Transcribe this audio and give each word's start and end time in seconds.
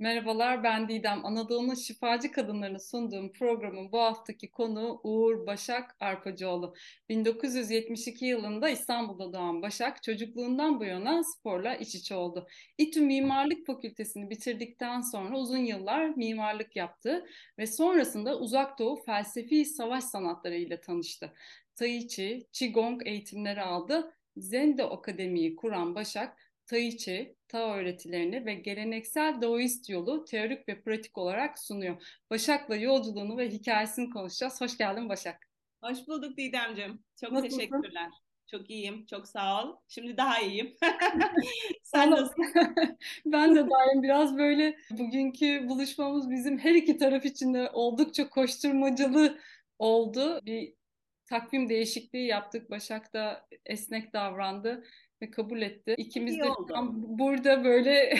Merhabalar 0.00 0.62
ben 0.64 0.88
Didem. 0.88 1.26
Anadolu'nun 1.26 1.74
şifacı 1.74 2.32
kadınlarını 2.32 2.80
sunduğum 2.80 3.32
programın 3.32 3.92
bu 3.92 4.00
haftaki 4.00 4.50
konuğu 4.50 5.00
Uğur 5.02 5.46
Başak 5.46 5.96
Arpacıoğlu. 6.00 6.74
1972 7.08 8.26
yılında 8.26 8.68
İstanbul'da 8.68 9.32
doğan 9.32 9.62
Başak 9.62 10.02
çocukluğundan 10.02 10.80
bu 10.80 10.84
yana 10.84 11.24
sporla 11.24 11.74
iç 11.74 11.94
içe 11.94 12.14
oldu. 12.14 12.46
İTÜ 12.78 13.00
Mimarlık 13.00 13.66
Fakültesini 13.66 14.30
bitirdikten 14.30 15.00
sonra 15.00 15.38
uzun 15.38 15.58
yıllar 15.58 16.08
mimarlık 16.08 16.76
yaptı 16.76 17.26
ve 17.58 17.66
sonrasında 17.66 18.38
Uzak 18.38 18.78
Doğu 18.78 18.96
felsefi 19.04 19.64
savaş 19.64 20.04
sanatları 20.04 20.56
ile 20.56 20.80
tanıştı. 20.80 21.32
Tai 21.76 22.08
Chi, 22.08 22.46
Qigong 22.52 23.06
eğitimleri 23.06 23.62
aldı. 23.62 24.14
Zendo 24.36 24.90
Akademi'yi 24.90 25.56
kuran 25.56 25.94
Başak 25.94 26.36
Tai 26.68 26.96
Chi, 26.96 27.36
Tao 27.48 27.74
öğretilerini 27.74 28.46
ve 28.46 28.54
geleneksel 28.54 29.40
Daoist 29.40 29.90
yolu 29.90 30.24
teorik 30.24 30.68
ve 30.68 30.82
pratik 30.82 31.18
olarak 31.18 31.58
sunuyor. 31.58 32.02
Başak'la 32.30 32.76
yolculuğunu 32.76 33.36
ve 33.36 33.50
hikayesini 33.50 34.10
konuşacağız. 34.10 34.60
Hoş 34.60 34.78
geldin 34.78 35.08
Başak. 35.08 35.48
Hoş 35.82 36.08
bulduk 36.08 36.36
Didemciğim. 36.36 37.04
Çok 37.20 37.32
Nasılsın? 37.32 37.58
teşekkürler. 37.58 38.10
Çok 38.46 38.70
iyiyim, 38.70 39.06
çok 39.06 39.28
sağ 39.28 39.64
ol. 39.64 39.76
Şimdi 39.88 40.16
daha 40.16 40.40
iyiyim. 40.40 40.76
Sen 41.82 42.10
nasılsın? 42.10 42.44
ben 43.26 43.54
de 43.54 43.60
daim 43.70 44.02
biraz 44.02 44.38
böyle 44.38 44.78
bugünkü 44.90 45.68
buluşmamız 45.68 46.30
bizim 46.30 46.58
her 46.58 46.74
iki 46.74 46.98
taraf 46.98 47.24
için 47.24 47.54
de 47.54 47.70
oldukça 47.72 48.28
koşturmacalı 48.28 49.38
oldu. 49.78 50.40
Bir 50.46 50.74
takvim 51.26 51.68
değişikliği 51.68 52.26
yaptık. 52.26 52.70
Başak 52.70 53.12
da 53.14 53.46
esnek 53.66 54.12
davrandı 54.12 54.84
ve 55.22 55.30
kabul 55.30 55.62
etti. 55.62 55.94
İkimiz 55.98 56.38
de 56.38 56.48
tam 56.68 57.18
burada 57.18 57.64
böyle 57.64 58.18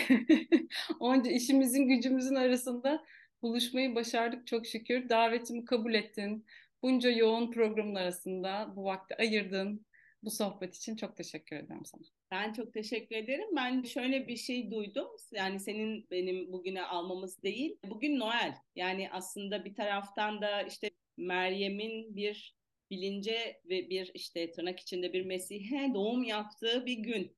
onca 0.99 1.31
işimizin 1.31 1.87
gücümüzün 1.87 2.35
arasında 2.35 3.05
buluşmayı 3.41 3.95
başardık 3.95 4.47
çok 4.47 4.65
şükür. 4.65 5.09
Davetimi 5.09 5.65
kabul 5.65 5.93
ettin. 5.93 6.45
Bunca 6.81 7.09
yoğun 7.09 7.51
programın 7.51 7.95
arasında 7.95 8.73
bu 8.75 8.83
vakti 8.83 9.15
ayırdın. 9.15 9.85
Bu 10.23 10.31
sohbet 10.31 10.75
için 10.75 10.95
çok 10.95 11.17
teşekkür 11.17 11.55
ederim 11.55 11.85
sana. 11.85 12.01
Ben 12.31 12.53
çok 12.53 12.73
teşekkür 12.73 13.15
ederim. 13.15 13.47
Ben 13.55 13.83
şöyle 13.83 14.27
bir 14.27 14.35
şey 14.35 14.71
duydum. 14.71 15.07
Yani 15.31 15.59
senin 15.59 16.07
benim 16.11 16.51
bugüne 16.51 16.83
almamız 16.83 17.43
değil. 17.43 17.77
Bugün 17.89 18.19
Noel. 18.19 18.55
Yani 18.75 19.11
aslında 19.11 19.65
bir 19.65 19.75
taraftan 19.75 20.41
da 20.41 20.61
işte 20.61 20.91
Meryem'in 21.17 22.15
bir 22.15 22.58
bilince 22.89 23.61
ve 23.65 23.89
bir 23.89 24.11
işte 24.13 24.51
tırnak 24.51 24.79
içinde 24.79 25.13
bir 25.13 25.25
Mesih'e 25.25 25.93
doğum 25.93 26.23
yaptığı 26.23 26.85
bir 26.85 26.97
gün. 26.97 27.37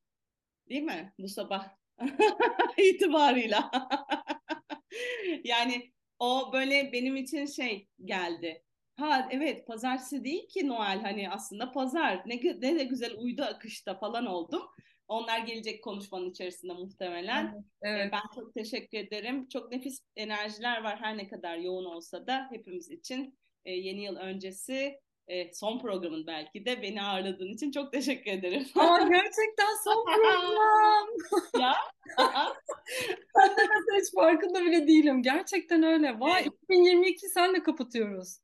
Değil 0.69 0.81
mi? 0.81 1.13
Bu 1.19 1.27
sabah 1.27 1.69
itibarıyla. 2.77 3.71
yani 5.43 5.91
o 6.19 6.53
böyle 6.53 6.91
benim 6.93 7.15
için 7.15 7.45
şey 7.45 7.87
geldi. 8.05 8.63
Ha 8.95 9.29
evet 9.31 9.67
pazartesi 9.67 10.23
değil 10.23 10.47
ki 10.49 10.67
Noel 10.67 11.01
hani 11.01 11.29
aslında 11.29 11.71
pazar 11.71 12.23
ne, 12.25 12.35
ne 12.35 12.79
de 12.79 12.83
güzel 12.83 13.13
uydu 13.17 13.43
akışta 13.43 13.99
falan 13.99 14.25
oldum. 14.25 14.61
Onlar 15.07 15.39
gelecek 15.39 15.83
konuşmanın 15.83 16.29
içerisinde 16.29 16.73
muhtemelen. 16.73 17.45
Evet, 17.53 17.63
evet. 17.81 18.13
Ben 18.13 18.35
çok 18.35 18.53
teşekkür 18.53 18.97
ederim. 18.97 19.47
Çok 19.47 19.71
nefis 19.71 19.99
enerjiler 20.15 20.83
var 20.83 20.99
her 20.99 21.17
ne 21.17 21.27
kadar 21.27 21.57
yoğun 21.57 21.85
olsa 21.85 22.27
da 22.27 22.47
hepimiz 22.51 22.91
için. 22.91 23.37
Yeni 23.65 24.03
yıl 24.03 24.15
öncesi 24.15 24.99
e, 25.31 25.53
son 25.53 25.79
programın 25.79 26.27
belki 26.27 26.65
de 26.65 26.81
beni 26.81 27.01
ağırladığın 27.01 27.53
için 27.53 27.71
çok 27.71 27.91
teşekkür 27.91 28.31
ederim. 28.31 28.67
Aa, 28.75 28.97
gerçekten 28.97 29.75
son 29.83 30.05
program. 30.15 31.07
ya. 31.59 31.73
ben 33.37 33.49
de 33.49 33.67
mesela 33.67 33.99
hiç 34.01 34.13
farkında 34.15 34.65
bile 34.65 34.87
değilim. 34.87 35.21
Gerçekten 35.21 35.83
öyle. 35.83 36.19
Vay 36.19 36.45
2022 36.63 37.29
senle 37.29 37.63
kapatıyoruz. 37.63 38.37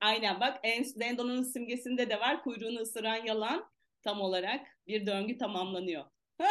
Aynen 0.00 0.40
bak 0.40 0.60
Zendo'nun 0.96 1.42
simgesinde 1.42 2.10
de 2.10 2.20
var. 2.20 2.42
Kuyruğunu 2.42 2.80
ısıran 2.80 3.24
yalan 3.26 3.70
tam 4.02 4.20
olarak 4.20 4.66
bir 4.86 5.06
döngü 5.06 5.38
tamamlanıyor. 5.38 6.04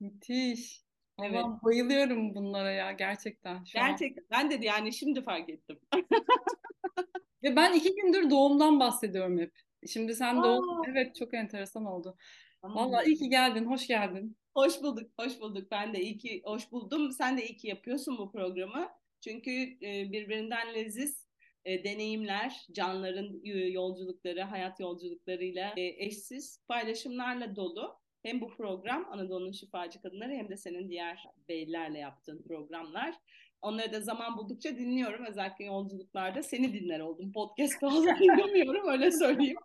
Müthiş. 0.00 0.87
Evet. 1.22 1.44
Ama 1.44 1.60
bayılıyorum 1.62 2.34
bunlara 2.34 2.70
ya 2.70 2.92
gerçekten. 2.92 3.64
Şu 3.64 3.72
gerçekten. 3.72 4.22
An. 4.22 4.28
Ben 4.30 4.50
de 4.50 4.66
yani 4.66 4.92
şimdi 4.92 5.22
fark 5.22 5.50
ettim. 5.50 5.78
Ve 7.42 7.56
ben 7.56 7.72
iki 7.72 7.94
gündür 7.94 8.30
doğumdan 8.30 8.80
bahsediyorum 8.80 9.38
hep. 9.38 9.52
Şimdi 9.86 10.14
sen 10.14 10.36
Aa. 10.36 10.42
doğum, 10.42 10.82
evet 10.88 11.16
çok 11.16 11.34
enteresan 11.34 11.84
oldu. 11.84 12.16
Tamam. 12.62 12.76
Vallahi 12.76 13.06
iyi 13.06 13.16
ki 13.16 13.28
geldin, 13.28 13.64
hoş 13.64 13.86
geldin. 13.86 14.36
Hoş 14.54 14.82
bulduk, 14.82 15.10
hoş 15.20 15.40
bulduk. 15.40 15.70
Ben 15.70 15.94
de 15.94 16.00
iyi 16.00 16.18
ki 16.18 16.42
hoş 16.44 16.72
buldum. 16.72 17.12
Sen 17.12 17.38
de 17.38 17.46
iyi 17.46 17.56
ki 17.56 17.68
yapıyorsun 17.68 18.18
bu 18.18 18.32
programı. 18.32 18.88
Çünkü 19.20 19.50
e, 19.82 20.12
birbirinden 20.12 20.74
leziz 20.74 21.26
e, 21.64 21.84
deneyimler, 21.84 22.66
canların 22.72 23.40
yolculukları, 23.70 24.42
hayat 24.42 24.80
yolculuklarıyla 24.80 25.74
e, 25.76 25.82
eşsiz 26.06 26.64
paylaşımlarla 26.68 27.56
dolu. 27.56 27.98
Hem 28.22 28.40
bu 28.40 28.48
program 28.56 29.06
Anadolu'nun 29.10 29.52
şifacı 29.52 30.02
kadınları 30.02 30.32
hem 30.32 30.48
de 30.48 30.56
senin 30.56 30.90
diğer 30.90 31.24
beylerle 31.48 31.98
yaptığın 31.98 32.42
programlar. 32.42 33.14
Onları 33.62 33.92
da 33.92 34.00
zaman 34.00 34.36
buldukça 34.36 34.78
dinliyorum. 34.78 35.26
Özellikle 35.26 35.64
yolculuklarda 35.64 36.42
seni 36.42 36.72
dinler 36.72 37.00
oldum. 37.00 37.32
Podcast 37.32 37.80
fazla 37.80 38.16
dinlemiyorum 38.20 38.88
öyle 38.88 39.10
söyleyeyim. 39.10 39.56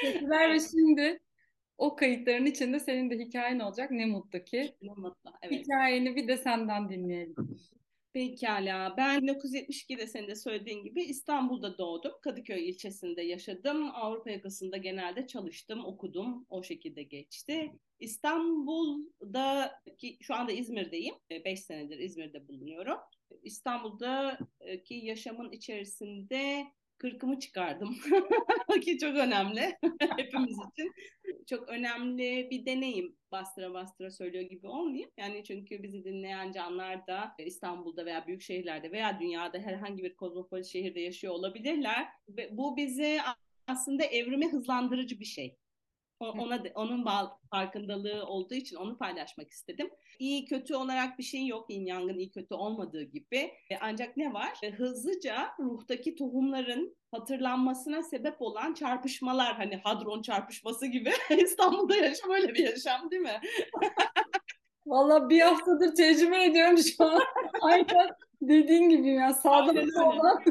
Teşekkürler 0.00 0.50
ve 0.50 0.58
şimdi 0.60 1.20
o 1.78 1.96
kayıtların 1.96 2.46
içinde 2.46 2.80
senin 2.80 3.10
de 3.10 3.18
hikayen 3.18 3.58
olacak. 3.58 3.90
Ne 3.90 4.06
mutlu 4.06 4.44
ki. 4.44 4.74
Ne 4.82 4.92
mutlu. 4.96 5.30
Evet. 5.42 5.60
Hikayeni 5.60 6.16
bir 6.16 6.28
de 6.28 6.36
senden 6.36 6.88
dinleyelim. 6.88 7.34
Pekala. 8.12 8.96
Ben 8.96 9.20
1972'de 9.20 10.06
senin 10.06 10.28
de 10.28 10.34
söylediğin 10.34 10.84
gibi 10.84 11.02
İstanbul'da 11.02 11.78
doğdum. 11.78 12.12
Kadıköy 12.22 12.68
ilçesinde 12.68 13.22
yaşadım. 13.22 13.90
Avrupa 13.94 14.30
yakasında 14.30 14.76
genelde 14.76 15.26
çalıştım, 15.26 15.84
okudum. 15.84 16.46
O 16.50 16.62
şekilde 16.62 17.02
geçti. 17.02 17.72
İstanbul'da 18.00 19.72
ki 19.98 20.18
şu 20.20 20.34
anda 20.34 20.52
İzmir'deyim. 20.52 21.14
5 21.30 21.46
e, 21.46 21.56
senedir 21.56 21.98
İzmir'de 21.98 22.48
bulunuyorum. 22.48 22.98
İstanbul'daki 23.42 24.94
yaşamın 24.94 25.52
içerisinde 25.52 26.66
kırkımı 27.02 27.40
çıkardım 27.40 27.94
ki 28.80 28.98
çok 28.98 29.16
önemli 29.16 29.60
hepimiz 30.16 30.56
için. 30.72 30.92
Çok 31.46 31.68
önemli 31.68 32.48
bir 32.50 32.66
deneyim 32.66 33.16
bastıra 33.32 33.74
bastıra 33.74 34.10
söylüyor 34.10 34.44
gibi 34.44 34.66
olmayayım. 34.66 35.10
Yani 35.16 35.44
çünkü 35.44 35.82
bizi 35.82 36.04
dinleyen 36.04 36.52
canlar 36.52 37.06
da 37.06 37.34
İstanbul'da 37.38 38.06
veya 38.06 38.26
büyük 38.26 38.42
şehirlerde 38.42 38.92
veya 38.92 39.20
dünyada 39.20 39.58
herhangi 39.58 40.02
bir 40.02 40.16
kozmopolit 40.16 40.66
şehirde 40.66 41.00
yaşıyor 41.00 41.34
olabilirler. 41.34 42.08
Ve 42.28 42.56
bu 42.56 42.76
bize 42.76 43.20
aslında 43.66 44.04
evrimi 44.04 44.52
hızlandırıcı 44.52 45.20
bir 45.20 45.24
şey 45.24 45.56
ona 46.26 46.62
onun 46.74 47.06
farkındalığı 47.50 48.26
olduğu 48.26 48.54
için 48.54 48.76
onu 48.76 48.98
paylaşmak 48.98 49.50
istedim. 49.50 49.90
İyi 50.18 50.44
kötü 50.44 50.74
olarak 50.74 51.18
bir 51.18 51.24
şey 51.24 51.46
yok 51.46 51.70
yin 51.70 51.86
yangın 51.86 52.18
iyi 52.18 52.30
kötü 52.30 52.54
olmadığı 52.54 53.02
gibi. 53.02 53.36
E, 53.70 53.76
ancak 53.80 54.16
ne 54.16 54.32
var? 54.32 54.52
E, 54.62 54.70
hızlıca 54.70 55.50
ruhtaki 55.60 56.16
tohumların 56.16 56.96
hatırlanmasına 57.10 58.02
sebep 58.02 58.42
olan 58.42 58.74
çarpışmalar 58.74 59.54
hani 59.54 59.76
hadron 59.76 60.22
çarpışması 60.22 60.86
gibi 60.86 61.12
İstanbul'da 61.44 61.96
yaşam 61.96 62.30
öyle 62.30 62.54
bir 62.54 62.64
yaşam 62.64 63.10
değil 63.10 63.22
mi? 63.22 63.40
Valla 64.86 65.30
bir 65.30 65.40
haftadır 65.40 65.94
tecrübe 65.94 66.44
ediyorum 66.44 66.78
şu 66.78 67.04
an. 67.04 67.22
Aynen 67.62 68.08
dediğin 68.40 68.88
gibi 68.88 69.08
ya 69.08 69.34
sağda 69.34 69.72
solda. 69.72 70.42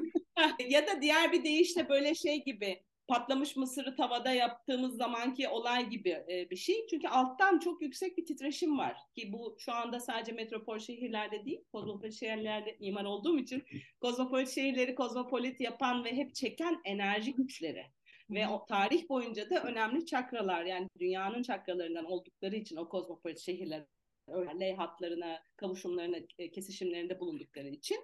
ya 0.70 0.88
da 0.88 1.02
diğer 1.02 1.32
bir 1.32 1.44
deyişle 1.44 1.90
böyle 1.90 2.16
şey 2.16 2.44
gibi 2.44 2.84
patlamış 3.12 3.56
mısırı 3.56 3.96
tavada 3.96 4.32
yaptığımız 4.32 4.98
zamanki 4.98 5.50
olay 5.50 5.90
gibi 5.90 6.10
e, 6.10 6.50
bir 6.50 6.56
şey. 6.56 6.88
Çünkü 6.88 7.08
alttan 7.08 7.60
çok 7.60 7.82
yüksek 7.82 8.18
bir 8.18 8.26
titreşim 8.26 8.78
var 8.78 8.98
ki 9.16 9.34
bu 9.34 9.56
şu 9.60 9.74
anda 9.74 10.00
sadece 10.00 10.32
metropol 10.32 10.80
şehirlerde 10.80 11.46
değil, 11.46 11.64
kozmopolit 11.72 12.14
şehirlerde 12.14 12.78
imar 12.80 13.06
olduğum 13.06 13.40
için 13.40 13.64
kozmopolit 14.02 14.50
şehirleri 14.50 14.96
kozmopolit 14.96 15.62
yapan 15.62 16.04
ve 16.04 16.16
hep 16.16 16.36
çeken 16.36 16.82
enerji 16.86 17.36
güçleri. 17.36 17.86
Ve 18.30 18.48
o 18.48 18.66
tarih 18.66 19.10
boyunca 19.10 19.50
da 19.50 19.64
önemli 19.64 20.06
çakralar 20.06 20.66
yani 20.66 20.88
dünyanın 21.00 21.44
çakralarından 21.44 22.06
oldukları 22.06 22.56
için 22.56 22.76
o 22.76 22.90
kozmopolit 22.90 23.40
şehirler 23.40 23.86
öyle 24.28 24.76
hatlarına, 24.76 25.44
kavuşumlarına, 25.56 26.18
e, 26.40 26.52
kesişimlerinde 26.52 27.20
bulundukları 27.20 27.68
için 27.68 27.98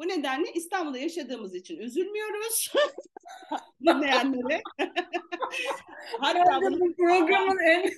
bu 0.00 0.08
nedenle 0.08 0.52
İstanbul'da 0.54 0.98
yaşadığımız 0.98 1.54
için 1.54 1.78
üzülmüyoruz 1.78 2.72
dinleyenlere. 3.80 4.62
Hatta 6.18 6.60
bu 6.62 6.94
programın 6.96 7.58
en 7.58 7.92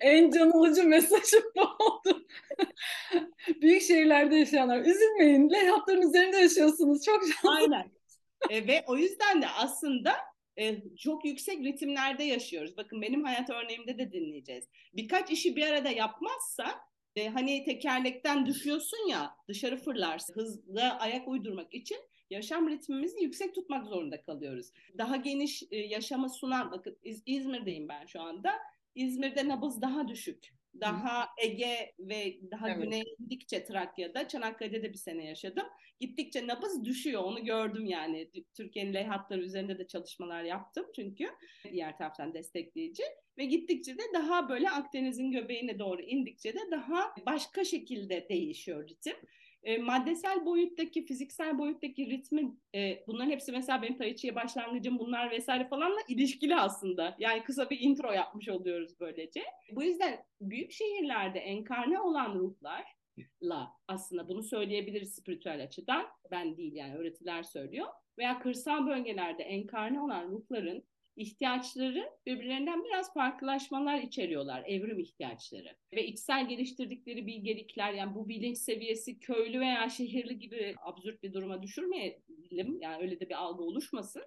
en 0.00 0.30
can 0.30 0.50
alıcı 0.50 0.84
mesajı 0.84 1.42
bu 1.56 1.84
oldu. 1.84 2.26
Büyük 3.62 3.82
şehirlerde 3.82 4.36
yaşayanlar 4.36 4.80
üzülmeyin. 4.80 5.50
Leyhatların 5.50 6.08
üzerinde 6.08 6.36
yaşıyorsunuz. 6.36 7.04
Çok 7.04 7.22
şanslı. 7.22 7.50
Aynen. 7.50 7.90
E, 8.50 8.66
ve 8.66 8.84
o 8.86 8.96
yüzden 8.96 9.42
de 9.42 9.46
aslında 9.48 10.16
e, 10.58 10.76
çok 10.96 11.24
yüksek 11.24 11.58
ritimlerde 11.58 12.24
yaşıyoruz. 12.24 12.76
Bakın 12.76 13.02
benim 13.02 13.24
hayat 13.24 13.50
örneğimde 13.50 13.98
de 13.98 14.12
dinleyeceğiz. 14.12 14.64
Birkaç 14.94 15.30
işi 15.30 15.56
bir 15.56 15.66
arada 15.66 15.90
yapmazsa 15.90 16.80
E, 17.16 17.28
hani 17.28 17.64
tekerlekten 17.64 18.46
düşüyorsun 18.46 19.08
ya 19.08 19.36
dışarı 19.48 19.76
fırlarsın. 19.76 20.34
Hızla 20.34 20.98
ayak 20.98 21.28
uydurmak 21.28 21.74
için 21.74 21.98
yaşam 22.30 22.68
ritmimizi 22.68 23.22
yüksek 23.22 23.54
tutmak 23.54 23.86
zorunda 23.86 24.22
kalıyoruz. 24.22 24.70
Daha 24.98 25.16
geniş 25.16 25.62
e, 25.70 25.76
yaşamı 25.76 26.30
sunan, 26.30 26.72
bakın 26.72 26.98
İz, 27.04 27.22
İzmir'deyim 27.26 27.88
ben 27.88 28.06
şu 28.06 28.20
anda. 28.20 28.52
İzmir'de 28.94 29.48
nabız 29.48 29.82
daha 29.82 30.08
düşük. 30.08 30.54
Daha 30.80 31.28
Ege 31.42 31.94
ve 31.98 32.38
daha 32.50 32.70
evet. 32.70 32.82
güneye 32.82 33.04
gittikçe 33.18 33.64
Trakya'da, 33.64 34.28
Çanakkale'de 34.28 34.82
de 34.82 34.92
bir 34.92 34.98
sene 34.98 35.24
yaşadım. 35.24 35.66
Gittikçe 36.00 36.46
nabız 36.46 36.84
düşüyor, 36.84 37.22
onu 37.22 37.44
gördüm 37.44 37.86
yani. 37.86 38.30
Türkiye'nin 38.56 38.94
leyhatları 38.94 39.42
üzerinde 39.42 39.78
de 39.78 39.86
çalışmalar 39.86 40.42
yaptım 40.42 40.86
çünkü 40.96 41.28
diğer 41.72 41.96
taraftan 41.98 42.34
destekleyici. 42.34 43.02
Ve 43.38 43.44
gittikçe 43.44 43.98
de 43.98 44.02
daha 44.14 44.48
böyle 44.48 44.70
Akdeniz'in 44.70 45.30
göbeğine 45.30 45.78
doğru 45.78 46.02
indikçe 46.02 46.54
de 46.54 46.70
daha 46.70 47.14
başka 47.26 47.64
şekilde 47.64 48.28
değişiyor 48.28 48.88
ritim 48.88 49.16
e, 49.64 49.78
maddesel 49.78 50.46
boyuttaki, 50.46 51.04
fiziksel 51.04 51.58
boyuttaki 51.58 52.10
ritmin 52.10 52.62
e, 52.74 53.06
bunların 53.06 53.30
hepsi 53.30 53.52
mesela 53.52 53.82
benim 53.82 53.96
Tai 53.96 54.34
başlangıcım 54.34 54.98
bunlar 54.98 55.30
vesaire 55.30 55.68
falanla 55.68 56.00
ilişkili 56.08 56.56
aslında. 56.56 57.16
Yani 57.18 57.42
kısa 57.42 57.70
bir 57.70 57.80
intro 57.80 58.12
yapmış 58.12 58.48
oluyoruz 58.48 59.00
böylece. 59.00 59.42
Bu 59.72 59.82
yüzden 59.82 60.24
büyük 60.40 60.72
şehirlerde 60.72 61.38
enkarne 61.38 62.00
olan 62.00 62.34
ruhlarla 62.34 63.68
aslında 63.88 64.28
bunu 64.28 64.42
söyleyebiliriz 64.42 65.14
spiritüel 65.14 65.62
açıdan. 65.62 66.06
Ben 66.30 66.56
değil 66.56 66.72
yani 66.74 66.96
öğretiler 66.96 67.42
söylüyor. 67.42 67.86
Veya 68.18 68.38
kırsal 68.38 68.86
bölgelerde 68.86 69.42
enkarne 69.42 70.00
olan 70.00 70.28
ruhların 70.28 70.84
ihtiyaçları 71.16 72.10
birbirlerinden 72.26 72.84
biraz 72.84 73.14
farklılaşmalar 73.14 73.98
içeriyorlar, 73.98 74.64
evrim 74.66 74.98
ihtiyaçları. 74.98 75.76
Ve 75.92 76.06
içsel 76.06 76.48
geliştirdikleri 76.48 77.26
bilgelikler, 77.26 77.92
yani 77.92 78.14
bu 78.14 78.28
bilinç 78.28 78.58
seviyesi 78.58 79.18
köylü 79.18 79.60
veya 79.60 79.88
şehirli 79.88 80.38
gibi 80.38 80.74
absürt 80.82 81.22
bir 81.22 81.32
duruma 81.32 81.62
düşürmeyelim. 81.62 82.80
Yani 82.80 83.02
öyle 83.02 83.20
de 83.20 83.28
bir 83.28 83.34
algı 83.34 83.62
oluşmasın. 83.62 84.22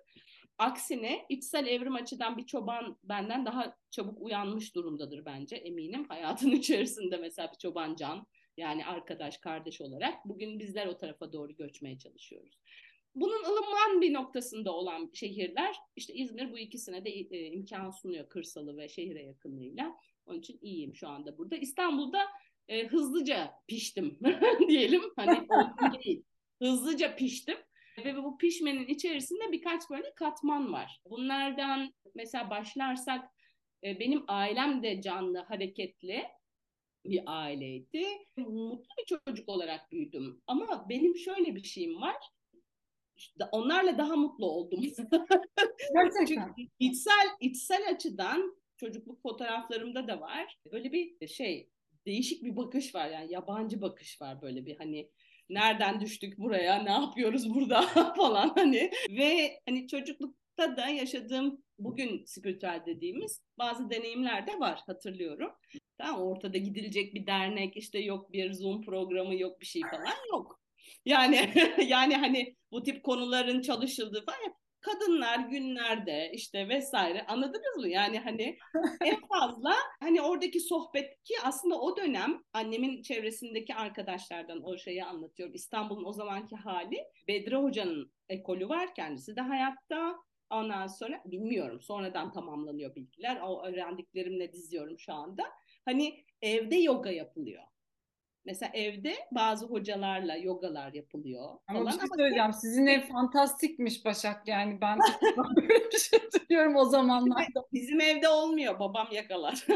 Aksine 0.58 1.26
içsel 1.30 1.68
evrim 1.68 1.96
açıdan 1.96 2.38
bir 2.38 2.46
çoban 2.46 2.98
benden 3.04 3.46
daha 3.46 3.78
çabuk 3.92 4.22
uyanmış 4.22 4.76
durumdadır 4.76 5.26
bence 5.26 5.56
eminim. 5.56 6.06
Hayatın 6.10 6.52
içerisinde 6.62 7.18
mesela 7.18 7.52
bir 7.52 7.58
çoban 7.58 7.96
can 7.96 8.28
yani 8.58 8.86
arkadaş, 8.86 9.38
kardeş 9.38 9.82
olarak 9.82 10.26
bugün 10.26 10.60
bizler 10.60 10.88
o 10.88 10.98
tarafa 10.98 11.34
doğru 11.34 11.56
göçmeye 11.56 12.00
çalışıyoruz. 12.00 12.60
Bunun 13.22 13.44
ılıman 13.44 14.02
bir 14.02 14.14
noktasında 14.14 14.74
olan 14.74 15.10
şehirler 15.14 15.76
işte 15.96 16.14
İzmir 16.14 16.52
bu 16.52 16.58
ikisine 16.58 17.06
de 17.06 17.10
e, 17.10 17.52
imkan 17.52 17.90
sunuyor 17.90 18.30
kırsalı 18.30 18.78
ve 18.78 18.90
şehire 18.90 19.24
yakınlığıyla. 19.24 19.96
Onun 20.26 20.40
için 20.40 20.60
iyiyim 20.62 20.96
şu 20.96 21.08
anda 21.08 21.38
burada. 21.38 21.56
İstanbul'da 21.56 22.20
e, 22.68 22.88
hızlıca 22.88 23.54
piştim 23.68 24.20
diyelim. 24.70 25.02
Hani 25.16 25.48
değil. 26.04 26.24
Hızlıca 26.62 27.16
piştim. 27.16 27.58
Ve 28.06 28.16
bu 28.24 28.38
pişmenin 28.38 28.88
içerisinde 28.88 29.52
birkaç 29.52 29.90
böyle 29.90 30.14
katman 30.16 30.74
var. 30.74 31.02
Bunlardan 31.10 31.94
mesela 32.16 32.50
başlarsak 32.50 33.32
e, 33.84 34.00
benim 34.00 34.24
ailem 34.28 34.84
de 34.84 35.02
canlı, 35.02 35.38
hareketli 35.38 36.24
bir 37.06 37.22
aileydi. 37.26 38.06
Mutlu 38.38 38.90
bir 39.00 39.06
çocuk 39.06 39.50
olarak 39.50 39.92
büyüdüm. 39.92 40.42
Ama 40.48 40.90
benim 40.90 41.16
şöyle 41.18 41.56
bir 41.56 41.64
şeyim 41.64 42.02
var 42.02 42.18
onlarla 43.52 43.98
daha 43.98 44.16
mutlu 44.16 44.46
oldum. 44.46 44.82
Gerçekten. 45.94 46.26
Çünkü 46.28 46.72
içsel, 46.80 47.28
içsel 47.40 47.90
açıdan 47.90 48.58
çocukluk 48.78 49.22
fotoğraflarımda 49.22 50.08
da 50.08 50.22
var. 50.22 50.60
Böyle 50.72 50.92
bir 50.92 51.28
şey 51.28 51.70
değişik 52.06 52.44
bir 52.44 52.56
bakış 52.56 52.96
var 52.96 53.10
yani 53.10 53.34
yabancı 53.34 53.82
bakış 53.82 54.22
var 54.22 54.42
böyle 54.42 54.66
bir 54.66 54.76
hani 54.76 55.10
nereden 55.50 56.02
düştük 56.02 56.38
buraya 56.38 56.84
ne 56.84 56.92
yapıyoruz 56.92 57.54
burada 57.56 57.82
falan 58.18 58.52
hani 58.56 58.92
ve 59.10 59.60
hani 59.70 59.88
çocuklukta 59.88 60.78
da 60.78 60.88
yaşadığım 60.88 61.64
bugün 61.80 62.26
spiritüel 62.26 62.84
dediğimiz 62.86 63.42
bazı 63.58 63.90
deneyimler 63.90 64.48
de 64.48 64.60
var 64.60 64.82
hatırlıyorum. 64.86 65.52
Tamam 65.98 66.22
ortada 66.22 66.58
gidilecek 66.58 67.14
bir 67.14 67.28
dernek 67.28 67.78
işte 67.78 68.00
yok 68.00 68.34
bir 68.34 68.54
Zoom 68.54 68.82
programı 68.82 69.36
yok 69.36 69.62
bir 69.62 69.66
şey 69.66 69.82
falan 69.82 70.16
yok. 70.32 70.60
Yani 71.08 71.54
yani 71.88 72.16
hani 72.16 72.56
bu 72.72 72.84
tip 72.84 73.04
konuların 73.04 73.62
çalışıldığı 73.62 74.26
falan 74.26 74.54
kadınlar 74.82 75.40
günlerde 75.40 76.32
işte 76.34 76.70
vesaire 76.70 77.26
anladınız 77.26 77.78
mı? 77.78 77.88
Yani 77.88 78.20
hani 78.20 78.58
en 79.02 79.20
fazla 79.28 79.74
hani 80.00 80.22
oradaki 80.22 80.60
sohbet 80.60 81.24
ki 81.24 81.34
aslında 81.44 81.80
o 81.80 81.98
dönem 81.98 82.42
annemin 82.54 83.02
çevresindeki 83.02 83.76
arkadaşlardan 83.76 84.62
o 84.64 84.78
şeyi 84.78 85.04
anlatıyorum. 85.04 85.56
İstanbul'un 85.56 86.06
o 86.06 86.14
zamanki 86.14 86.56
hali 86.56 86.98
Bedri 87.28 87.56
Hoca'nın 87.56 88.12
ekolü 88.30 88.70
var 88.70 88.96
kendisi 88.96 89.36
de 89.36 89.42
hayatta. 89.42 90.16
Ondan 90.50 90.88
sonra 90.88 91.22
bilmiyorum 91.26 91.82
sonradan 91.82 92.32
tamamlanıyor 92.32 92.96
bilgiler. 92.96 93.42
O 93.42 93.66
öğrendiklerimle 93.66 94.54
diziyorum 94.54 95.00
şu 95.00 95.14
anda. 95.14 95.44
Hani 95.86 96.24
evde 96.42 96.76
yoga 96.76 97.12
yapılıyor. 97.12 97.64
Mesela 98.48 98.72
evde 98.74 99.16
bazı 99.32 99.66
hocalarla 99.66 100.36
yogalar 100.36 100.94
yapılıyor. 100.94 101.50
Ama 101.68 101.80
falan. 101.80 101.94
bir 101.94 102.00
şey 102.00 102.08
söyleyeceğim. 102.18 102.54
Sizin 102.54 102.88
ev 102.88 103.02
fantastikmiş 103.02 104.06
Başak 104.06 104.48
yani. 104.48 104.82
Ben 104.82 105.00
böyle 105.56 105.92
bir 105.92 106.00
şey 106.00 106.20
duyuyorum 106.50 106.76
o 106.76 106.86
zamanlarda. 106.86 107.66
Bizim 107.74 108.02
evde 108.02 108.30
olmuyor. 108.30 108.80
Babam 108.80 109.08
yakalar. 109.12 109.68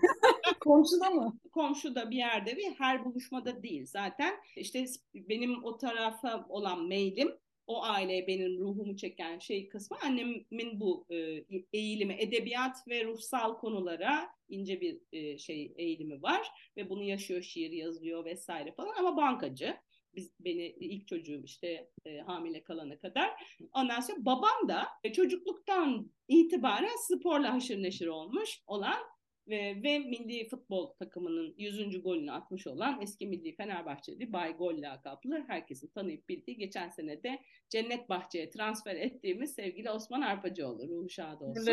Komşuda 0.60 1.10
mı? 1.10 1.38
Komşuda 1.52 2.10
bir 2.10 2.16
yerde 2.16 2.56
bir 2.56 2.74
her 2.78 3.04
buluşmada 3.04 3.62
değil. 3.62 3.86
Zaten 3.86 4.34
işte 4.56 4.84
benim 5.14 5.64
o 5.64 5.76
tarafa 5.76 6.46
olan 6.48 6.80
mailim 6.80 7.38
o 7.66 7.82
aileye 7.82 8.26
benim 8.26 8.58
ruhumu 8.58 8.96
çeken 8.96 9.38
şey 9.38 9.68
kısmı 9.68 9.96
annemin 10.04 10.80
bu 10.80 11.06
e, 11.10 11.44
eğilimi 11.72 12.16
edebiyat 12.18 12.88
ve 12.88 13.04
ruhsal 13.04 13.58
konulara 13.58 14.28
ince 14.48 14.80
bir 14.80 15.00
e, 15.12 15.38
şey 15.38 15.72
eğilimi 15.76 16.22
var 16.22 16.48
ve 16.76 16.90
bunu 16.90 17.02
yaşıyor 17.02 17.42
şiir 17.42 17.70
yazıyor 17.70 18.24
vesaire 18.24 18.72
falan 18.72 18.94
ama 18.98 19.16
bankacı 19.16 19.76
biz 20.16 20.32
beni 20.40 20.66
ilk 20.66 21.08
çocuğum 21.08 21.42
işte 21.44 21.90
e, 22.04 22.18
hamile 22.18 22.62
kalana 22.62 22.98
kadar. 22.98 23.56
Ondan 23.72 24.00
sonra 24.00 24.24
babam 24.24 24.68
da 24.68 24.86
e, 25.04 25.12
çocukluktan 25.12 26.10
itibaren 26.28 26.96
sporla 26.98 27.54
haşır 27.54 27.82
neşir 27.82 28.06
olmuş 28.06 28.62
olan 28.66 28.98
ve, 29.48 29.82
ve 29.82 29.98
milli 29.98 30.48
futbol 30.48 30.86
takımının 30.86 31.54
100. 31.58 32.02
golünü 32.02 32.32
atmış 32.32 32.66
olan 32.66 33.02
eski 33.02 33.26
milli 33.26 33.56
Fenerbahçeli 33.56 34.32
Bay 34.32 34.56
Gol 34.56 34.82
lakaplı 34.82 35.44
herkesin 35.46 35.88
tanıyıp 35.88 36.28
bildiği 36.28 36.56
geçen 36.56 36.90
sene 36.90 37.22
de 37.22 37.38
Cennet 37.68 38.08
Bahçe'ye 38.08 38.50
transfer 38.50 38.94
ettiğimiz 38.94 39.54
sevgili 39.54 39.90
Osman 39.90 40.20
Arpacıoğlu. 40.20 40.88
Ruhu 40.88 41.08
şad 41.08 41.40
olsun. 41.40 41.66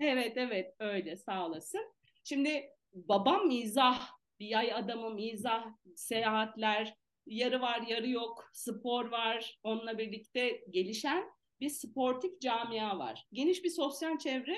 Evet 0.00 0.32
evet 0.36 0.74
öyle 0.78 1.16
sağ 1.16 1.46
olasın. 1.46 1.92
Şimdi 2.24 2.70
babam 2.92 3.46
mizah, 3.46 4.10
bir 4.40 4.46
yay 4.46 4.72
adamı 4.72 5.10
mizah, 5.10 5.66
seyahatler, 5.96 6.96
yarı 7.26 7.60
var 7.60 7.80
yarı 7.88 8.08
yok, 8.08 8.50
spor 8.52 9.10
var. 9.10 9.58
Onunla 9.62 9.98
birlikte 9.98 10.64
gelişen 10.70 11.24
bir 11.60 11.68
sportif 11.68 12.40
camia 12.40 12.98
var. 12.98 13.26
Geniş 13.32 13.64
bir 13.64 13.70
sosyal 13.70 14.18
çevre 14.18 14.56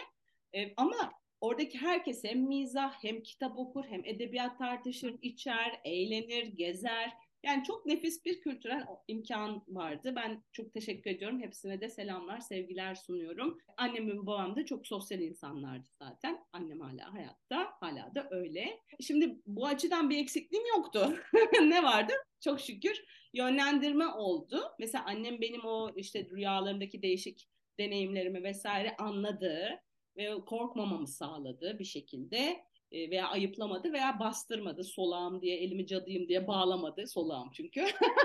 e, 0.54 0.74
ama 0.76 1.12
Oradaki 1.40 1.78
herkes 1.78 2.24
hem 2.24 2.40
mizah 2.40 3.04
hem 3.04 3.22
kitap 3.22 3.58
okur 3.58 3.84
hem 3.84 4.04
edebiyat 4.04 4.58
tartışır, 4.58 5.18
içer, 5.22 5.80
eğlenir, 5.84 6.46
gezer. 6.46 7.12
Yani 7.42 7.64
çok 7.64 7.86
nefis 7.86 8.24
bir 8.24 8.40
kültürel 8.40 8.86
imkan 9.08 9.62
vardı. 9.68 10.12
Ben 10.16 10.44
çok 10.52 10.72
teşekkür 10.72 11.10
ediyorum. 11.10 11.40
Hepsine 11.40 11.80
de 11.80 11.88
selamlar, 11.88 12.40
sevgiler 12.40 12.94
sunuyorum. 12.94 13.58
Annem 13.76 14.08
ve 14.08 14.16
babam 14.18 14.56
da 14.56 14.64
çok 14.64 14.86
sosyal 14.86 15.20
insanlardı 15.20 15.88
zaten. 16.02 16.44
Annem 16.52 16.80
hala 16.80 17.14
hayatta, 17.14 17.72
hala 17.80 18.14
da 18.14 18.28
öyle. 18.30 18.80
Şimdi 19.00 19.40
bu 19.46 19.66
açıdan 19.66 20.10
bir 20.10 20.18
eksikliğim 20.18 20.66
yoktu. 20.76 21.16
ne 21.62 21.82
vardı? 21.82 22.12
Çok 22.40 22.60
şükür 22.60 23.04
yönlendirme 23.32 24.06
oldu. 24.06 24.62
Mesela 24.78 25.04
annem 25.04 25.40
benim 25.40 25.64
o 25.64 25.90
işte 25.96 26.24
rüyalarındaki 26.24 27.02
değişik 27.02 27.48
deneyimlerimi 27.78 28.42
vesaire 28.42 28.96
anladı 28.96 29.80
ve 30.16 30.40
korkmamamı 30.46 31.06
sağladı 31.06 31.78
bir 31.78 31.84
şekilde 31.84 32.64
e, 32.92 33.10
veya 33.10 33.28
ayıplamadı 33.28 33.92
veya 33.92 34.18
bastırmadı 34.20 34.84
solağım 34.84 35.42
diye 35.42 35.56
elimi 35.56 35.86
cadıyım 35.86 36.28
diye 36.28 36.46
bağlamadı 36.46 37.06
solağım 37.06 37.50
çünkü 37.52 37.84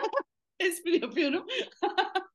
espri 0.60 1.02
yapıyorum 1.02 1.48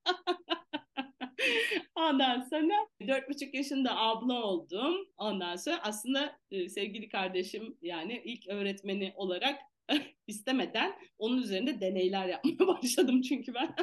Ondan 1.94 2.40
sonra 2.40 2.74
dört 3.06 3.28
buçuk 3.28 3.54
yaşında 3.54 3.96
abla 3.96 4.42
oldum. 4.42 5.08
Ondan 5.16 5.56
sonra 5.56 5.82
aslında 5.82 6.38
e, 6.50 6.68
sevgili 6.68 7.08
kardeşim 7.08 7.78
yani 7.82 8.22
ilk 8.24 8.48
öğretmeni 8.48 9.12
olarak 9.16 9.60
istemeden 10.26 10.92
onun 11.18 11.42
üzerinde 11.42 11.80
deneyler 11.80 12.28
yapmaya 12.28 12.66
başladım 12.66 13.22
çünkü 13.22 13.54
ben. 13.54 13.74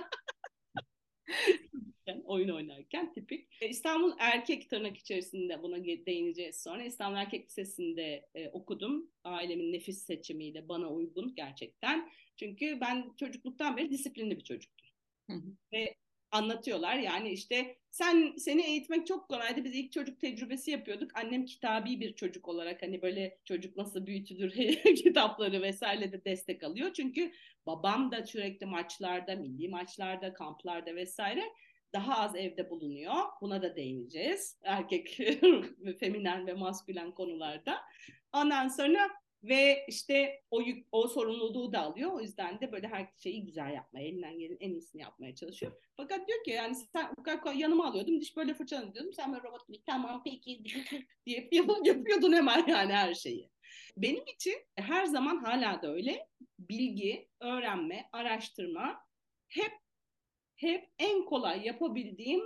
Oyun 2.25 2.49
oynarken 2.49 3.13
tipik. 3.13 3.47
E, 3.61 3.69
İstanbul 3.69 4.13
Erkek 4.19 4.69
tırnak 4.69 4.97
içerisinde 4.97 5.63
buna 5.63 5.85
değineceğiz 5.85 6.63
sonra. 6.63 6.83
İstanbul 6.83 7.17
Erkek 7.17 7.45
Lisesi'nde 7.45 8.29
e, 8.35 8.49
okudum. 8.49 9.11
Ailemin 9.23 9.73
nefis 9.73 10.05
seçimiyle 10.05 10.69
bana 10.69 10.89
uygun 10.89 11.35
gerçekten. 11.35 12.11
Çünkü 12.35 12.81
ben 12.81 13.13
çocukluktan 13.19 13.77
beri 13.77 13.89
disiplinli 13.89 14.37
bir 14.37 14.43
çocuktum. 14.43 14.87
Hı 15.29 15.33
hı. 15.33 15.55
Ve 15.73 15.95
anlatıyorlar. 16.33 16.95
Yani 16.97 17.29
işte 17.29 17.75
sen 17.91 18.33
seni 18.37 18.61
eğitmek 18.61 19.07
çok 19.07 19.29
kolaydı. 19.29 19.63
Biz 19.63 19.75
ilk 19.75 19.91
çocuk 19.91 20.19
tecrübesi 20.19 20.71
yapıyorduk. 20.71 21.11
Annem 21.17 21.45
kitabi 21.45 21.99
bir 21.99 22.15
çocuk 22.15 22.47
olarak 22.47 22.81
hani 22.81 23.01
böyle 23.01 23.37
çocuk 23.45 23.77
nasıl 23.77 24.05
büyütülür 24.05 24.51
kitapları 24.95 25.61
vesaire 25.61 26.11
de 26.11 26.25
destek 26.25 26.63
alıyor. 26.63 26.93
Çünkü 26.93 27.31
babam 27.65 28.11
da 28.11 28.25
sürekli 28.25 28.65
maçlarda, 28.65 29.35
milli 29.35 29.69
maçlarda, 29.69 30.33
kamplarda 30.33 30.95
vesaire 30.95 31.43
daha 31.93 32.17
az 32.17 32.35
evde 32.35 32.69
bulunuyor. 32.69 33.15
Buna 33.41 33.61
da 33.61 33.75
değineceğiz. 33.75 34.59
Erkek, 34.63 35.19
feminen 35.99 36.47
ve 36.47 36.53
maskülen 36.53 37.11
konularda. 37.11 37.81
Ondan 38.33 38.67
sonra 38.67 39.09
ve 39.43 39.85
işte 39.87 40.41
o 40.51 40.61
yük, 40.61 40.87
o 40.91 41.07
sorumluluğu 41.07 41.73
da 41.73 41.79
alıyor. 41.81 42.11
O 42.11 42.21
yüzden 42.21 42.61
de 42.61 42.71
böyle 42.71 42.87
her 42.87 43.07
şeyi 43.17 43.45
güzel 43.45 43.73
yapmaya, 43.73 44.07
elinden 44.07 44.39
gelen 44.39 44.57
en 44.59 44.71
iyisini 44.71 45.01
yapmaya 45.01 45.35
çalışıyor. 45.35 45.71
Fakat 45.97 46.27
diyor 46.27 46.43
ki 46.43 46.51
yani 46.51 46.75
sen 46.75 47.15
yanıma 47.55 47.87
alıyordum, 47.87 48.21
diş 48.21 48.37
böyle 48.37 48.53
fırçalanı 48.53 48.93
diyordum. 48.93 49.13
Sen 49.13 49.33
böyle 49.33 49.43
robot 49.43 49.67
gibi 49.67 49.83
tamam 49.85 50.21
peki 50.25 50.63
diye 51.25 51.49
yapıyordun 51.83 52.33
hemen 52.33 52.67
yani 52.67 52.93
her 52.93 53.13
şeyi. 53.13 53.49
Benim 53.97 54.23
için 54.35 54.55
her 54.75 55.05
zaman 55.05 55.37
hala 55.37 55.81
da 55.81 55.93
öyle 55.93 56.27
bilgi, 56.59 57.29
öğrenme, 57.39 58.09
araştırma 58.11 58.99
hep 59.47 59.71
hep 60.63 60.89
en 60.99 61.25
kolay 61.25 61.65
yapabildiğim 61.65 62.41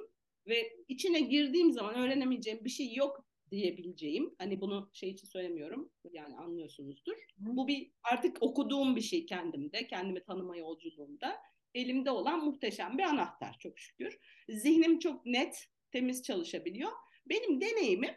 ve 0.47 0.73
içine 0.87 1.19
girdiğim 1.19 1.71
zaman 1.71 1.95
öğrenemeyeceğim 1.95 2.65
bir 2.65 2.69
şey 2.69 2.93
yok 2.93 3.27
diyebileceğim. 3.51 4.35
Hani 4.37 4.61
bunu 4.61 4.89
şey 4.93 5.09
için 5.09 5.27
söylemiyorum. 5.27 5.91
Yani 6.11 6.35
anlıyorsunuzdur. 6.35 7.17
Bu 7.37 7.67
bir 7.67 7.91
artık 8.03 8.43
okuduğum 8.43 8.95
bir 8.95 9.01
şey 9.01 9.25
kendimde, 9.25 9.87
kendimi 9.87 10.23
tanıma 10.23 10.57
yolculuğumda. 10.57 11.37
Elimde 11.73 12.11
olan 12.11 12.45
muhteşem 12.45 12.97
bir 12.97 13.03
anahtar 13.03 13.55
çok 13.59 13.79
şükür. 13.79 14.19
Zihnim 14.49 14.99
çok 14.99 15.25
net, 15.25 15.67
temiz 15.91 16.23
çalışabiliyor. 16.23 16.91
Benim 17.25 17.61
deneyimim 17.61 18.15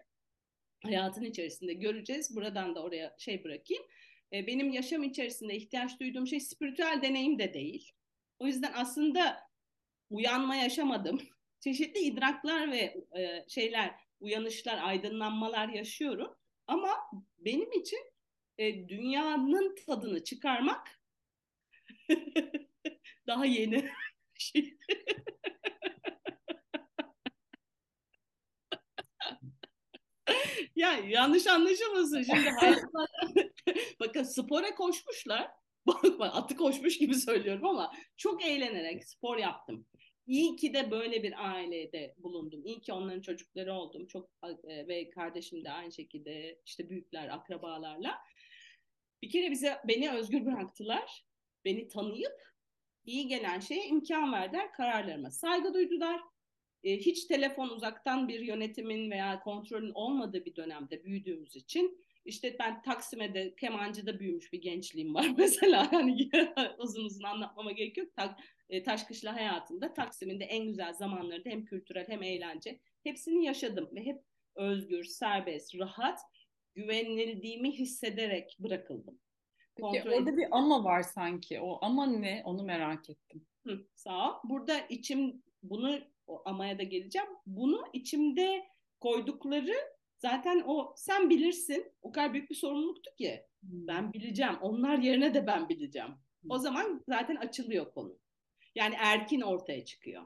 hayatın 0.82 1.24
içerisinde 1.24 1.74
göreceğiz. 1.74 2.36
Buradan 2.36 2.74
da 2.74 2.82
oraya 2.82 3.16
şey 3.18 3.44
bırakayım. 3.44 3.82
E, 4.32 4.46
benim 4.46 4.70
yaşam 4.70 5.02
içerisinde 5.02 5.56
ihtiyaç 5.56 6.00
duyduğum 6.00 6.26
şey 6.26 6.40
spiritüel 6.40 7.00
deneyim 7.02 7.38
de 7.38 7.54
değil. 7.54 7.92
O 8.38 8.46
yüzden 8.46 8.72
aslında 8.74 9.49
uyanma 10.10 10.54
yaşamadım. 10.54 11.20
Çeşitli 11.60 12.00
idraklar 12.00 12.72
ve 12.72 13.04
e, 13.18 13.44
şeyler 13.48 13.94
uyanışlar, 14.20 14.78
aydınlanmalar 14.82 15.68
yaşıyorum. 15.68 16.36
Ama 16.66 16.96
benim 17.38 17.72
için 17.72 18.00
e, 18.58 18.88
dünyanın 18.88 19.76
tadını 19.86 20.24
çıkarmak 20.24 21.00
daha 23.26 23.44
yeni 23.44 23.90
ya 30.76 30.92
yanlış 30.92 31.46
anlaşılmasın 31.46 32.22
şimdi 32.22 32.50
bakın 34.00 34.22
spora 34.22 34.74
koşmuşlar 34.74 35.50
atı 36.20 36.56
koşmuş 36.56 36.98
gibi 36.98 37.14
söylüyorum 37.14 37.66
ama 37.66 37.92
çok 38.16 38.44
eğlenerek 38.44 39.08
spor 39.08 39.36
yaptım 39.36 39.86
İyi 40.30 40.56
ki 40.56 40.74
de 40.74 40.90
böyle 40.90 41.22
bir 41.22 41.50
ailede 41.50 42.14
bulundum. 42.18 42.66
İyi 42.66 42.80
ki 42.80 42.92
onların 42.92 43.20
çocukları 43.20 43.74
oldum. 43.74 44.06
Çok 44.06 44.30
e, 44.64 44.88
ve 44.88 45.10
kardeşim 45.10 45.64
de 45.64 45.70
aynı 45.70 45.92
şekilde 45.92 46.60
işte 46.66 46.90
büyükler, 46.90 47.28
akrabalarla. 47.28 48.18
Bir 49.22 49.30
kere 49.30 49.50
bize 49.50 49.78
beni 49.88 50.10
özgür 50.10 50.46
bıraktılar. 50.46 51.24
Beni 51.64 51.88
tanıyıp 51.88 52.42
iyi 53.04 53.28
gelen 53.28 53.60
şeye 53.60 53.86
imkan 53.86 54.32
verdiler. 54.32 54.72
Kararlarıma 54.72 55.30
saygı 55.30 55.74
duydular. 55.74 56.20
E, 56.84 56.96
hiç 56.96 57.24
telefon 57.24 57.68
uzaktan 57.68 58.28
bir 58.28 58.40
yönetimin 58.40 59.10
veya 59.10 59.40
kontrolün 59.40 59.92
olmadığı 59.94 60.44
bir 60.44 60.56
dönemde 60.56 61.04
büyüdüğümüz 61.04 61.56
için 61.56 62.04
işte 62.24 62.56
ben 62.58 62.82
Taksim'de 62.82 63.54
kemancıda 63.54 64.20
büyümüş 64.20 64.52
bir 64.52 64.60
gençliğim 64.62 65.14
var 65.14 65.26
mesela. 65.38 65.88
Yani 65.92 66.30
uzun 66.78 67.04
uzun 67.04 67.24
anlatmama 67.24 67.72
gerek 67.72 67.96
yok. 67.96 68.16
Tak, 68.16 68.40
e, 68.68 68.82
Taşkışla 68.82 69.34
hayatımda 69.34 69.94
Taksim'in 69.94 70.40
de 70.40 70.44
en 70.44 70.66
güzel 70.66 70.92
zamanlarında 70.92 71.50
hem 71.50 71.64
kültürel 71.64 72.08
hem 72.08 72.22
eğlence 72.22 72.80
hepsini 73.04 73.44
yaşadım 73.44 73.88
ve 73.94 74.04
hep 74.04 74.22
özgür, 74.54 75.04
serbest, 75.04 75.78
rahat, 75.78 76.20
güvenildiğimi 76.74 77.70
hissederek 77.70 78.56
bırakıldım. 78.58 79.18
Peki 79.76 79.80
Kontrol 79.80 80.12
orada 80.12 80.36
bir 80.36 80.46
ama 80.50 80.84
var 80.84 81.02
sanki. 81.02 81.60
O 81.60 81.78
ama 81.82 82.06
ne? 82.06 82.42
Onu 82.44 82.62
merak 82.62 83.10
ettim. 83.10 83.46
Hı, 83.66 83.86
sağ 83.94 84.30
ol. 84.30 84.40
Burada 84.44 84.78
içim 84.88 85.42
bunu 85.62 86.00
o 86.26 86.42
amaya 86.44 86.78
da 86.78 86.82
geleceğim. 86.82 87.28
Bunu 87.46 87.84
içimde 87.92 88.66
koydukları 89.00 89.74
zaten 90.20 90.62
o 90.66 90.94
sen 90.96 91.30
bilirsin. 91.30 91.92
O 92.02 92.12
kadar 92.12 92.32
büyük 92.32 92.50
bir 92.50 92.54
sorumluluktu 92.54 93.10
ki. 93.18 93.46
Hmm. 93.60 93.86
Ben 93.86 94.12
bileceğim. 94.12 94.56
Onlar 94.60 94.98
yerine 94.98 95.34
de 95.34 95.46
ben 95.46 95.68
bileceğim. 95.68 96.08
Hmm. 96.40 96.50
O 96.50 96.58
zaman 96.58 97.04
zaten 97.08 97.36
açılıyor 97.36 97.92
konu. 97.94 98.18
Yani 98.74 98.94
erkin 98.98 99.40
ortaya 99.40 99.84
çıkıyor. 99.84 100.22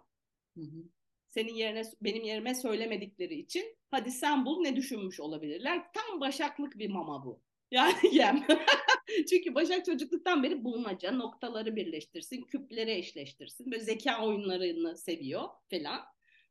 Hı 0.55 0.61
hı. 0.61 0.85
Senin 1.29 1.55
yerine 1.55 1.83
benim 2.03 2.25
yerime 2.25 2.55
söylemedikleri 2.55 3.35
için 3.35 3.77
hadi 3.91 4.11
sen 4.11 4.47
bul 4.47 4.61
ne 4.61 4.77
düşünmüş 4.77 5.21
olabilirler. 5.21 5.83
Tam 5.95 6.21
başaklık 6.21 6.79
bir 6.79 6.91
mama 6.91 7.25
bu. 7.25 7.43
Yani 7.71 7.95
yem. 8.13 8.47
Çünkü 9.31 9.55
Başak 9.55 9.85
çocukluktan 9.85 10.43
beri 10.43 10.65
bulmaca, 10.65 11.13
noktaları 11.13 11.77
birleştirsin, 11.77 12.43
küpleri 12.43 12.91
eşleştirsin. 12.91 13.71
Böyle 13.71 13.85
zeka 13.85 14.27
oyunlarını 14.27 14.97
seviyor 14.97 15.49
falan. 15.71 16.01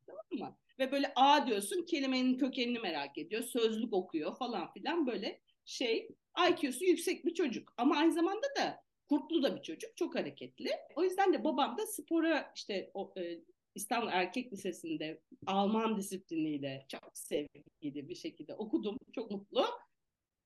Tamam 0.06 0.26
mı? 0.32 0.58
Ve 0.80 0.92
böyle 0.92 1.14
A 1.16 1.48
diyorsun 1.48 1.86
kelimenin 1.86 2.38
kökenini 2.38 2.80
merak 2.80 3.18
ediyor. 3.18 3.44
Sözlük 3.44 3.94
okuyor 3.94 4.38
falan 4.38 4.74
filan 4.74 5.08
böyle 5.08 5.42
şey 5.66 6.10
IQ'su 6.50 6.86
yüksek 6.86 7.26
bir 7.26 7.34
çocuk. 7.34 7.74
Ama 7.78 7.98
aynı 7.98 8.14
zamanda 8.14 8.48
da 8.58 8.84
kurtlu 9.10 9.44
da 9.44 9.56
bir 9.56 9.62
çocuk, 9.62 9.98
çok 9.98 10.16
hareketli. 10.16 10.70
O 10.96 11.04
yüzden 11.04 11.34
de 11.34 11.44
babam 11.44 11.78
da 11.78 11.88
spora 11.88 12.52
işte 12.56 12.92
o, 12.94 13.14
e, 13.18 13.40
İstanbul 13.76 14.08
Erkek 14.12 14.54
Lisesi'nde 14.54 15.22
Alman 15.46 15.98
disipliniyle 15.98 16.86
çok 16.90 17.18
sevgili 17.18 18.10
bir 18.10 18.16
şekilde 18.16 18.56
okudum. 18.56 18.98
Çok 19.16 19.32
mutlu. 19.32 19.66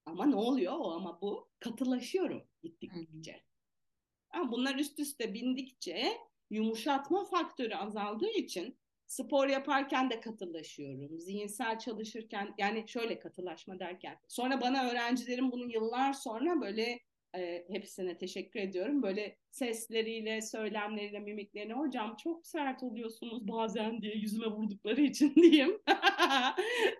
Ama 0.06 0.26
ne 0.26 0.36
oluyor 0.36 0.74
o 0.78 0.92
ama 0.92 1.22
bu 1.22 1.50
katılaşıyorum 1.60 2.44
gittikçe. 2.64 3.44
Ama 4.30 4.52
bunlar 4.52 4.76
üst 4.76 5.00
üste 5.00 5.34
bindikçe 5.34 6.18
yumuşatma 6.50 7.26
faktörü 7.26 7.76
azaldığı 7.76 8.30
için 8.30 8.78
spor 9.08 9.48
yaparken 9.48 10.10
de 10.10 10.20
katılaşıyorum. 10.20 11.20
Zihinsel 11.20 11.80
çalışırken 11.80 12.54
yani 12.58 12.84
şöyle 12.88 13.20
katılaşma 13.20 13.80
derken. 13.80 14.18
Sonra 14.28 14.62
bana 14.62 14.90
öğrencilerim 14.90 15.52
bunu 15.52 15.72
yıllar 15.72 16.14
sonra 16.14 16.62
böyle 16.62 17.00
e, 17.36 17.66
hepsine 17.70 18.18
teşekkür 18.18 18.60
ediyorum. 18.60 19.04
Böyle 19.04 19.38
sesleriyle, 19.52 20.42
söylemleriyle, 20.42 21.20
mimiklerine 21.20 21.74
hocam 21.74 22.16
çok 22.16 22.48
sert 22.48 22.84
oluyorsunuz 22.84 23.48
bazen 23.48 24.02
diye 24.02 24.16
yüzüme 24.16 24.48
vurdukları 24.48 25.02
için 25.02 25.36
diyeyim. 25.42 25.82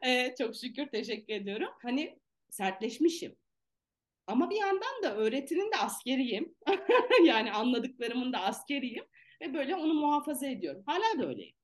e, 0.06 0.36
çok 0.36 0.56
şükür 0.56 0.88
teşekkür 0.88 1.34
ediyorum. 1.34 1.70
Hani 1.82 2.20
sertleşmişim. 2.50 3.36
Ama 4.28 4.50
bir 4.50 4.56
yandan 4.56 5.04
da 5.04 5.16
öğretinin 5.16 5.72
de 5.72 5.78
askeriyim. 5.78 6.56
yani 7.26 7.52
anladıklarımın 7.52 8.34
da 8.34 8.40
askeriyim. 8.40 9.06
Ve 9.42 9.54
böyle 9.54 9.76
onu 9.76 9.94
muhafaza 9.94 10.48
ediyorum. 10.48 10.84
Hala 10.86 11.20
da 11.20 11.28
öyleyim. 11.28 11.57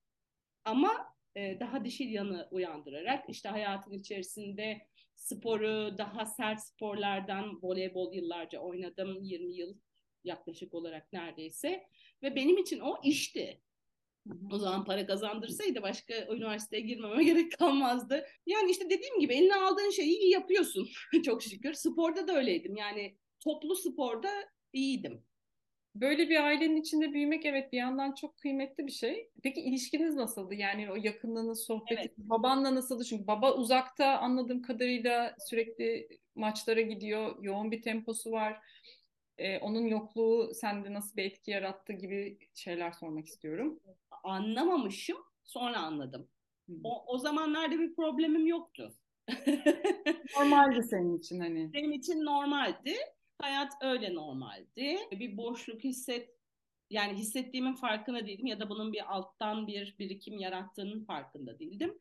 Ama 0.65 1.13
e, 1.35 1.59
daha 1.59 1.85
dişil 1.85 2.09
yanı 2.09 2.47
uyandırarak 2.51 3.29
işte 3.29 3.49
hayatın 3.49 3.91
içerisinde 3.91 4.87
sporu 5.15 5.97
daha 5.97 6.25
sert 6.25 6.61
sporlardan 6.61 7.59
voleybol 7.61 8.13
yıllarca 8.13 8.59
oynadım. 8.59 9.23
20 9.23 9.55
yıl 9.55 9.77
yaklaşık 10.23 10.73
olarak 10.73 11.13
neredeyse. 11.13 11.83
Ve 12.23 12.35
benim 12.35 12.57
için 12.57 12.79
o 12.79 12.95
işti. 13.03 13.61
O 14.51 14.57
zaman 14.57 14.85
para 14.85 15.05
kazandırsaydı 15.05 15.81
başka 15.81 16.13
üniversiteye 16.13 16.81
girmeme 16.81 17.23
gerek 17.33 17.57
kalmazdı. 17.59 18.25
Yani 18.45 18.71
işte 18.71 18.89
dediğim 18.89 19.19
gibi 19.19 19.33
eline 19.33 19.55
aldığın 19.55 19.89
şeyi 19.89 20.17
iyi 20.17 20.31
yapıyorsun 20.31 20.89
çok 21.25 21.43
şükür. 21.43 21.73
Sporda 21.73 22.27
da 22.27 22.37
öyleydim. 22.37 22.75
Yani 22.75 23.17
toplu 23.39 23.75
sporda 23.75 24.29
iyiydim. 24.73 25.25
Böyle 25.95 26.29
bir 26.29 26.43
ailenin 26.43 26.81
içinde 26.81 27.13
büyümek 27.13 27.45
evet 27.45 27.71
bir 27.71 27.77
yandan 27.77 28.11
çok 28.11 28.37
kıymetli 28.37 28.87
bir 28.87 28.91
şey. 28.91 29.29
Peki 29.43 29.61
ilişkiniz 29.61 30.15
nasıldı? 30.15 30.55
Yani 30.55 30.91
o 30.91 30.95
yakınlığınız, 30.95 31.65
sohbeti, 31.65 32.01
evet. 32.01 32.17
babanla 32.17 32.75
nasıldı? 32.75 33.03
Çünkü 33.03 33.27
baba 33.27 33.55
uzakta 33.55 34.17
anladığım 34.17 34.61
kadarıyla 34.61 35.35
sürekli 35.49 36.07
maçlara 36.35 36.81
gidiyor, 36.81 37.43
yoğun 37.43 37.71
bir 37.71 37.81
temposu 37.81 38.31
var. 38.31 38.61
Ee, 39.37 39.59
onun 39.59 39.87
yokluğu 39.87 40.53
sende 40.53 40.93
nasıl 40.93 41.17
bir 41.17 41.23
etki 41.23 41.51
yarattı 41.51 41.93
gibi 41.93 42.37
şeyler 42.53 42.91
sormak 42.91 43.25
istiyorum. 43.25 43.79
Anlamamışım 44.23 45.17
sonra 45.43 45.79
anladım. 45.79 46.29
O, 46.83 47.03
o 47.07 47.17
zamanlarda 47.17 47.79
bir 47.79 47.95
problemim 47.95 48.45
yoktu. 48.47 48.93
Normaldi 50.37 50.83
senin 50.83 51.17
için 51.17 51.39
hani. 51.39 51.73
Benim 51.73 51.91
için 51.91 52.25
normaldi. 52.25 52.95
Hayat 53.41 53.73
öyle 53.81 54.13
normaldi. 54.13 54.97
Bir 55.11 55.37
boşluk 55.37 55.83
hisset 55.83 56.29
yani 56.89 57.13
hissettiğimin 57.13 57.73
farkında 57.73 58.27
değildim 58.27 58.45
ya 58.45 58.59
da 58.59 58.69
bunun 58.69 58.93
bir 58.93 59.15
alttan 59.15 59.67
bir 59.67 59.95
birikim 59.99 60.39
yarattığının 60.39 61.05
farkında 61.05 61.59
değildim. 61.59 61.97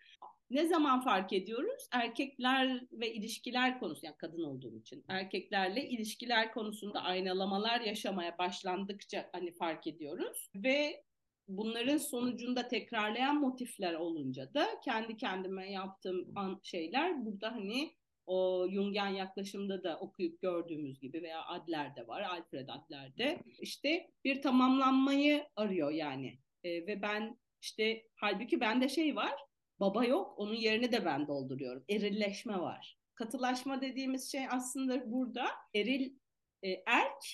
Ne 0.51 0.67
zaman 0.67 1.01
fark 1.01 1.33
ediyoruz? 1.33 1.89
Erkekler 1.93 2.87
ve 2.93 3.13
ilişkiler 3.15 3.81
konusu, 3.81 4.07
yani 4.07 4.17
kadın 4.19 4.43
olduğum 4.43 4.79
için 4.79 5.05
erkeklerle 5.09 5.89
ilişkiler 5.89 6.53
konusunda 6.53 7.03
aynalamalar 7.03 7.81
yaşamaya 7.81 8.39
başlandıkça 8.39 9.31
hani 9.33 9.55
fark 9.55 9.87
ediyoruz 9.87 10.51
ve 10.55 11.05
bunların 11.49 11.99
sonucunda 11.99 12.69
tekrarlayan 12.69 13.41
motifler 13.41 13.95
olunca 13.95 14.55
da 14.55 14.81
kendi 14.85 15.17
kendime 15.17 15.73
yaptığım 15.73 16.61
şeyler 16.63 17.27
burada 17.27 17.53
hani 17.53 17.93
o 18.27 18.69
Jungian 18.71 19.09
yaklaşımda 19.09 19.83
da 19.83 19.99
okuyup 19.99 20.41
gördüğümüz 20.41 21.01
gibi 21.01 21.23
veya 21.23 21.45
Adler'de 21.47 22.07
var, 22.07 22.23
Alfred 22.23 22.69
Adler'de 22.69 23.43
işte 23.59 24.11
bir 24.25 24.43
tamamlanmayı 24.43 25.47
arıyor 25.57 25.91
yani. 25.91 26.39
E, 26.65 26.87
ve 26.87 27.03
ben 27.03 27.39
işte 27.63 28.03
halbuki 28.17 28.61
bende 28.61 28.89
şey 28.89 29.17
var, 29.17 29.35
baba 29.81 30.05
yok, 30.05 30.35
onun 30.39 30.55
yerini 30.55 30.93
de 30.93 31.05
ben 31.05 31.27
dolduruyorum. 31.27 31.85
Erilleşme 31.89 32.61
var. 32.61 32.99
Katılaşma 33.15 33.81
dediğimiz 33.81 34.33
şey 34.33 34.47
aslında 34.51 35.13
burada 35.13 35.47
eril, 35.75 36.15
e, 36.63 36.71
erk 36.87 37.25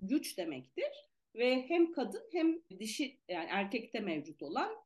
güç 0.00 0.38
demektir 0.38 0.92
ve 1.34 1.68
hem 1.68 1.92
kadın 1.92 2.22
hem 2.32 2.62
dişi 2.78 3.20
yani 3.28 3.48
erkekte 3.50 4.00
mevcut 4.00 4.42
olan 4.42 4.81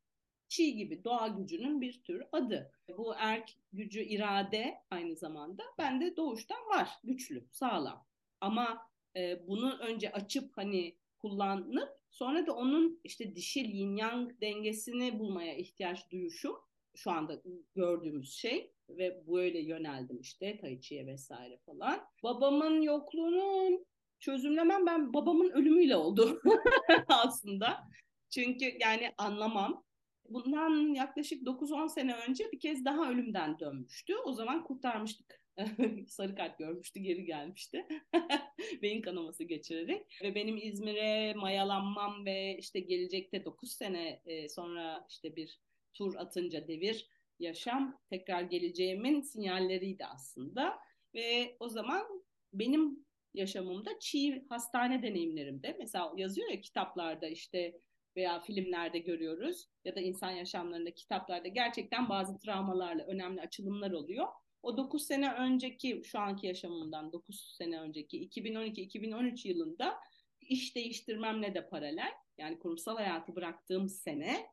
çi 0.48 0.76
gibi 0.76 1.04
doğa 1.04 1.28
gücünün 1.28 1.80
bir 1.80 2.02
tür 2.02 2.22
adı. 2.32 2.72
Bu 2.98 3.14
erk 3.16 3.50
gücü 3.72 4.00
irade 4.00 4.74
aynı 4.90 5.16
zamanda 5.16 5.62
bende 5.78 6.16
doğuştan 6.16 6.68
var 6.68 6.88
güçlü 7.04 7.46
sağlam 7.52 8.06
ama 8.40 8.90
e, 9.16 9.48
bunu 9.48 9.78
önce 9.78 10.12
açıp 10.12 10.56
hani 10.56 10.96
kullanıp 11.18 11.88
sonra 12.10 12.46
da 12.46 12.52
onun 12.52 13.00
işte 13.04 13.36
dişil 13.36 13.64
yin 13.64 13.96
yang 13.96 14.40
dengesini 14.40 15.18
bulmaya 15.18 15.56
ihtiyaç 15.56 16.10
duyuşum 16.10 16.56
şu 16.94 17.10
anda 17.10 17.42
gördüğümüz 17.74 18.32
şey 18.32 18.72
ve 18.88 19.22
böyle 19.26 19.58
yöneldim 19.58 20.20
işte 20.20 20.58
Tai 20.60 20.80
Chi'ye 20.80 21.06
vesaire 21.06 21.58
falan. 21.58 22.08
Babamın 22.22 22.82
yokluğunu 22.82 23.84
çözümlemem 24.18 24.86
ben 24.86 25.14
babamın 25.14 25.50
ölümüyle 25.50 25.96
oldu 25.96 26.42
aslında. 27.08 27.88
Çünkü 28.30 28.64
yani 28.80 29.12
anlamam. 29.18 29.85
Bundan 30.28 30.94
yaklaşık 30.94 31.42
9-10 31.42 31.88
sene 31.88 32.14
önce 32.14 32.52
bir 32.52 32.60
kez 32.60 32.84
daha 32.84 33.10
ölümden 33.10 33.58
dönmüştü. 33.58 34.14
O 34.24 34.32
zaman 34.32 34.64
kurtarmıştık. 34.64 35.46
Sarı 36.08 36.34
kart 36.34 36.58
görmüştü, 36.58 37.00
geri 37.00 37.24
gelmişti. 37.24 37.86
Beyin 38.82 39.02
kanaması 39.02 39.44
geçirerek. 39.44 40.18
Ve 40.22 40.34
benim 40.34 40.56
İzmir'e 40.56 41.34
mayalanmam 41.34 42.26
ve 42.26 42.56
işte 42.58 42.80
gelecekte 42.80 43.44
9 43.44 43.72
sene 43.72 44.22
e, 44.26 44.48
sonra 44.48 45.06
işte 45.10 45.36
bir 45.36 45.60
tur 45.94 46.14
atınca 46.16 46.68
devir 46.68 47.08
yaşam 47.38 48.00
tekrar 48.10 48.42
geleceğimin 48.42 49.20
sinyalleriydi 49.20 50.04
aslında. 50.04 50.78
Ve 51.14 51.56
o 51.60 51.68
zaman 51.68 52.24
benim 52.52 53.06
yaşamımda 53.34 53.90
çiğ 54.00 54.44
hastane 54.48 55.02
deneyimlerimde 55.02 55.76
mesela 55.78 56.12
yazıyor 56.16 56.50
ya 56.50 56.60
kitaplarda 56.60 57.28
işte 57.28 57.80
veya 58.16 58.40
filmlerde 58.40 58.98
görüyoruz 58.98 59.68
ya 59.84 59.96
da 59.96 60.00
insan 60.00 60.30
yaşamlarında 60.30 60.94
kitaplarda 60.94 61.48
gerçekten 61.48 62.08
bazı 62.08 62.38
travmalarla 62.38 63.04
önemli 63.04 63.40
açılımlar 63.40 63.90
oluyor. 63.90 64.26
O 64.62 64.76
9 64.76 65.06
sene 65.06 65.32
önceki 65.32 66.02
şu 66.04 66.18
anki 66.18 66.46
yaşamımdan 66.46 67.12
9 67.12 67.54
sene 67.58 67.80
önceki 67.80 68.28
2012-2013 68.28 69.48
yılında 69.48 69.98
iş 70.40 70.76
değiştirmemle 70.76 71.54
de 71.54 71.68
paralel 71.68 72.12
yani 72.38 72.58
kurumsal 72.58 72.96
hayatı 72.96 73.36
bıraktığım 73.36 73.88
sene 73.88 74.46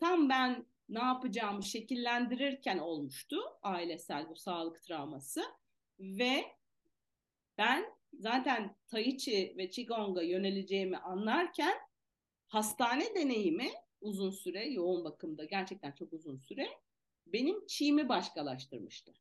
tam 0.00 0.28
ben 0.28 0.66
ne 0.88 0.98
yapacağımı 0.98 1.62
şekillendirirken 1.62 2.78
olmuştu 2.78 3.36
ailesel 3.62 4.28
bu 4.28 4.36
sağlık 4.36 4.82
travması 4.82 5.42
ve 5.98 6.44
ben 7.58 7.84
zaten 8.12 8.76
Tai 8.86 9.18
Chi 9.18 9.54
ve 9.56 9.70
Qigong'a 9.70 10.22
yöneleceğimi 10.22 10.96
anlarken 10.96 11.74
hastane 12.48 13.14
deneyimi 13.14 13.70
uzun 14.00 14.30
süre 14.30 14.68
yoğun 14.68 15.04
bakımda 15.04 15.44
gerçekten 15.44 15.92
çok 15.92 16.12
uzun 16.12 16.36
süre 16.36 16.68
benim 17.26 17.66
çiğimi 17.66 18.08
başkalaştırmıştı. 18.08 19.14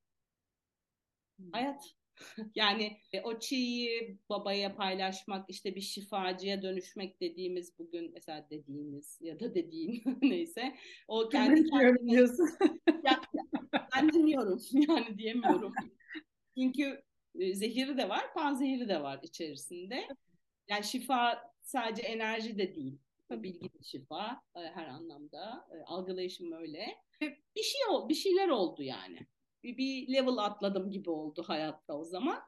Hmm. 1.37 1.51
Hayat 1.51 1.83
yani 2.55 2.97
e, 3.13 3.21
o 3.21 3.39
çiği 3.39 4.19
babaya 4.29 4.75
paylaşmak, 4.75 5.49
işte 5.49 5.75
bir 5.75 5.81
şifacıya 5.81 6.61
dönüşmek 6.61 7.21
dediğimiz 7.21 7.79
bugün 7.79 8.11
mesela 8.13 8.47
dediğimiz 8.49 9.17
ya 9.21 9.39
da 9.39 9.55
dediğin 9.55 10.03
neyse 10.21 10.75
o 11.07 11.29
kendi 11.29 11.69
kendine 11.69 12.11
diyorsun. 12.11 12.49
ben 13.95 14.13
dinliyorum 14.13 14.61
yani 14.73 15.17
diyemiyorum. 15.17 15.73
Çünkü 16.57 17.03
e, 17.35 17.55
zehiri 17.55 17.97
de 17.97 18.09
var, 18.09 18.33
panzehiri 18.33 18.89
de 18.89 19.01
var 19.01 19.19
içerisinde. 19.23 20.07
Yani 20.67 20.83
şifa 20.83 21.53
sadece 21.61 22.01
enerji 22.01 22.57
de 22.57 22.75
değil. 22.75 22.99
Bilgi 23.31 23.73
de 23.73 23.83
şifa 23.83 24.41
e, 24.55 24.59
her 24.59 24.87
anlamda. 24.87 25.67
Algılayışım 25.85 26.51
öyle. 26.51 26.87
Bir 27.55 27.63
şey 27.63 27.81
bir 28.09 28.15
şeyler 28.15 28.47
oldu 28.47 28.83
yani 28.83 29.27
bir, 29.63 29.77
bir 29.77 30.13
level 30.13 30.37
atladım 30.37 30.91
gibi 30.91 31.09
oldu 31.09 31.43
hayatta 31.47 31.97
o 31.97 32.03
zaman. 32.03 32.39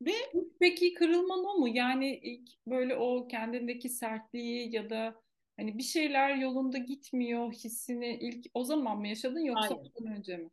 Ve 0.00 0.12
peki 0.60 0.94
kırılman 0.94 1.44
o 1.44 1.58
mu? 1.58 1.68
Yani 1.68 2.20
ilk 2.22 2.50
böyle 2.66 2.96
o 2.96 3.28
kendindeki 3.28 3.88
sertliği 3.88 4.74
ya 4.74 4.90
da 4.90 5.22
hani 5.56 5.78
bir 5.78 5.82
şeyler 5.82 6.34
yolunda 6.34 6.78
gitmiyor 6.78 7.52
hissini 7.52 8.18
ilk 8.20 8.46
o 8.54 8.64
zaman 8.64 8.98
mı 8.98 9.08
yaşadın 9.08 9.40
yoksa 9.40 9.68
Hayır. 9.68 9.92
ondan 9.98 10.16
önce 10.16 10.36
mi? 10.36 10.50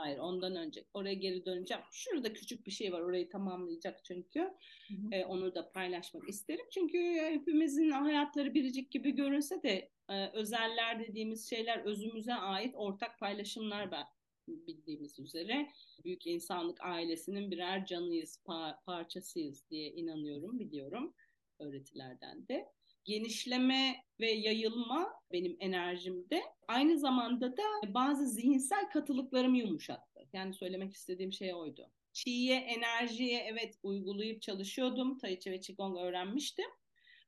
Hayır 0.00 0.18
ondan 0.18 0.56
önce. 0.56 0.84
Oraya 0.94 1.14
geri 1.14 1.44
döneceğim. 1.44 1.82
Şurada 1.92 2.32
küçük 2.32 2.66
bir 2.66 2.70
şey 2.70 2.92
var. 2.92 3.00
Orayı 3.00 3.28
tamamlayacak 3.28 4.04
çünkü. 4.04 4.40
Hı 4.40 4.94
hı. 4.94 5.14
E, 5.14 5.24
onu 5.24 5.54
da 5.54 5.72
paylaşmak 5.72 6.28
isterim. 6.28 6.66
Çünkü 6.70 6.98
hepimizin 7.14 7.90
hayatları 7.90 8.54
biricik 8.54 8.90
gibi 8.90 9.10
görünse 9.10 9.62
de 9.62 9.90
e, 10.08 10.28
özeller 10.28 11.00
dediğimiz 11.00 11.50
şeyler 11.50 11.84
özümüze 11.84 12.34
ait 12.34 12.74
ortak 12.76 13.18
paylaşımlar 13.18 13.90
ben 13.90 14.04
bildiğimiz 14.48 15.18
üzere 15.18 15.68
büyük 16.04 16.26
insanlık 16.26 16.78
ailesinin 16.80 17.50
birer 17.50 17.86
canıyız, 17.86 18.40
pa- 18.46 18.84
parçasıyız 18.84 19.70
diye 19.70 19.90
inanıyorum, 19.90 20.58
biliyorum 20.58 21.14
öğretilerden 21.58 22.48
de. 22.48 22.72
Genişleme 23.04 23.96
ve 24.20 24.30
yayılma 24.30 25.12
benim 25.32 25.56
enerjimde 25.60 26.42
aynı 26.68 26.98
zamanda 26.98 27.56
da 27.56 27.62
bazı 27.94 28.26
zihinsel 28.26 28.90
katılıklarımı 28.90 29.58
yumuşattı. 29.58 30.28
Yani 30.32 30.54
söylemek 30.54 30.92
istediğim 30.92 31.32
şey 31.32 31.54
oydu. 31.54 31.90
Çiğ'ye, 32.12 32.56
enerjiye 32.56 33.40
evet 33.40 33.78
uygulayıp 33.82 34.42
çalışıyordum. 34.42 35.18
Tai 35.18 35.40
Chi 35.40 35.50
ve 35.50 35.60
Qigong 35.60 35.98
öğrenmiştim. 35.98 36.66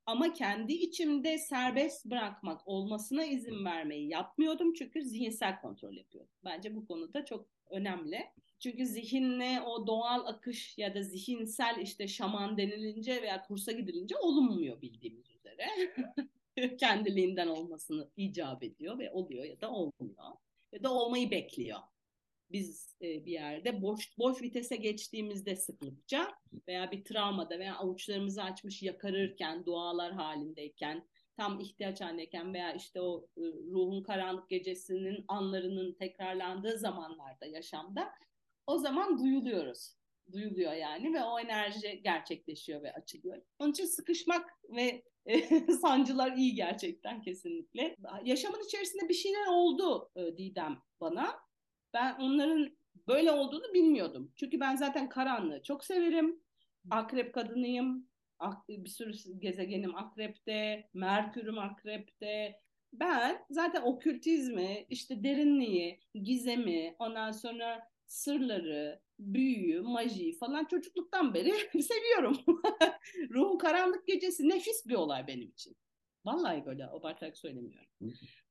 Ama 0.07 0.33
kendi 0.33 0.73
içimde 0.73 1.39
serbest 1.39 2.05
bırakmak, 2.05 2.69
olmasına 2.69 3.25
izin 3.25 3.65
vermeyi 3.65 4.09
yapmıyordum 4.09 4.73
çünkü 4.75 5.03
zihinsel 5.03 5.61
kontrol 5.61 5.97
yapıyordum. 5.97 6.33
Bence 6.45 6.77
bu 6.77 6.87
konuda 6.87 7.25
çok 7.25 7.49
önemli. 7.73 8.31
Çünkü 8.59 8.87
zihinle 8.87 9.61
o 9.61 9.87
doğal 9.87 10.27
akış 10.27 10.79
ya 10.79 10.95
da 10.95 11.03
zihinsel 11.03 11.79
işte 11.83 12.09
şaman 12.09 12.57
denilince 12.57 13.23
veya 13.23 13.43
kursa 13.43 13.73
gidilince 13.73 14.17
olunmuyor 14.17 14.83
bildiğimiz 14.83 15.31
üzere. 15.31 15.67
Kendiliğinden 16.79 17.49
olmasını 17.49 18.11
icap 18.17 18.63
ediyor 18.63 18.99
ve 18.99 19.11
oluyor 19.11 19.45
ya 19.45 19.61
da 19.61 19.71
olmuyor. 19.71 20.25
Ya 20.73 20.83
da 20.83 20.95
olmayı 20.95 21.31
bekliyor 21.31 21.79
biz 22.53 22.97
e, 23.03 23.25
bir 23.27 23.33
yerde 23.33 23.83
boş 23.83 24.19
boş 24.19 24.43
vitese 24.43 24.77
geçtiğimizde 24.77 25.57
sıklıkça 25.57 26.35
veya 26.69 26.91
bir 26.91 27.05
travmada 27.05 27.59
veya 27.59 27.77
avuçlarımızı 27.77 28.43
açmış 28.43 28.83
yakarırken 28.83 29.67
dualar 29.67 30.13
halindeyken 30.13 31.09
tam 31.37 31.61
ihtiyaç 31.61 32.01
halindeyken 32.01 32.55
veya 32.55 32.73
işte 32.73 33.01
o 33.01 33.27
ruhun 33.73 34.03
karanlık 34.03 34.49
gecesinin 34.49 35.25
anlarının 35.29 35.92
tekrarlandığı 35.92 36.79
zamanlarda 36.79 37.47
yaşamda 37.47 38.12
o 38.66 38.79
zaman 38.79 39.18
duyuluyoruz. 39.18 39.97
Duyuluyor 40.33 40.73
yani 40.73 41.14
ve 41.14 41.25
o 41.25 41.40
enerji 41.40 42.01
gerçekleşiyor 42.05 42.83
ve 42.83 42.92
açılıyor. 42.92 43.42
Onun 43.59 43.71
için 43.71 43.85
sıkışmak 43.85 44.51
ve 44.68 45.03
sancılar 45.81 46.33
iyi 46.37 46.55
gerçekten 46.55 47.23
kesinlikle. 47.23 47.97
Yaşamın 48.25 48.64
içerisinde 48.64 49.09
bir 49.09 49.14
şeyler 49.14 49.47
oldu 49.47 50.11
Didem 50.16 50.79
bana 51.01 51.40
ben 51.95 52.14
onların 52.14 52.77
böyle 53.09 53.33
olduğunu 53.33 53.75
bilmiyordum. 53.75 54.33
Çünkü 54.37 54.61
ben 54.61 54.77
zaten 54.77 55.09
karanlığı 55.09 55.62
çok 55.62 55.85
severim. 55.85 56.40
Akrep 56.90 57.35
kadınıyım. 57.35 58.09
Bir 58.68 58.88
sürü 58.88 59.38
gezegenim 59.38 59.94
akrepte. 59.96 60.88
Merkür'üm 60.94 61.59
akrepte. 61.59 62.61
ben 62.92 63.44
zaten 63.50 63.83
okültizmi, 63.83 64.87
işte 64.88 65.24
derinliği, 65.24 66.00
gizemi, 66.14 66.96
ondan 66.98 67.33
sonra 67.33 67.88
sırları, 68.07 69.00
büyüyü, 69.18 69.81
majiyi 69.81 70.38
falan 70.38 70.64
çocukluktan 70.64 71.35
beri 71.35 71.52
seviyorum. 71.83 72.37
Ruhun 73.31 73.59
karanlık 73.59 74.07
gecesi 74.07 74.48
nefis 74.48 74.87
bir 74.87 74.94
olay 74.94 75.26
benim 75.26 75.48
için. 75.48 75.76
Vallahi 76.24 76.66
böyle 76.66 76.87
abartarak 76.87 77.38
söylemiyorum. 77.38 77.88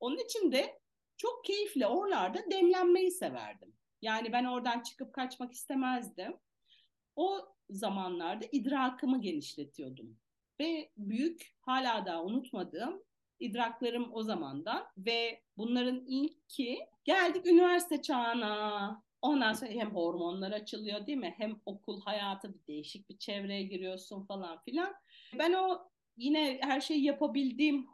Onun 0.00 0.18
için 0.18 0.52
de 0.52 0.78
çok 1.16 1.44
keyifli 1.44 1.86
oralarda 1.86 2.38
demlenmeyi 2.50 3.10
severdim. 3.10 3.74
Yani 4.02 4.32
ben 4.32 4.44
oradan 4.44 4.80
çıkıp 4.80 5.12
kaçmak 5.12 5.52
istemezdim. 5.52 6.36
O 7.16 7.54
zamanlarda 7.70 8.44
idrakımı 8.52 9.20
genişletiyordum. 9.20 10.16
Ve 10.60 10.90
büyük 10.96 11.54
hala 11.60 12.06
da 12.06 12.24
unutmadığım 12.24 13.02
idraklarım 13.40 14.08
o 14.12 14.22
zamandan 14.22 14.86
ve 14.98 15.42
bunların 15.56 16.04
ilki 16.06 16.78
geldik 17.04 17.46
üniversite 17.46 18.02
çağına. 18.02 19.02
Ondan 19.22 19.52
sonra 19.52 19.70
hem 19.70 19.94
hormonlar 19.94 20.52
açılıyor 20.52 21.06
değil 21.06 21.18
mi? 21.18 21.34
Hem 21.36 21.60
okul 21.66 22.00
hayatı 22.00 22.54
bir 22.54 22.66
değişik 22.66 23.10
bir 23.10 23.18
çevreye 23.18 23.62
giriyorsun 23.62 24.24
falan 24.24 24.62
filan. 24.62 24.94
Ben 25.38 25.52
o 25.52 25.88
yine 26.16 26.58
her 26.62 26.80
şeyi 26.80 27.04
yapabildiğim 27.04 27.86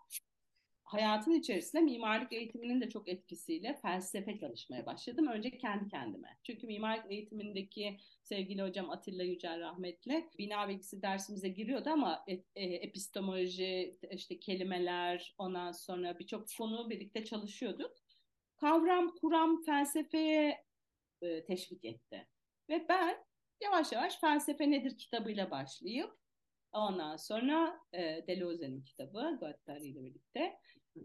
hayatın 0.89 1.33
içerisinde 1.33 1.83
mimarlık 1.83 2.33
eğitiminin 2.33 2.81
de 2.81 2.89
çok 2.89 3.09
etkisiyle 3.09 3.79
felsefe 3.83 4.39
çalışmaya 4.39 4.87
başladım. 4.87 5.27
Önce 5.27 5.59
kendi 5.59 5.89
kendime. 5.89 6.39
Çünkü 6.43 6.67
mimarlık 6.67 7.13
eğitimindeki 7.13 7.97
sevgili 8.23 8.63
hocam 8.63 8.91
Atilla 8.91 9.23
Yücel 9.23 9.61
rahmetli 9.61 10.31
bina 10.39 10.69
bilgisi 10.69 11.03
dersimize 11.03 11.49
giriyordu 11.49 11.91
ama 11.91 12.25
e, 12.27 12.33
e, 12.33 12.65
epistemoloji, 12.65 13.99
işte 14.11 14.41
kelimeler, 14.41 15.35
ondan 15.39 15.73
sonra 15.73 16.19
birçok 16.19 16.47
konu 16.59 16.91
birlikte 16.91 17.25
çalışıyorduk. 17.25 17.93
Kavram, 18.57 19.15
kuram, 19.15 19.63
felsefeye 19.63 20.65
e, 21.23 21.45
teşvik 21.45 21.85
etti. 21.85 22.29
Ve 22.69 22.87
ben 22.89 23.17
yavaş 23.61 23.93
yavaş 23.93 24.21
felsefe 24.21 24.71
nedir 24.71 24.99
kitabıyla 24.99 25.51
başlayıp 25.51 26.19
ondan 26.73 27.17
sonra 27.17 27.81
e, 27.93 28.25
Deleuze'nin 28.27 28.83
kitabı 28.83 29.37
Guattari 29.41 29.87
ile 29.87 30.05
birlikte 30.05 30.59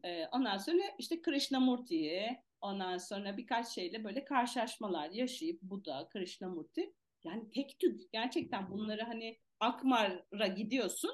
e, 0.04 0.28
ondan 0.32 0.58
sonra 0.58 0.82
işte 0.98 1.22
Krishnamurti'yi 1.22 2.38
ondan 2.62 2.98
sonra 2.98 3.38
birkaç 3.38 3.68
şeyle 3.68 4.04
böyle 4.04 4.26
karşılaşmalar 4.26 5.10
yaşayıp 5.10 5.62
Buda, 5.62 6.10
Krishnamurti. 6.10 6.94
Yani 7.24 7.52
tek 7.52 7.80
tük 7.80 8.12
gerçekten 8.12 8.72
bunları 8.72 9.04
hani 9.04 9.40
Akmar'a 9.60 10.48
gidiyorsun 10.48 11.12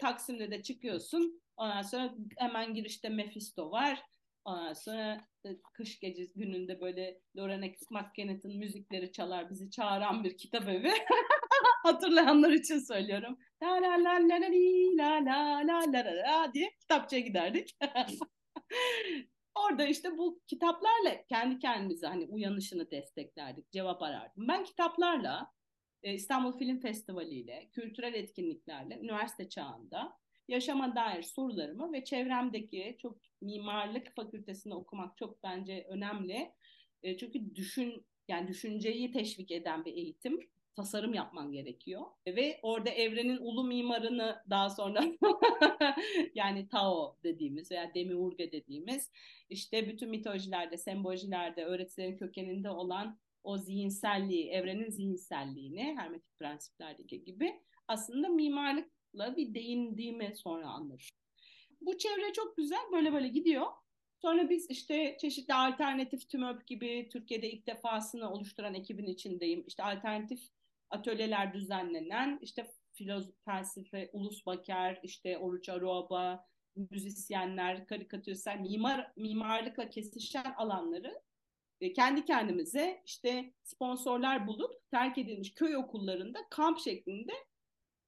Taksim'de 0.00 0.50
de 0.50 0.62
çıkıyorsun. 0.62 1.42
Ondan 1.56 1.82
sonra 1.82 2.14
hemen 2.36 2.74
girişte 2.74 3.08
Mephisto 3.08 3.70
var 3.70 4.02
Ondan 4.46 4.72
sonra 4.72 5.20
kış 5.72 6.00
gece 6.00 6.24
gününde 6.24 6.80
böyle 6.80 7.20
Lorena 7.36 7.66
McKennett'ın 7.90 8.58
müzikleri 8.58 9.12
çalar 9.12 9.50
bizi 9.50 9.70
çağıran 9.70 10.24
bir 10.24 10.36
kitap 10.36 10.68
evi. 10.68 10.92
Hatırlayanlar 11.82 12.50
için 12.50 12.78
söylüyorum. 12.78 13.38
La 13.62 13.68
la 13.68 14.04
la 14.04 14.14
la 14.14 14.40
la 14.40 14.50
la 14.96 15.26
la 15.26 15.66
la 15.66 15.92
la 15.94 16.04
la 16.04 16.54
diye 16.54 16.70
kitapçıya 16.80 17.20
giderdik. 17.20 17.76
Orada 19.54 19.86
işte 19.86 20.18
bu 20.18 20.40
kitaplarla 20.46 21.24
kendi 21.28 21.58
kendimize 21.58 22.06
hani 22.06 22.26
uyanışını 22.26 22.90
desteklerdik, 22.90 23.72
cevap 23.72 24.02
arardım. 24.02 24.48
Ben 24.48 24.64
kitaplarla 24.64 25.52
İstanbul 26.02 26.58
Film 26.58 26.80
Festivali 26.80 27.34
ile, 27.34 27.68
kültürel 27.72 28.14
etkinliklerle 28.14 28.98
üniversite 28.98 29.48
çağında 29.48 30.18
yaşama 30.48 30.96
dair 30.96 31.22
sorularımı 31.22 31.92
ve 31.92 32.04
çevremdeki 32.04 32.96
çok 33.02 33.18
mimarlık 33.40 34.14
fakültesinde 34.16 34.74
okumak 34.74 35.16
çok 35.16 35.42
bence 35.42 35.86
önemli. 35.88 36.52
E, 37.02 37.16
çünkü 37.16 37.54
düşün 37.54 38.06
yani 38.28 38.48
düşünceyi 38.48 39.12
teşvik 39.12 39.50
eden 39.50 39.84
bir 39.84 39.92
eğitim 39.92 40.40
tasarım 40.76 41.14
yapman 41.14 41.52
gerekiyor. 41.52 42.02
Ve 42.26 42.58
orada 42.62 42.90
evrenin 42.90 43.36
ulu 43.36 43.64
mimarını 43.64 44.42
daha 44.50 44.70
sonra 44.70 45.04
yani 46.34 46.68
Tao 46.68 47.16
dediğimiz 47.24 47.70
veya 47.70 47.94
Demiurge 47.94 48.52
dediğimiz 48.52 49.10
işte 49.50 49.88
bütün 49.88 50.10
mitolojilerde, 50.10 50.76
sembolojilerde, 50.76 51.64
öğretilerin 51.64 52.16
kökeninde 52.16 52.70
olan 52.70 53.18
o 53.44 53.58
zihinselliği, 53.58 54.50
evrenin 54.50 54.90
zihinselliğini 54.90 55.94
hermetik 55.98 56.38
prensiplerdeki 56.38 57.24
gibi 57.24 57.60
aslında 57.88 58.28
mimarlıkla 59.16 59.36
bir 59.36 59.54
değindiğimi 59.54 60.32
sonra 60.36 60.68
anladım. 60.68 61.06
Bu 61.80 61.98
çevre 61.98 62.32
çok 62.32 62.56
güzel 62.56 62.92
böyle 62.92 63.12
böyle 63.12 63.28
gidiyor. 63.28 63.66
Sonra 64.22 64.50
biz 64.50 64.70
işte 64.70 65.16
çeşitli 65.20 65.54
alternatif 65.54 66.28
TÜMÖP 66.28 66.66
gibi 66.66 67.08
Türkiye'de 67.12 67.50
ilk 67.50 67.66
defasını 67.66 68.32
oluşturan 68.32 68.74
ekibin 68.74 69.06
içindeyim. 69.06 69.64
İşte 69.66 69.82
alternatif 69.82 70.40
atölyeler 70.90 71.54
düzenlenen 71.54 72.38
işte 72.42 72.70
filozof, 72.92 73.34
felsefe, 73.44 74.10
Ulus 74.12 74.46
Baker, 74.46 75.00
işte 75.02 75.38
Oruç 75.38 75.68
Aruaba, 75.68 76.46
müzisyenler, 76.90 77.86
karikatüristler, 77.86 78.60
mimar, 78.60 79.12
mimarlıkla 79.16 79.90
kesişen 79.90 80.54
alanları 80.56 81.22
e, 81.80 81.92
kendi 81.92 82.24
kendimize 82.24 83.02
işte 83.06 83.52
sponsorlar 83.62 84.46
bulup 84.46 84.90
terk 84.90 85.18
edilmiş 85.18 85.54
köy 85.54 85.76
okullarında 85.76 86.38
kamp 86.50 86.78
şeklinde 86.78 87.32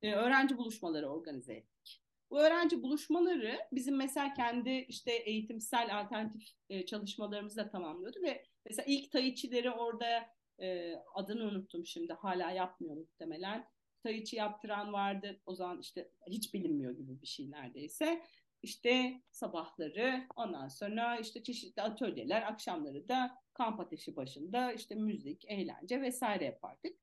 e, 0.02 0.12
öğrenci 0.12 0.58
buluşmaları 0.58 1.08
organize 1.08 1.54
ettik. 1.54 2.02
Bu 2.30 2.40
öğrenci 2.40 2.82
buluşmaları 2.82 3.58
bizim 3.72 3.96
mesela 3.96 4.34
kendi 4.34 4.70
işte 4.70 5.12
eğitimsel 5.12 6.00
alternatif 6.00 6.48
e, 6.68 6.86
çalışmalarımızı 6.86 7.56
da 7.56 7.68
tamamlıyordu 7.68 8.22
ve 8.22 8.44
mesela 8.66 8.84
ilk 8.88 9.12
Tayiçileri 9.12 9.70
orada 9.70 10.28
e, 10.60 10.94
adını 11.14 11.44
unuttum 11.44 11.86
şimdi 11.86 12.12
hala 12.12 12.50
yapmıyor 12.50 12.96
muhtemelen. 12.96 13.68
Tai 14.02 14.24
Chi 14.24 14.36
yaptıran 14.36 14.92
vardı 14.92 15.40
o 15.46 15.54
zaman 15.54 15.80
işte 15.80 16.10
hiç 16.26 16.54
bilinmiyor 16.54 16.92
gibi 16.92 17.20
bir 17.22 17.26
şey 17.26 17.50
neredeyse. 17.50 18.22
İşte 18.62 19.22
sabahları 19.30 20.26
ondan 20.36 20.68
sonra 20.68 21.18
işte 21.18 21.42
çeşitli 21.42 21.82
atölyeler 21.82 22.42
akşamları 22.42 23.08
da 23.08 23.38
kamp 23.54 23.80
ateşi 23.80 24.16
başında 24.16 24.72
işte 24.72 24.94
müzik, 24.94 25.44
eğlence 25.48 26.02
vesaire 26.02 26.44
yapardık. 26.44 26.98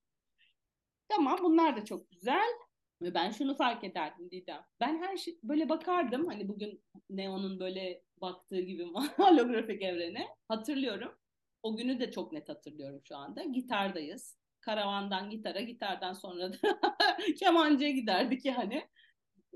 Tamam 1.07 1.39
bunlar 1.43 1.77
da 1.77 1.85
çok 1.85 2.09
güzel. 2.09 2.49
Ve 3.01 3.13
ben 3.13 3.31
şunu 3.31 3.55
fark 3.55 3.83
ederdim 3.83 4.31
Didem. 4.31 4.65
Ben 4.79 5.01
her 5.01 5.17
şey 5.17 5.39
böyle 5.43 5.69
bakardım 5.69 6.27
hani 6.27 6.47
bugün 6.47 6.83
Neon'un 7.09 7.59
böyle 7.59 8.03
baktığı 8.21 8.59
gibi 8.59 8.83
holografik 9.17 9.81
evrene. 9.81 10.27
Hatırlıyorum. 10.47 11.15
O 11.63 11.77
günü 11.77 11.99
de 11.99 12.11
çok 12.11 12.31
net 12.31 12.49
hatırlıyorum 12.49 13.01
şu 13.03 13.15
anda. 13.15 13.43
Gitardayız. 13.43 14.37
Karavandan 14.61 15.29
gitara, 15.29 15.61
gitardan 15.61 16.13
sonra 16.13 16.53
da 16.53 16.57
kemancıya 17.39 17.91
giderdik 17.91 18.45
yani. 18.45 18.87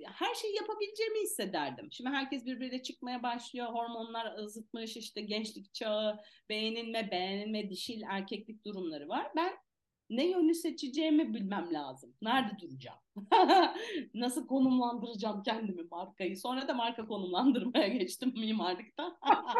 Her 0.06 0.36
şeyi 0.36 0.56
yapabileceğimi 0.56 1.22
hissederdim. 1.22 1.92
Şimdi 1.92 2.10
herkes 2.10 2.46
birbiriyle 2.46 2.82
çıkmaya 2.84 3.24
başlıyor. 3.24 3.68
Hormonlar 3.68 4.38
ızıtmış 4.38 4.98
işte 4.98 5.22
gençlik 5.22 5.74
çağı, 5.74 6.20
beğenilme, 6.50 7.12
beğenilme, 7.12 7.70
dişil, 7.70 8.02
erkeklik 8.10 8.66
durumları 8.66 9.10
var. 9.10 9.32
Ben 9.36 9.54
ne 10.10 10.28
yönü 10.28 10.56
seçeceğimi 10.56 11.34
bilmem 11.34 11.74
lazım. 11.74 12.16
Nerede 12.22 12.60
duracağım? 12.60 13.00
Nasıl 14.14 14.48
konumlandıracağım 14.48 15.44
kendimi 15.44 15.84
markayı? 15.84 16.38
Sonra 16.38 16.68
da 16.68 16.74
marka 16.74 17.08
konumlandırmaya 17.08 17.88
geçtim 17.88 18.34
mimarlıkta. 18.38 19.18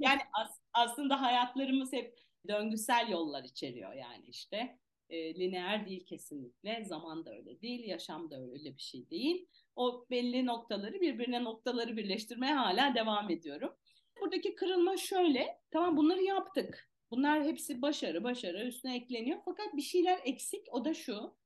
yani 0.00 0.20
as- 0.32 0.60
aslında 0.72 1.22
hayatlarımız 1.22 1.92
hep 1.92 2.18
döngüsel 2.48 3.08
yollar 3.10 3.44
içeriyor 3.44 3.92
yani 3.92 4.24
işte. 4.26 4.78
E, 5.10 5.34
lineer 5.34 5.86
değil 5.86 6.06
kesinlikle. 6.06 6.84
Zaman 6.84 7.24
da 7.24 7.30
öyle 7.36 7.60
değil, 7.60 7.84
yaşam 7.88 8.30
da 8.30 8.40
öyle 8.40 8.76
bir 8.76 8.80
şey 8.82 9.10
değil. 9.10 9.46
O 9.76 10.06
belli 10.10 10.46
noktaları 10.46 11.00
birbirine 11.00 11.44
noktaları 11.44 11.96
birleştirmeye 11.96 12.54
hala 12.54 12.94
devam 12.94 13.30
ediyorum. 13.30 13.74
Buradaki 14.20 14.54
kırılma 14.54 14.96
şöyle. 14.96 15.60
Tamam 15.70 15.96
bunları 15.96 16.22
yaptık. 16.22 16.90
Bunlar 17.10 17.44
hepsi 17.44 17.82
başarı, 17.82 18.24
başarı 18.24 18.66
üstüne 18.66 18.96
ekleniyor. 18.96 19.38
Fakat 19.44 19.76
bir 19.76 19.82
şeyler 19.82 20.20
eksik. 20.24 20.66
O 20.70 20.84
da 20.84 20.94
şu. 20.94 21.36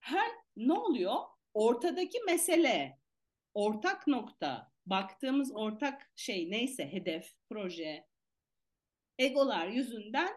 Her 0.00 0.30
ne 0.56 0.72
oluyor? 0.72 1.16
Ortadaki 1.54 2.18
mesele, 2.26 2.98
ortak 3.54 4.06
nokta 4.06 4.72
baktığımız 4.86 5.52
ortak 5.54 6.12
şey 6.16 6.50
neyse 6.50 6.92
hedef, 6.92 7.32
proje, 7.48 8.06
egolar 9.18 9.68
yüzünden 9.68 10.28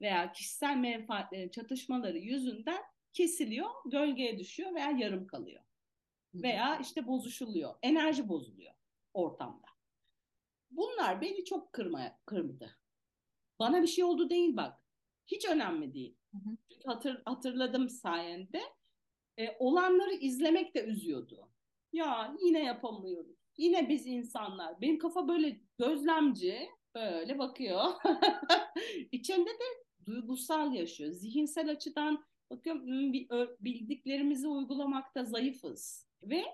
veya 0.00 0.32
kişisel 0.32 0.76
menfaatlerin 0.76 1.48
çatışmaları 1.48 2.18
yüzünden 2.18 2.82
kesiliyor, 3.12 3.70
gölgeye 3.86 4.38
düşüyor 4.38 4.74
veya 4.74 4.90
yarım 4.90 5.26
kalıyor. 5.26 5.62
Veya 6.34 6.78
işte 6.78 7.06
bozuşuluyor, 7.06 7.74
enerji 7.82 8.28
bozuluyor 8.28 8.74
ortamda. 9.14 9.65
Bunlar 10.70 11.20
beni 11.20 11.44
çok 11.44 11.72
kırmaya, 11.72 12.18
kırmadı. 12.26 12.76
Bana 13.58 13.82
bir 13.82 13.86
şey 13.86 14.04
oldu 14.04 14.30
değil 14.30 14.56
bak. 14.56 14.82
Hiç 15.26 15.48
önemli 15.48 15.94
değil. 15.94 16.16
Hatır, 16.86 17.22
hatırladım 17.24 17.88
sayende. 17.88 18.62
E, 19.38 19.56
olanları 19.58 20.14
izlemek 20.14 20.74
de 20.74 20.84
üzüyordu. 20.84 21.50
Ya 21.92 22.36
yine 22.42 22.64
yapamıyoruz. 22.64 23.36
Yine 23.56 23.88
biz 23.88 24.06
insanlar. 24.06 24.80
Benim 24.80 24.98
kafa 24.98 25.28
böyle 25.28 25.60
gözlemci 25.78 26.68
böyle 26.94 27.38
bakıyor. 27.38 27.84
İçinde 29.12 29.50
de 29.50 29.84
duygusal 30.06 30.74
yaşıyor. 30.74 31.12
Zihinsel 31.12 31.70
açıdan 31.70 32.24
bakıyorum 32.50 32.86
hmm, 32.86 33.12
bildiklerimizi 33.60 34.48
uygulamakta 34.48 35.24
zayıfız. 35.24 36.06
Ve 36.22 36.44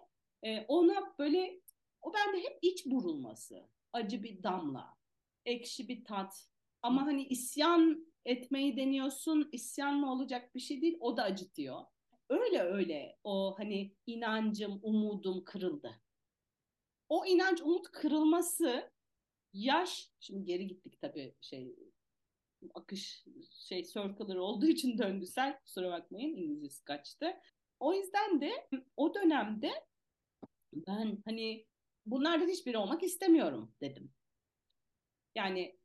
e, 0.42 0.64
ona 0.68 1.14
böyle 1.18 1.60
o 2.02 2.12
bende 2.14 2.38
hep 2.38 2.58
iç 2.62 2.86
burulması. 2.86 3.68
Acı 3.92 4.22
bir 4.22 4.42
damla, 4.42 4.96
ekşi 5.44 5.88
bir 5.88 6.04
tat. 6.04 6.48
Ama 6.82 7.02
hani 7.02 7.26
isyan 7.26 8.12
etmeyi 8.24 8.76
deniyorsun. 8.76 9.48
İsyanla 9.52 10.12
olacak 10.12 10.54
bir 10.54 10.60
şey 10.60 10.82
değil. 10.82 10.96
O 11.00 11.16
da 11.16 11.22
acıtıyor. 11.22 11.84
Öyle 12.28 12.60
öyle 12.60 13.18
o 13.24 13.54
hani 13.58 13.94
inancım, 14.06 14.80
umudum 14.82 15.44
kırıldı. 15.44 16.00
O 17.08 17.26
inanç, 17.26 17.60
umut 17.60 17.90
kırılması 17.90 18.90
yaş, 19.52 20.10
şimdi 20.20 20.44
geri 20.44 20.66
gittik 20.66 21.00
tabii 21.00 21.34
şey 21.40 21.76
akış 22.74 23.24
şey 23.50 23.84
circular 23.84 24.36
olduğu 24.36 24.66
için 24.66 24.98
döngüsel 24.98 25.60
kusura 25.60 25.90
bakmayın 25.90 26.36
İngilizcesi 26.36 26.84
kaçtı. 26.84 27.36
O 27.80 27.94
yüzden 27.94 28.40
de 28.40 28.68
o 28.96 29.14
dönemde 29.14 29.70
ben 30.72 31.22
hani 31.24 31.66
bunlardan 32.06 32.48
hiçbiri 32.48 32.78
olmak 32.78 33.02
istemiyorum 33.02 33.74
dedim. 33.80 34.12
Yani 35.34 35.76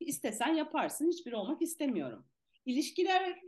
istesen 0.00 0.54
yaparsın 0.54 1.08
hiçbiri 1.08 1.36
olmak 1.36 1.62
istemiyorum. 1.62 2.26
İlişkiler 2.66 3.40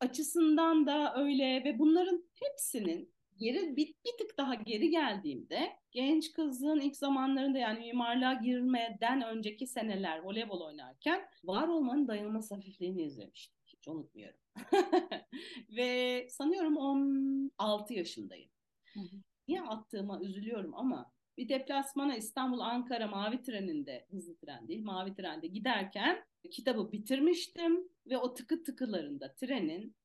açısından 0.00 0.86
da 0.86 1.14
öyle 1.16 1.64
ve 1.64 1.78
bunların 1.78 2.24
hepsinin 2.34 3.16
geri 3.36 3.76
bir, 3.76 3.86
bir 3.86 4.18
tık 4.18 4.38
daha 4.38 4.54
geri 4.54 4.90
geldiğimde 4.90 5.72
genç 5.90 6.32
kızın 6.32 6.80
ilk 6.80 6.96
zamanlarında 6.96 7.58
yani 7.58 7.78
mimarlığa 7.78 8.34
girmeden 8.34 9.22
önceki 9.22 9.66
seneler 9.66 10.18
voleybol 10.18 10.60
oynarken 10.60 11.28
var 11.44 11.68
olmanın 11.68 12.08
dayanılmaz 12.08 12.50
hafifliğini 12.50 13.02
izlemiştim. 13.02 13.56
Hiç 13.66 13.88
unutmuyorum. 13.88 14.40
ve 15.76 16.26
sanıyorum 16.30 16.76
16 16.76 17.94
yaşındayım. 17.94 18.50
Niye 19.48 19.62
attığıma 19.62 20.20
üzülüyorum 20.20 20.74
ama 20.74 21.12
bir 21.36 21.48
deplasmana 21.48 22.16
İstanbul 22.16 22.60
Ankara 22.60 23.06
mavi 23.06 23.42
treninde 23.42 24.06
hızlı 24.10 24.36
tren 24.36 24.68
değil 24.68 24.84
mavi 24.84 25.14
trende 25.14 25.46
giderken 25.46 26.24
kitabı 26.50 26.92
bitirmiştim 26.92 27.88
ve 28.06 28.18
o 28.18 28.34
tıkı 28.34 28.62
tıkılarında 28.62 29.34
trenin 29.34 29.96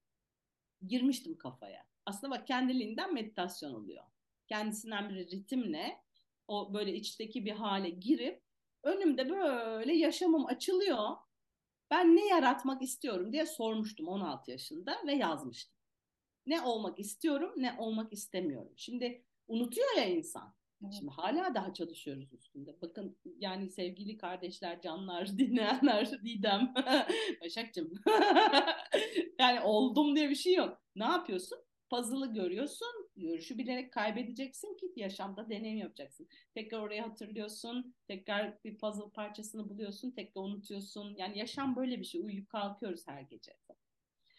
girmiştim 0.88 1.38
kafaya. 1.38 1.86
Aslında 2.06 2.36
bak 2.36 2.48
kendiliğinden 2.48 3.14
meditasyon 3.14 3.74
oluyor. 3.74 4.04
Kendisinden 4.48 5.10
bir 5.10 5.16
ritimle 5.16 6.02
o 6.48 6.74
böyle 6.74 6.94
içteki 6.94 7.46
bir 7.46 7.52
hale 7.52 7.90
girip 7.90 8.44
önümde 8.84 9.30
böyle 9.30 9.94
yaşamım 9.94 10.46
açılıyor. 10.46 11.10
Ben 11.92 12.16
ne 12.16 12.28
yaratmak 12.28 12.82
istiyorum 12.82 13.34
diye 13.34 13.46
sormuştum 13.46 14.08
16 14.08 14.52
yaşında 14.52 14.98
ve 15.08 15.14
yazmıştım. 15.14 15.78
Ne 16.46 16.62
olmak 16.62 17.00
istiyorum, 17.00 17.54
ne 17.58 17.76
olmak 17.80 18.14
istemiyorum. 18.14 18.74
Şimdi 18.76 19.24
unutuyor 19.48 19.98
ya 19.98 20.06
insan. 20.06 20.54
Şimdi 20.90 21.12
hala 21.12 21.56
daha 21.56 21.74
çalışıyoruz 21.74 22.34
üstünde. 22.34 22.82
Bakın 22.82 23.18
yani 23.40 23.70
sevgili 23.70 24.18
kardeşler, 24.18 24.82
canlar, 24.82 25.28
dinleyenler, 25.38 26.12
Didem, 26.24 26.74
Başak'cığım. 27.42 27.92
yani 29.40 29.62
oldum 29.62 30.16
diye 30.16 30.30
bir 30.30 30.36
şey 30.36 30.54
yok. 30.54 30.82
Ne 30.96 31.06
yapıyorsun? 31.06 31.58
Puzzle'ı 31.90 32.34
görüyorsun, 32.34 33.10
görüşü 33.16 33.58
bilerek 33.58 33.94
kaybedeceksin 33.94 34.78
ki 34.78 34.94
yaşamda 34.96 35.50
deneyim 35.50 35.78
yapacaksın. 35.78 36.28
Tekrar 36.54 36.80
oraya 36.80 37.04
hatırlıyorsun, 37.04 37.96
tekrar 38.08 38.64
bir 38.64 38.78
puzzle 38.78 39.10
parçasını 39.14 39.70
buluyorsun, 39.70 40.12
tekrar 40.12 40.42
unutuyorsun. 40.42 41.16
Yani 41.18 41.38
yaşam 41.38 41.76
böyle 41.76 42.00
bir 42.00 42.06
şey. 42.06 42.22
Uyuyup 42.22 42.50
kalkıyoruz 42.50 43.08
her 43.08 43.22
gece. 43.22 43.52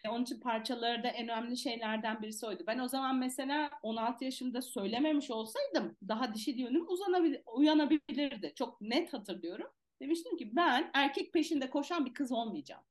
Onun 0.08 0.22
için 0.22 0.40
parçaları 0.40 1.02
da 1.02 1.08
en 1.08 1.24
önemli 1.24 1.56
şeylerden 1.56 2.22
birisi 2.22 2.46
oydu. 2.46 2.64
Ben 2.66 2.78
o 2.78 2.88
zaman 2.88 3.16
mesela 3.16 3.70
16 3.82 4.24
yaşımda 4.24 4.62
söylememiş 4.62 5.30
olsaydım 5.30 5.96
daha 6.08 6.34
dişi 6.34 6.50
yönüm 6.50 6.88
uzanabilir, 6.88 7.42
uyanabilirdi. 7.54 8.52
Çok 8.54 8.80
net 8.80 9.12
hatırlıyorum. 9.12 9.66
Demiştim 10.00 10.36
ki 10.36 10.56
ben 10.56 10.90
erkek 10.94 11.32
peşinde 11.32 11.70
koşan 11.70 12.06
bir 12.06 12.14
kız 12.14 12.32
olmayacağım. 12.32 12.82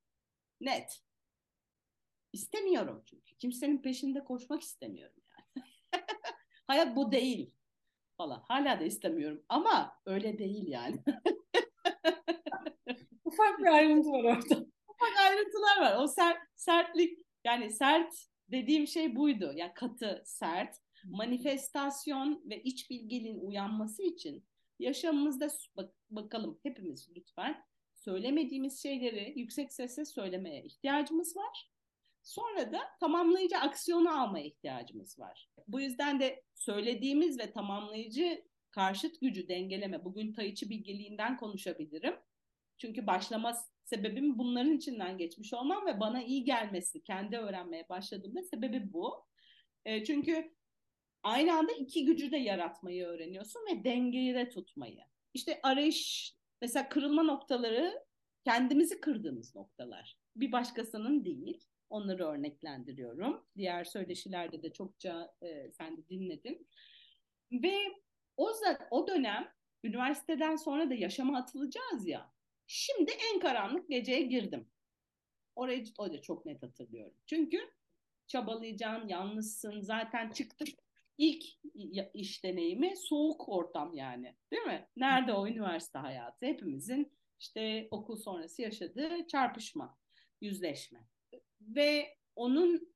Net. 0.61 1.01
İstemiyorum 2.33 3.03
çünkü. 3.05 3.37
Kimsenin 3.37 3.81
peşinde 3.81 4.23
koşmak 4.23 4.61
istemiyorum 4.61 5.21
yani. 5.29 5.65
Hayat 6.67 6.95
bu 6.95 7.11
değil 7.11 7.55
falan. 8.17 8.43
Hala 8.47 8.79
da 8.79 8.83
istemiyorum 8.83 9.43
ama 9.49 9.97
öyle 10.05 10.37
değil 10.37 10.67
yani. 10.67 11.03
Ufak 13.25 13.59
bir 13.59 13.65
ayrıntı 13.65 14.09
var 14.09 14.23
orada 14.23 14.65
ufak 15.01 15.17
ayrıntılar 15.25 15.81
var. 15.81 16.03
O 16.03 16.07
sert, 16.07 16.37
sertlik 16.61 17.19
yani 17.43 17.69
sert 17.69 18.27
dediğim 18.51 18.87
şey 18.87 19.15
buydu. 19.15 19.53
Yani 19.55 19.73
katı, 19.73 20.21
sert. 20.25 20.77
Manifestasyon 21.05 22.41
ve 22.45 22.63
iç 22.63 22.89
bilgeliğin 22.89 23.39
uyanması 23.39 24.03
için 24.03 24.45
yaşamımızda 24.79 25.47
bak, 25.75 25.93
bakalım 26.09 26.59
hepimiz 26.63 27.09
lütfen 27.15 27.63
söylemediğimiz 27.95 28.81
şeyleri 28.81 29.39
yüksek 29.39 29.73
sesle 29.73 30.05
söylemeye 30.05 30.63
ihtiyacımız 30.63 31.37
var. 31.37 31.71
Sonra 32.23 32.71
da 32.71 32.79
tamamlayıcı 32.99 33.57
aksiyonu 33.57 34.21
almaya 34.21 34.45
ihtiyacımız 34.45 35.19
var. 35.19 35.49
Bu 35.67 35.81
yüzden 35.81 36.19
de 36.19 36.43
söylediğimiz 36.55 37.39
ve 37.39 37.51
tamamlayıcı 37.51 38.45
karşıt 38.71 39.21
gücü 39.21 39.47
dengeleme. 39.47 40.05
Bugün 40.05 40.33
Tayiçi 40.33 40.69
bilgeliğinden 40.69 41.37
konuşabilirim. 41.37 42.15
Çünkü 42.81 43.07
başlama 43.07 43.53
sebebim 43.83 44.37
bunların 44.37 44.71
içinden 44.71 45.17
geçmiş 45.17 45.53
olmam 45.53 45.85
ve 45.85 45.99
bana 45.99 46.23
iyi 46.23 46.43
gelmesi, 46.43 47.03
kendi 47.03 47.37
öğrenmeye 47.37 47.89
başladığımda 47.89 48.43
sebebi 48.43 48.93
bu. 48.93 49.25
E, 49.85 50.03
çünkü 50.03 50.55
aynı 51.23 51.57
anda 51.57 51.71
iki 51.71 52.05
gücü 52.05 52.31
de 52.31 52.37
yaratmayı 52.37 53.05
öğreniyorsun 53.05 53.61
ve 53.71 53.83
dengeyi 53.83 54.35
de 54.35 54.49
tutmayı. 54.49 55.03
İşte 55.33 55.59
arayış, 55.63 56.33
mesela 56.61 56.89
kırılma 56.89 57.23
noktaları 57.23 58.03
kendimizi 58.45 59.01
kırdığımız 59.01 59.55
noktalar. 59.55 60.17
Bir 60.35 60.51
başkasının 60.51 61.25
değil. 61.25 61.63
Onları 61.89 62.25
örneklendiriyorum. 62.25 63.45
Diğer 63.57 63.83
söyleşilerde 63.83 64.63
de 64.63 64.73
çokça 64.73 65.33
e, 65.43 65.71
sen 65.71 65.97
de 65.97 66.07
dinledin. 66.09 66.67
Ve 67.51 67.77
o, 68.37 68.51
o 68.91 69.07
dönem 69.07 69.51
üniversiteden 69.83 70.55
sonra 70.55 70.89
da 70.89 70.93
yaşama 70.93 71.37
atılacağız 71.37 72.07
ya. 72.07 72.31
Şimdi 72.73 73.11
en 73.11 73.39
karanlık 73.39 73.89
geceye 73.89 74.21
girdim. 74.21 74.69
Orayı 75.55 75.85
o 75.97 76.13
da 76.13 76.21
çok 76.21 76.45
net 76.45 76.63
hatırlıyorum. 76.63 77.17
Çünkü 77.25 77.57
çabalayacaksın, 78.27 79.07
yalnızsın. 79.07 79.81
Zaten 79.81 80.31
çıktık 80.31 80.67
ilk 81.17 81.43
iş 82.13 82.43
deneyimi 82.43 82.97
soğuk 82.97 83.49
ortam 83.49 83.93
yani. 83.93 84.35
Değil 84.51 84.63
mi? 84.63 84.87
Nerede 84.95 85.33
o 85.33 85.47
üniversite 85.47 85.99
hayatı? 85.99 86.45
Hepimizin 86.45 87.11
işte 87.39 87.87
okul 87.91 88.15
sonrası 88.15 88.61
yaşadığı 88.61 89.27
çarpışma, 89.27 89.97
yüzleşme. 90.41 91.07
Ve 91.61 92.17
onun 92.35 92.93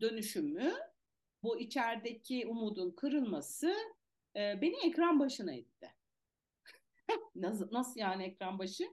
dönüşümü, 0.00 0.74
bu 1.42 1.60
içerideki 1.60 2.46
umudun 2.46 2.90
kırılması 2.90 3.74
e, 4.36 4.60
beni 4.62 4.86
ekran 4.86 5.20
başına 5.20 5.54
itti. 5.54 5.94
nasıl, 7.34 7.72
nasıl 7.72 8.00
yani 8.00 8.24
ekran 8.24 8.58
başı? 8.58 8.84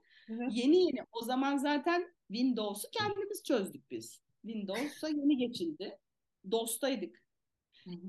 Yeni 0.51 0.77
yeni 0.85 0.99
o 1.11 1.25
zaman 1.25 1.57
zaten 1.57 2.13
Windows'u 2.27 2.89
kendimiz 2.91 3.43
çözdük 3.43 3.91
biz. 3.91 4.21
Windows'a 4.41 5.07
yeni 5.09 5.37
geçildi. 5.37 5.99
DOS'taydık. 6.51 7.21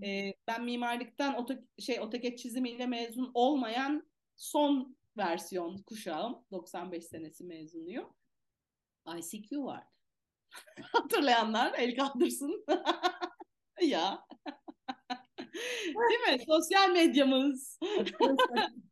Ee, 0.05 0.35
ben 0.47 0.65
mimarlıktan 0.65 1.35
oto, 1.35 1.55
şey 1.79 1.99
AutoCAD 1.99 2.37
çizimiyle 2.37 2.87
mezun 2.87 3.31
olmayan 3.35 4.07
son 4.37 4.97
versiyon 5.17 5.83
kuşağım. 5.83 6.45
95 6.51 7.05
senesi 7.05 7.45
mezunuyum. 7.45 8.09
ICQ 9.19 9.65
vardı. 9.65 9.87
Hatırlayanlar 10.83 11.75
el 11.79 11.97
kaldırsın. 11.97 12.65
ya. 13.83 14.27
Değil 15.87 16.39
mi? 16.39 16.45
Sosyal 16.47 16.91
medyamız. 16.91 17.79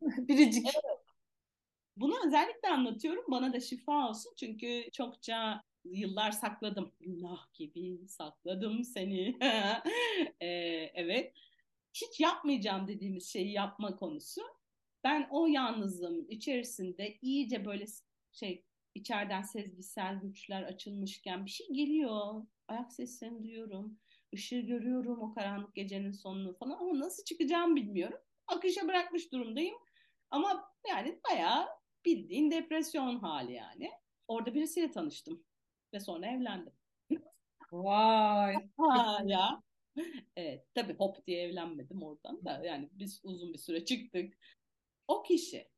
Biricik. 0.01 0.67
Evet. 0.67 1.10
Bunu 2.01 2.15
özellikle 2.27 2.69
anlatıyorum. 2.69 3.25
Bana 3.29 3.53
da 3.53 3.61
şifa 3.61 4.09
olsun. 4.09 4.33
Çünkü 4.37 4.85
çokça 4.93 5.63
yıllar 5.85 6.31
sakladım. 6.31 6.93
Günah 7.01 7.55
gibi 7.55 8.09
sakladım 8.09 8.85
seni. 8.85 9.39
ee, 10.41 10.47
evet. 10.95 11.35
Hiç 11.95 12.21
yapmayacağım 12.21 12.89
dediğimiz 12.89 13.33
şeyi 13.33 13.53
yapma 13.53 13.97
konusu. 13.97 14.41
Ben 15.05 15.29
o 15.31 15.47
yalnızlığım 15.47 16.27
içerisinde 16.31 17.19
iyice 17.23 17.65
böyle 17.65 17.85
şey 18.33 18.65
içeriden 18.95 19.43
sezgisel 19.43 20.21
güçler 20.23 20.63
açılmışken 20.63 21.47
bir 21.47 21.51
şey 21.51 21.67
geliyor. 21.73 22.47
Ayak 22.69 22.93
seslerini 22.93 23.43
duyuyorum. 23.43 23.99
ışığı 24.35 24.61
görüyorum 24.61 25.21
o 25.23 25.35
karanlık 25.35 25.75
gecenin 25.75 26.13
sonunu 26.13 26.57
falan 26.59 26.79
ama 26.79 26.99
nasıl 26.99 27.25
çıkacağımı 27.25 27.77
bilmiyorum. 27.77 28.19
Akışa 28.47 28.89
bırakmış 28.89 29.33
durumdayım. 29.33 29.77
Ama 30.31 30.73
yani 30.89 31.21
bayağı 31.31 31.80
bildiğin 32.05 32.51
depresyon 32.51 33.19
hali 33.19 33.53
yani. 33.53 33.91
Orada 34.29 34.55
birisiyle 34.55 34.91
tanıştım 34.91 35.45
ve 35.95 36.01
sonra 36.01 36.27
evlendim. 36.27 36.73
Vay. 37.73 38.55
ha 38.77 39.23
ya. 39.25 39.63
Evet, 40.37 40.67
tabii 40.75 40.95
hop 40.95 41.27
diye 41.27 41.43
evlenmedim 41.43 42.03
oradan 42.03 42.45
da 42.45 42.63
yani 42.65 42.89
biz 42.93 43.21
uzun 43.25 43.53
bir 43.53 43.59
süre 43.59 43.85
çıktık. 43.85 44.39
O 45.09 45.23
kişi 45.23 45.69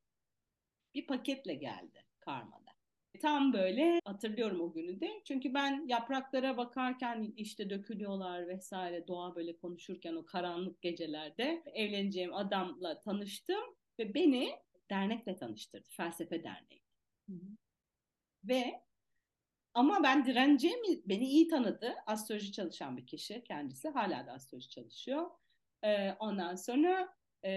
bir 0.94 1.06
paketle 1.06 1.54
geldi 1.54 2.04
karmada. 2.18 2.72
Tam 3.20 3.52
böyle 3.52 4.00
hatırlıyorum 4.04 4.60
o 4.60 4.72
günü 4.72 5.00
de. 5.00 5.10
Çünkü 5.24 5.54
ben 5.54 5.86
yapraklara 5.88 6.56
bakarken 6.56 7.32
işte 7.36 7.70
dökülüyorlar 7.70 8.48
vesaire 8.48 9.06
doğa 9.06 9.34
böyle 9.34 9.56
konuşurken 9.56 10.14
o 10.14 10.24
karanlık 10.24 10.82
gecelerde 10.82 11.62
evleneceğim 11.74 12.34
adamla 12.34 13.00
tanıştım 13.00 13.62
ve 13.98 14.14
beni 14.14 14.52
dernekle 14.92 15.36
tanıştırdı. 15.36 15.88
Felsefe 15.90 16.44
Derneği. 16.44 16.82
Hı 17.28 17.32
hı. 17.32 17.56
Ve 18.44 18.82
ama 19.74 20.02
ben 20.02 20.24
direneceğimi 20.24 21.08
beni 21.08 21.24
iyi 21.24 21.48
tanıdı. 21.48 21.94
Astroloji 22.06 22.52
çalışan 22.52 22.96
bir 22.96 23.06
kişi 23.06 23.44
kendisi. 23.44 23.88
Hala 23.88 24.26
da 24.26 24.32
astroloji 24.32 24.68
çalışıyor. 24.68 25.30
Ee, 25.84 26.12
ondan 26.12 26.54
sonra 26.54 27.16
e, 27.44 27.52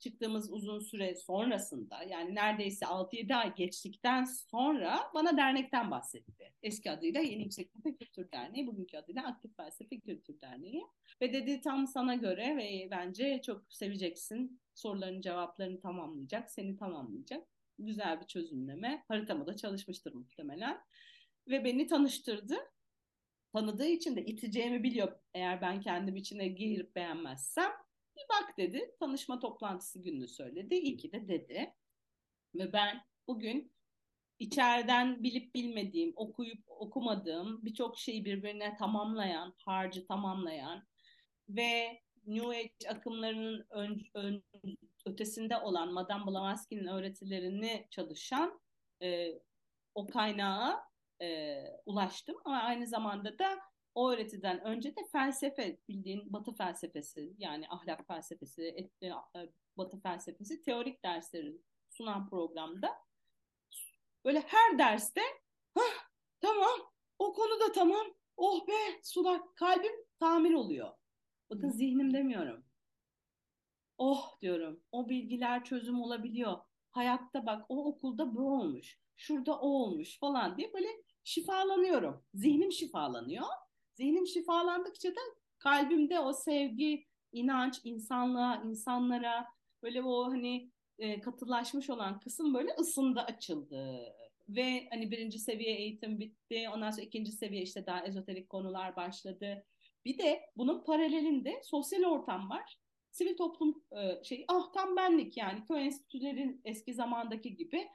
çıktığımız 0.00 0.52
uzun 0.52 0.80
süre 0.80 1.14
sonrasında 1.14 2.02
yani 2.02 2.34
neredeyse 2.34 2.86
6-7 2.86 3.34
ay 3.34 3.54
geçtikten 3.54 4.24
sonra 4.24 5.10
bana 5.14 5.36
dernekten 5.36 5.90
bahsetti. 5.90 6.52
Eski 6.62 6.90
adıyla 6.90 7.20
Yeni 7.20 7.42
Yüksek 7.42 7.72
Kültür 7.98 8.32
Derneği, 8.32 8.66
bugünkü 8.66 8.96
adıyla 8.96 9.26
Aktif 9.26 9.56
Felsefe 9.56 10.00
Kültür 10.00 10.40
Derneği. 10.40 10.86
Ve 11.22 11.32
dedi 11.32 11.60
tam 11.60 11.86
sana 11.86 12.14
göre 12.14 12.56
ve 12.56 12.88
bence 12.90 13.40
çok 13.46 13.72
seveceksin. 13.72 14.60
Soruların 14.74 15.20
cevaplarını 15.20 15.80
tamamlayacak, 15.80 16.50
seni 16.50 16.76
tamamlayacak. 16.76 17.48
Güzel 17.78 18.20
bir 18.20 18.26
çözümleme. 18.26 19.04
Haritamı 19.08 19.46
da 19.46 19.56
çalışmıştır 19.56 20.14
muhtemelen. 20.14 20.80
Ve 21.48 21.64
beni 21.64 21.86
tanıştırdı. 21.86 22.56
Tanıdığı 23.52 23.86
için 23.86 24.16
de 24.16 24.24
iteceğimi 24.24 24.82
biliyor 24.82 25.18
eğer 25.34 25.60
ben 25.60 25.80
kendim 25.80 26.16
içine 26.16 26.48
girip 26.48 26.96
beğenmezsem 26.96 27.72
bir 28.18 28.28
bak 28.28 28.58
dedi. 28.58 28.94
Tanışma 29.00 29.38
toplantısı 29.38 30.02
gününü 30.02 30.28
söyledi. 30.28 30.74
İyi 30.74 30.96
ki 30.96 31.12
de 31.12 31.28
dedi. 31.28 31.74
Ve 32.54 32.72
ben 32.72 33.04
bugün 33.26 33.72
içeriden 34.38 35.22
bilip 35.22 35.54
bilmediğim, 35.54 36.12
okuyup 36.16 36.64
okumadığım 36.66 37.64
birçok 37.64 37.98
şeyi 37.98 38.24
birbirine 38.24 38.76
tamamlayan, 38.76 39.54
harcı 39.64 40.06
tamamlayan 40.06 40.86
ve 41.48 42.00
New 42.26 42.56
Age 42.56 42.88
akımlarının 42.88 43.66
ön, 43.70 44.02
ön, 44.14 44.44
ötesinde 45.06 45.56
olan 45.56 45.92
Madame 45.92 46.26
Blavatsky'nin 46.26 46.86
öğretilerini 46.86 47.86
çalışan 47.90 48.60
e, 49.02 49.28
o 49.94 50.06
kaynağa 50.06 50.84
e, 51.22 51.56
ulaştım. 51.86 52.36
Ama 52.44 52.62
aynı 52.62 52.86
zamanda 52.86 53.38
da 53.38 53.58
o 53.98 54.10
öğretiden 54.10 54.60
önce 54.60 54.96
de 54.96 55.00
felsefe 55.12 55.78
bildiğin 55.88 56.32
batı 56.32 56.54
felsefesi 56.54 57.34
yani 57.38 57.68
ahlak 57.68 58.06
felsefesi, 58.06 58.62
et, 58.62 59.02
e, 59.02 59.12
batı 59.76 60.00
felsefesi 60.00 60.62
teorik 60.62 61.04
dersleri 61.04 61.62
sunan 61.90 62.28
programda 62.30 62.96
böyle 64.24 64.40
her 64.40 64.78
derste 64.78 65.20
tamam 66.40 66.80
o 67.18 67.32
konu 67.32 67.60
da 67.60 67.72
tamam 67.72 68.06
oh 68.36 68.68
be 68.68 69.00
sular 69.02 69.40
kalbim 69.54 70.06
tamir 70.18 70.54
oluyor. 70.54 70.90
Bakın 71.50 71.70
zihnim 71.70 72.14
demiyorum. 72.14 72.64
Oh 73.98 74.40
diyorum 74.40 74.82
o 74.92 75.08
bilgiler 75.08 75.64
çözüm 75.64 76.02
olabiliyor. 76.02 76.58
Hayatta 76.90 77.46
bak 77.46 77.66
o 77.68 77.84
okulda 77.84 78.34
bu 78.34 78.60
olmuş. 78.60 78.98
Şurada 79.16 79.60
o 79.60 79.68
olmuş 79.68 80.18
falan 80.18 80.56
diye 80.56 80.72
böyle 80.72 80.88
şifalanıyorum. 81.24 82.24
Zihnim 82.34 82.72
şifalanıyor. 82.72 83.46
Zihnim 83.98 84.26
şifalandıkça 84.26 85.08
da 85.08 85.20
kalbimde 85.58 86.20
o 86.20 86.32
sevgi, 86.32 87.06
inanç, 87.32 87.80
insanlığa, 87.84 88.62
insanlara 88.62 89.46
böyle 89.82 90.02
o 90.02 90.30
hani 90.30 90.70
e, 90.98 91.20
katılaşmış 91.20 91.90
olan 91.90 92.20
kısım 92.20 92.54
böyle 92.54 92.74
ısındı, 92.74 93.20
açıldı. 93.20 94.14
Ve 94.48 94.88
hani 94.90 95.10
birinci 95.10 95.38
seviye 95.38 95.76
eğitim 95.76 96.20
bitti. 96.20 96.68
Ondan 96.74 96.90
sonra 96.90 97.02
ikinci 97.02 97.32
seviye 97.32 97.62
işte 97.62 97.86
daha 97.86 98.04
ezoterik 98.04 98.48
konular 98.48 98.96
başladı. 98.96 99.64
Bir 100.04 100.18
de 100.18 100.40
bunun 100.56 100.84
paralelinde 100.84 101.60
sosyal 101.64 102.02
ortam 102.02 102.50
var. 102.50 102.78
Sivil 103.10 103.36
toplum 103.36 103.84
e, 103.92 104.24
şey 104.24 104.44
ah 104.48 104.72
tam 104.72 104.96
benlik 104.96 105.36
yani 105.36 105.64
köy 105.64 105.86
enstitülerin 105.86 106.60
eski 106.64 106.94
zamandaki 106.94 107.56
gibi 107.56 107.88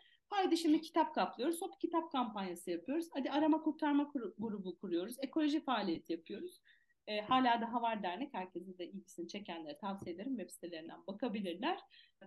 Şimdi 0.63 0.81
kitap 0.81 1.15
kaplıyoruz. 1.15 1.61
Hop 1.61 1.79
kitap 1.81 2.11
kampanyası 2.11 2.71
yapıyoruz. 2.71 3.07
Hadi 3.13 3.31
arama 3.31 3.61
kurtarma 3.61 4.11
grubu 4.37 4.77
kuruyoruz. 4.77 5.15
Ekoloji 5.19 5.63
faaliyeti 5.63 6.13
yapıyoruz. 6.13 6.61
E, 7.07 7.21
hala 7.21 7.61
daha 7.61 7.81
var 7.81 8.03
dernek. 8.03 8.33
Herkese 8.33 8.77
de 8.77 8.85
ilgisini 8.87 9.27
çekenlere 9.27 9.77
tavsiye 9.77 10.15
ederim. 10.15 10.37
Web 10.37 10.49
sitelerinden 10.49 11.07
bakabilirler. 11.07 11.79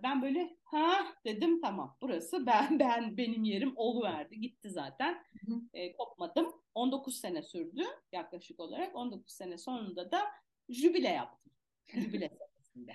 Ben 0.03 0.21
böyle 0.21 0.57
ha 0.63 1.13
dedim 1.25 1.61
tamam 1.61 1.97
burası 2.01 2.45
ben 2.45 2.79
ben 2.79 3.17
benim 3.17 3.43
yerim 3.43 3.73
oluverdi. 3.75 4.39
Gitti 4.39 4.69
zaten. 4.69 5.23
E, 5.73 5.93
kopmadım. 5.93 6.53
19 6.75 7.19
sene 7.19 7.43
sürdü 7.43 7.83
yaklaşık 8.11 8.59
olarak. 8.59 8.95
19 8.95 9.33
sene 9.33 9.57
sonunda 9.57 10.11
da 10.11 10.21
jübile 10.69 11.09
yaptım. 11.09 11.53
Jübile 11.87 12.29
senesinde. 12.39 12.93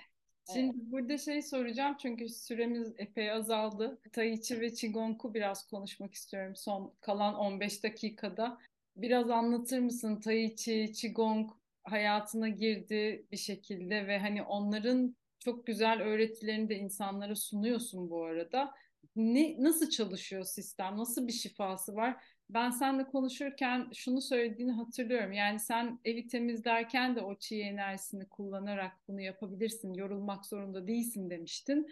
Şimdi 0.53 0.77
evet. 0.77 0.91
burada 0.91 1.17
şey 1.17 1.41
soracağım 1.41 1.95
çünkü 2.01 2.29
süremiz 2.29 2.93
epey 2.97 3.31
azaldı. 3.31 4.01
Tai 4.11 4.41
Chi 4.41 4.61
ve 4.61 4.73
Qigong'u 4.73 5.33
biraz 5.33 5.67
konuşmak 5.67 6.13
istiyorum 6.13 6.55
son 6.55 6.93
kalan 7.01 7.35
15 7.35 7.83
dakikada. 7.83 8.57
Biraz 8.95 9.29
anlatır 9.29 9.79
mısın 9.79 10.19
Tai 10.19 10.55
Chi, 10.55 10.91
Qigong 10.91 11.51
hayatına 11.83 12.49
girdi 12.49 13.27
bir 13.31 13.37
şekilde 13.37 14.07
ve 14.07 14.19
hani 14.19 14.43
onların 14.43 15.15
çok 15.39 15.65
güzel 15.67 16.01
öğretilerini 16.01 16.69
de 16.69 16.75
insanlara 16.75 17.35
sunuyorsun 17.35 18.09
bu 18.09 18.23
arada. 18.25 18.73
Ne, 19.15 19.55
nasıl 19.59 19.89
çalışıyor 19.89 20.43
sistem? 20.43 20.97
Nasıl 20.97 21.27
bir 21.27 21.33
şifası 21.33 21.95
var? 21.95 22.23
Ben 22.49 22.69
seninle 22.69 23.05
konuşurken 23.05 23.91
şunu 23.93 24.21
söylediğini 24.21 24.71
hatırlıyorum. 24.71 25.31
Yani 25.31 25.59
sen 25.59 25.99
evi 26.05 26.27
temizlerken 26.27 27.15
de 27.15 27.21
o 27.21 27.35
çiğ 27.35 27.61
enerjisini 27.61 28.29
kullanarak 28.29 28.91
bunu 29.07 29.21
yapabilirsin. 29.21 29.93
Yorulmak 29.93 30.45
zorunda 30.45 30.87
değilsin 30.87 31.29
demiştin. 31.29 31.87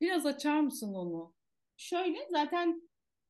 Biraz 0.00 0.26
açar 0.26 0.60
mısın 0.60 0.94
onu? 0.94 1.34
Şöyle 1.76 2.18
zaten 2.30 2.82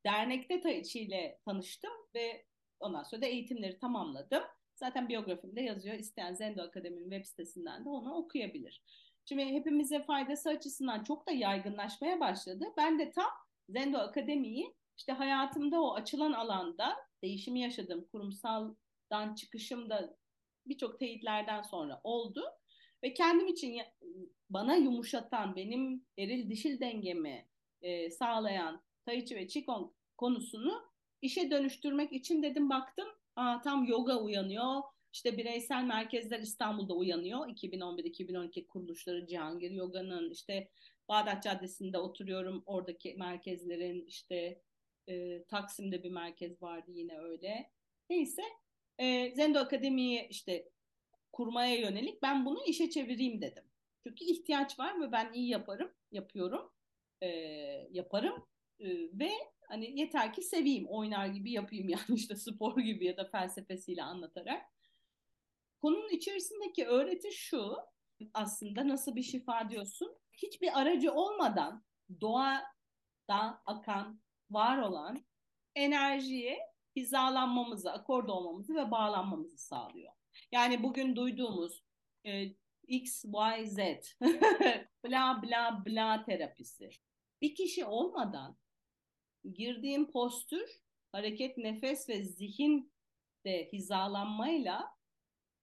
dernekte 0.07 0.61
Tai 0.61 0.83
Chi 0.83 1.01
ile 1.01 1.39
tanıştım 1.45 1.93
ve 2.15 2.47
ondan 2.81 3.03
sonra 3.03 3.23
da 3.23 3.27
eğitimleri 3.27 3.79
tamamladım. 3.79 4.43
Zaten 4.75 5.09
biyografimde 5.09 5.61
yazıyor. 5.61 5.95
İsteyen 5.95 6.35
Zendo 6.35 6.63
Akademi'nin 6.63 7.11
web 7.11 7.25
sitesinden 7.25 7.85
de 7.85 7.89
onu 7.89 8.15
okuyabilir. 8.15 8.83
Şimdi 9.25 9.45
hepimize 9.45 10.03
faydası 10.03 10.49
açısından 10.49 11.05
çok 11.05 11.29
da 11.29 11.33
yaygınlaşmaya 11.33 12.21
başladı. 12.21 12.65
Ben 12.77 12.99
de 12.99 13.11
tam 13.11 13.31
Zendo 13.69 13.99
Akademi'yi 13.99 14.75
işte 14.97 15.13
hayatımda 15.13 15.83
o 15.83 15.95
açılan 15.95 16.33
alanda 16.33 16.97
değişimi 17.23 17.61
yaşadım. 17.61 18.07
Kurumsaldan 18.13 19.35
çıkışım 19.35 19.91
da 19.91 20.17
birçok 20.67 20.99
teyitlerden 20.99 21.63
sonra 21.63 22.01
oldu. 22.05 22.45
Ve 23.03 23.15
kendim 23.15 23.49
için 23.49 23.81
bana 24.51 24.75
yumuşatan, 24.75 25.57
benim 25.57 26.07
eril 26.19 26.51
dişil 26.51 26.81
dengemi 26.81 27.49
e, 27.83 28.11
sağlayan 28.11 28.83
Tai 29.07 29.27
Chi 29.27 29.37
ve 29.37 29.47
Qigong 29.47 29.93
konusunu 30.17 30.83
işe 31.23 31.51
dönüştürmek 31.51 32.13
için 32.13 32.43
dedim 32.43 32.71
baktım. 32.71 33.09
Aa, 33.37 33.61
tam 33.61 33.85
yoga 33.85 34.17
uyanıyor. 34.17 34.83
İşte 35.13 35.39
bireysel 35.39 35.85
merkezler 35.85 36.41
İstanbul'da 36.41 36.95
uyanıyor. 36.95 37.49
2011-2012 37.49 38.67
kuruluşları 38.67 39.27
Cihangir 39.27 39.71
Yoga'nın 39.71 40.31
işte 40.31 40.71
Bağdat 41.09 41.43
Caddesi'nde 41.43 41.99
oturuyorum. 41.99 42.63
Oradaki 42.67 43.15
merkezlerin 43.15 44.07
işte 44.07 44.61
e, 45.09 45.45
Taksim'de 45.45 46.03
bir 46.03 46.11
merkez 46.11 46.63
vardı 46.63 46.91
yine 46.91 47.19
öyle. 47.19 47.71
Neyse 48.11 48.43
e, 48.99 49.35
Zendo 49.35 49.59
Akademi'yi 49.59 50.29
işte 50.29 50.69
kurmaya 51.33 51.75
yönelik 51.75 52.23
ben 52.23 52.47
bunu 52.47 52.65
işe 52.67 52.91
çevireyim 52.91 53.43
dedim. 53.43 53.65
Çünkü 54.07 54.25
ihtiyaç 54.25 54.79
var 54.79 55.01
ve 55.01 55.13
ben 55.13 55.33
iyi 55.33 55.49
yaparım, 55.49 55.93
yapıyorum, 56.13 56.73
e, 57.23 57.29
yaparım 57.91 58.47
e, 58.81 58.87
ve 59.13 59.31
hani 59.69 60.01
yeter 60.01 60.33
ki 60.33 60.43
seveyim, 60.43 60.87
oynar 60.89 61.27
gibi 61.27 61.53
yapayım 61.53 61.89
yani 61.89 62.15
işte 62.15 62.37
spor 62.37 62.77
gibi 62.81 63.07
ya 63.07 63.17
da 63.17 63.25
felsefesiyle 63.25 64.03
anlatarak. 64.03 64.63
Konunun 65.81 66.09
içerisindeki 66.09 66.87
öğreti 66.87 67.33
şu, 67.33 67.77
aslında 68.35 68.89
nasıl 68.89 69.17
bir 69.17 69.23
şifa 69.23 69.71
diyorsun? 69.71 70.17
Hiçbir 70.33 70.81
aracı 70.81 71.13
olmadan 71.13 71.85
doğadan 72.21 73.63
akan 73.67 74.21
var 74.51 74.79
olan 74.79 75.25
enerjiye 75.75 76.59
hizalanmamızı, 76.97 77.93
akord 77.93 78.29
olmamızı 78.29 78.75
ve 78.75 78.91
bağlanmamızı 78.91 79.59
sağlıyor. 79.59 80.13
Yani 80.53 80.83
bugün 80.83 81.17
duyduğumuz 81.17 81.83
e, 82.27 82.53
X, 82.87 83.25
Y, 83.25 83.67
Z 83.67 83.79
bla 85.05 85.43
bla 85.43 85.83
bla 85.87 86.25
terapisi. 86.25 86.91
Bir 87.43 87.55
kişi 87.55 87.85
olmadan 87.85 88.57
girdiğim 89.55 90.11
postür, 90.11 90.81
hareket, 91.13 91.59
nefes 91.59 92.09
ve 92.09 92.23
zihin 92.23 92.93
de 93.45 93.69
hizalanmayla 93.73 94.97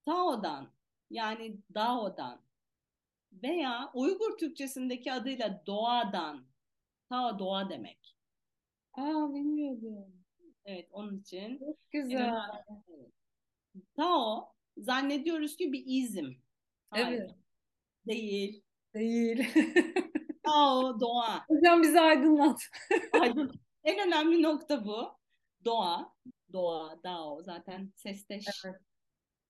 Tao'dan 0.05 0.73
yani 1.09 1.57
Dao'dan 1.73 2.41
veya 3.33 3.91
Uygur 3.93 4.37
Türkçesindeki 4.37 5.13
adıyla 5.13 5.63
doğadan, 5.67 6.45
Tao 7.09 7.39
doğa 7.39 7.69
demek. 7.69 8.12
Aa 8.93 9.33
bilmiyordum. 9.33 10.23
Evet 10.65 10.87
onun 10.91 11.17
için. 11.19 11.59
Çok 11.59 11.91
güzel. 11.91 12.31
Tao 13.95 14.53
zannediyoruz 14.77 15.55
ki 15.55 15.73
bir 15.73 15.83
izim. 15.85 16.41
Hayır. 16.89 17.07
Evet. 17.07 17.31
Değil. 18.07 18.63
Değil. 18.93 19.53
Tao 20.43 20.99
doğa. 20.99 21.45
Hocam 21.47 21.81
bizi 21.81 21.99
aydınlat. 21.99 22.61
Aydın. 23.21 23.51
En 23.83 24.07
önemli 24.07 24.43
nokta 24.43 24.85
bu. 24.85 25.17
Doğa. 25.65 26.13
Doğa, 26.53 27.03
Dao 27.03 27.43
zaten 27.43 27.91
sesteş. 27.95 28.45
Evet. 28.65 28.81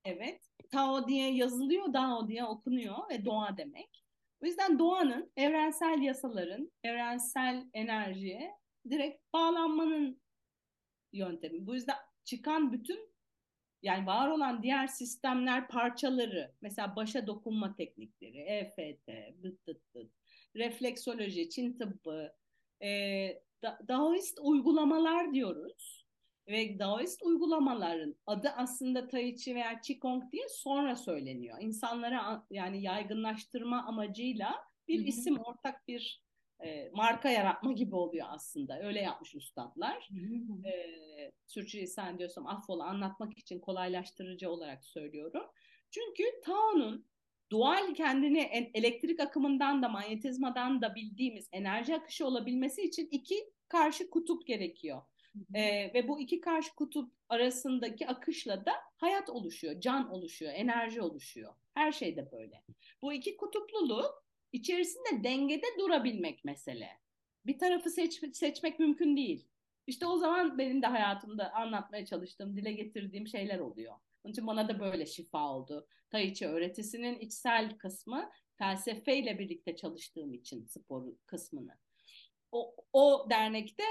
Evet. 0.05 0.41
Tao 0.71 1.07
diye 1.07 1.33
yazılıyor, 1.35 1.93
Dao 1.93 2.27
diye 2.27 2.45
okunuyor 2.45 3.09
ve 3.09 3.25
doğa 3.25 3.57
demek. 3.57 4.03
O 4.43 4.45
yüzden 4.45 4.79
doğanın, 4.79 5.31
evrensel 5.37 6.01
yasaların, 6.01 6.71
evrensel 6.83 7.69
enerjiye 7.73 8.51
direkt 8.89 9.33
bağlanmanın 9.33 10.21
yöntemi. 11.13 11.67
Bu 11.67 11.75
yüzden 11.75 11.97
çıkan 12.23 12.73
bütün 12.73 13.13
yani 13.81 14.05
var 14.05 14.27
olan 14.27 14.63
diğer 14.63 14.87
sistemler 14.87 15.67
parçaları 15.67 16.51
mesela 16.61 16.95
başa 16.95 17.27
dokunma 17.27 17.75
teknikleri, 17.75 18.37
EFT, 18.37 19.07
bıt 19.43 19.67
bıt 19.67 19.95
bıt, 19.95 20.11
refleksoloji, 20.55 21.49
Çin 21.49 21.77
tıbbı, 21.77 22.33
e, 22.81 22.89
da, 23.63 23.79
Daoist 23.87 24.39
uygulamalar 24.41 25.33
diyoruz. 25.33 26.03
Ve 26.47 26.79
Daoist 26.79 27.23
uygulamaların 27.23 28.15
adı 28.25 28.49
aslında 28.49 29.07
Tai 29.07 29.37
Chi 29.37 29.55
veya 29.55 29.81
Qigong 29.81 30.31
diye 30.31 30.49
sonra 30.49 30.95
söyleniyor. 30.95 31.57
İnsanlara 31.61 32.45
yani 32.51 32.81
yaygınlaştırma 32.81 33.83
amacıyla 33.83 34.55
bir 34.87 34.99
Hı-hı. 34.99 35.07
isim, 35.07 35.39
ortak 35.39 35.87
bir 35.87 36.22
e, 36.65 36.91
marka 36.93 37.29
yaratma 37.29 37.71
gibi 37.71 37.95
oluyor 37.95 38.27
aslında. 38.29 38.79
Öyle 38.79 39.01
yapmış 39.01 39.35
üstadlar. 39.35 40.09
e, 40.65 41.31
Sürçülisan 41.47 42.17
diyorsam 42.17 42.47
affola 42.47 42.85
anlatmak 42.85 43.37
için 43.37 43.59
kolaylaştırıcı 43.59 44.49
olarak 44.49 44.85
söylüyorum. 44.85 45.43
Çünkü 45.91 46.23
Tao'nun 46.45 47.05
doğal 47.51 47.93
kendini 47.93 48.69
elektrik 48.73 49.19
akımından 49.19 49.81
da 49.83 49.89
manyetizmadan 49.89 50.81
da 50.81 50.95
bildiğimiz 50.95 51.49
enerji 51.51 51.95
akışı 51.95 52.27
olabilmesi 52.27 52.81
için 52.81 53.07
iki 53.11 53.35
karşı 53.67 54.09
kutup 54.09 54.47
gerekiyor. 54.47 55.01
Ee, 55.53 55.91
ve 55.93 56.07
bu 56.07 56.19
iki 56.19 56.41
karşı 56.41 56.75
kutup 56.75 57.11
arasındaki 57.29 58.07
akışla 58.07 58.65
da 58.65 58.71
hayat 58.97 59.29
oluşuyor, 59.29 59.79
can 59.79 60.09
oluşuyor, 60.11 60.53
enerji 60.55 61.01
oluşuyor. 61.01 61.53
Her 61.73 61.91
şeyde 61.91 62.31
böyle. 62.31 62.63
Bu 63.01 63.13
iki 63.13 63.37
kutupluluk 63.37 64.22
içerisinde 64.53 65.23
dengede 65.23 65.65
durabilmek 65.79 66.45
mesele. 66.45 66.89
Bir 67.45 67.57
tarafı 67.57 67.89
seç, 67.89 68.35
seçmek 68.35 68.79
mümkün 68.79 69.17
değil. 69.17 69.47
İşte 69.87 70.05
o 70.05 70.17
zaman 70.17 70.57
benim 70.57 70.81
de 70.81 70.87
hayatımda 70.87 71.53
anlatmaya 71.53 72.05
çalıştığım, 72.05 72.55
dile 72.57 72.71
getirdiğim 72.71 73.27
şeyler 73.27 73.59
oluyor. 73.59 73.93
Onun 74.23 74.31
için 74.31 74.47
bana 74.47 74.69
da 74.69 74.79
böyle 74.79 75.05
şifa 75.05 75.53
oldu. 75.53 75.87
Tai 76.09 76.33
Chi 76.33 76.47
öğretisinin 76.47 77.19
içsel 77.19 77.77
kısmı 77.77 78.29
felsefeyle 78.55 79.39
birlikte 79.39 79.75
çalıştığım 79.75 80.33
için 80.33 80.65
spor 80.65 81.03
kısmını. 81.25 81.77
O, 82.51 82.75
o 82.93 83.27
dernekte 83.29 83.83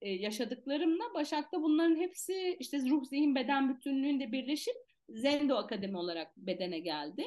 e, 0.00 0.10
yaşadıklarımla 0.10 1.14
Başak'ta 1.14 1.62
bunların 1.62 1.96
hepsi 1.96 2.56
işte 2.60 2.78
ruh, 2.78 3.04
zihin, 3.04 3.34
beden 3.34 3.74
bütünlüğünde 3.74 4.32
birleşip 4.32 4.76
Zendo 5.08 5.56
Akademi 5.56 5.96
olarak 5.96 6.36
bedene 6.36 6.78
geldi. 6.78 7.26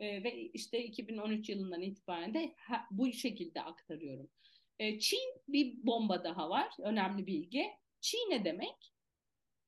E, 0.00 0.24
ve 0.24 0.40
işte 0.40 0.84
2013 0.84 1.48
yılından 1.48 1.82
itibaren 1.82 2.34
de 2.34 2.54
bu 2.90 3.12
şekilde 3.12 3.62
aktarıyorum. 3.62 4.30
E, 4.78 4.98
Çin 4.98 5.34
bir 5.48 5.86
bomba 5.86 6.24
daha 6.24 6.50
var. 6.50 6.72
Önemli 6.78 7.26
bilgi. 7.26 7.70
Çin 8.00 8.30
ne 8.30 8.44
demek? 8.44 8.92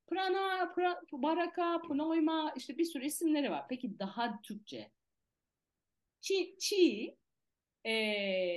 Prana, 0.06 0.72
pra, 0.74 1.00
Baraka, 1.12 1.82
Pnoima 1.82 2.52
işte 2.56 2.78
bir 2.78 2.84
sürü 2.84 3.06
isimleri 3.06 3.50
var. 3.50 3.68
Peki 3.68 3.98
daha 3.98 4.42
Türkçe. 4.42 4.90
Çi, 6.20 6.56
Çi 6.58 7.16
e, 7.84 7.92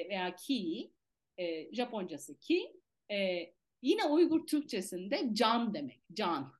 veya 0.09 0.35
Ki 0.35 0.91
e, 1.37 1.75
Japoncası 1.75 2.39
Ki 2.39 2.81
e, 3.11 3.49
yine 3.81 4.05
Uygur 4.05 4.47
Türkçesinde 4.47 5.29
can 5.33 5.73
demek. 5.73 6.01
Can. 6.13 6.53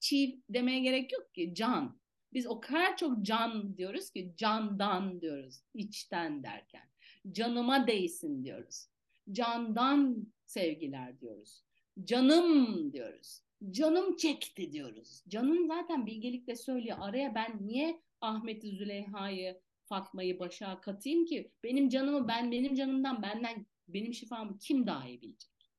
Çi 0.00 0.42
demeye 0.48 0.80
gerek 0.80 1.12
yok 1.12 1.34
ki. 1.34 1.54
Can. 1.54 2.01
Biz 2.32 2.46
o 2.46 2.60
kadar 2.60 2.96
çok 2.96 3.22
can 3.22 3.76
diyoruz 3.76 4.10
ki 4.10 4.32
candan 4.36 5.20
diyoruz. 5.20 5.62
içten 5.74 6.42
derken. 6.42 6.88
Canıma 7.32 7.86
değsin 7.86 8.44
diyoruz. 8.44 8.86
Candan 9.32 10.26
sevgiler 10.46 11.20
diyoruz. 11.20 11.62
Canım 12.04 12.92
diyoruz. 12.92 13.42
Canım 13.70 14.16
çekti 14.16 14.72
diyoruz. 14.72 15.22
Canım 15.28 15.66
zaten 15.66 16.06
bilgelikle 16.06 16.56
söylüyor. 16.56 16.96
Araya 17.00 17.34
ben 17.34 17.58
niye 17.66 18.00
Ahmet'i, 18.20 18.70
Züleyha'yı, 18.70 19.60
Fatma'yı 19.84 20.38
başa 20.38 20.80
katayım 20.80 21.24
ki? 21.24 21.50
Benim 21.64 21.88
canımı 21.88 22.28
ben, 22.28 22.52
benim 22.52 22.74
canımdan 22.74 23.22
benden, 23.22 23.66
benim 23.88 24.14
şifamı 24.14 24.58
kim 24.58 24.86
daha 24.86 25.08
iyi 25.08 25.22
bilecek? 25.22 25.70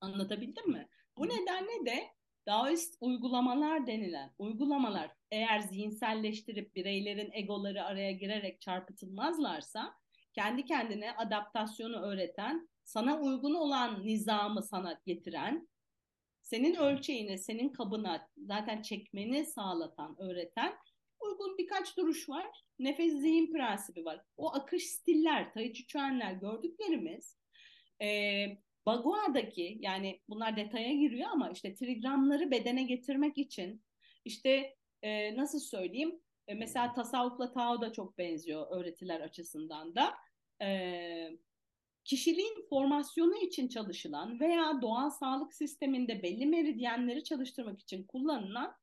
Anlatabildim 0.00 0.70
mi? 0.70 0.88
Bu 1.16 1.28
nedenle 1.28 1.86
de 1.86 2.08
Daoist 2.46 2.96
uygulamalar 3.00 3.86
denilen 3.86 4.32
uygulamalar 4.38 5.19
eğer 5.30 5.60
zihinselleştirip 5.60 6.74
bireylerin 6.74 7.30
egoları 7.32 7.84
araya 7.84 8.12
girerek 8.12 8.60
çarpıtılmazlarsa 8.60 9.94
kendi 10.32 10.64
kendine 10.64 11.12
adaptasyonu 11.12 11.96
öğreten, 11.96 12.68
sana 12.84 13.20
uygun 13.20 13.54
olan 13.54 14.06
nizamı 14.06 14.62
sana 14.62 15.00
getiren, 15.06 15.68
senin 16.42 16.74
ölçeğine, 16.74 17.38
senin 17.38 17.68
kabına 17.68 18.28
zaten 18.36 18.82
çekmeni 18.82 19.46
sağlatan, 19.46 20.16
öğreten 20.20 20.74
uygun 21.20 21.58
birkaç 21.58 21.96
duruş 21.96 22.28
var. 22.28 22.46
Nefes 22.78 23.12
zihin 23.12 23.52
prensibi 23.52 24.04
var. 24.04 24.20
O 24.36 24.54
akış 24.54 24.86
stiller, 24.86 25.52
Tai 25.52 25.72
Chi 25.72 25.84
gördüklerimiz 26.40 27.38
e, 28.02 28.46
Bagua'daki 28.86 29.78
yani 29.80 30.20
bunlar 30.28 30.56
detaya 30.56 30.92
giriyor 30.92 31.28
ama 31.32 31.50
işte 31.50 31.74
trigramları 31.74 32.50
bedene 32.50 32.82
getirmek 32.82 33.38
için 33.38 33.82
işte 34.24 34.76
e, 35.02 35.36
nasıl 35.36 35.60
söyleyeyim 35.60 36.20
e, 36.48 36.54
mesela 36.54 36.92
tasavvufla 36.92 37.52
Tao 37.52 37.80
da 37.80 37.92
çok 37.92 38.18
benziyor 38.18 38.66
öğretiler 38.70 39.20
açısından 39.20 39.94
da. 39.94 40.14
E, 40.62 41.38
kişiliğin 42.04 42.66
formasyonu 42.68 43.36
için 43.36 43.68
çalışılan 43.68 44.40
veya 44.40 44.82
doğal 44.82 45.10
sağlık 45.10 45.54
sisteminde 45.54 46.22
belli 46.22 46.46
meridyenleri 46.46 47.24
çalıştırmak 47.24 47.80
için 47.80 48.04
kullanılan 48.04 48.76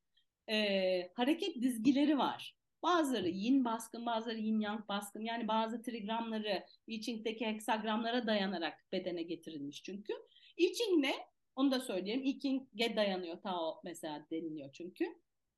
e, 0.49 1.11
hareket 1.13 1.61
dizgileri 1.61 2.18
var. 2.18 2.57
Bazıları 2.84 3.30
yin 3.30 3.65
baskın, 3.65 4.05
bazıları 4.05 4.38
yin 4.38 4.59
yang 4.59 4.88
baskın. 4.88 5.22
Yani 5.22 5.47
bazı 5.47 5.82
trigramları 5.82 6.65
I 6.88 7.01
Ching'deki 7.01 7.45
heksagramlara 7.45 8.28
dayanarak 8.28 8.86
bedene 8.91 9.24
getirilmiş 9.24 9.84
çünkü. 9.84 10.13
I 10.57 10.74
ne? 10.97 11.13
Onu 11.55 11.72
da 11.72 11.80
söyleyeyim. 11.80 12.22
I 12.24 12.39
Ching'e 12.39 12.95
dayanıyor. 12.95 13.41
Tao 13.41 13.82
mesela 13.84 14.28
deniliyor 14.32 14.74
çünkü. 14.74 15.05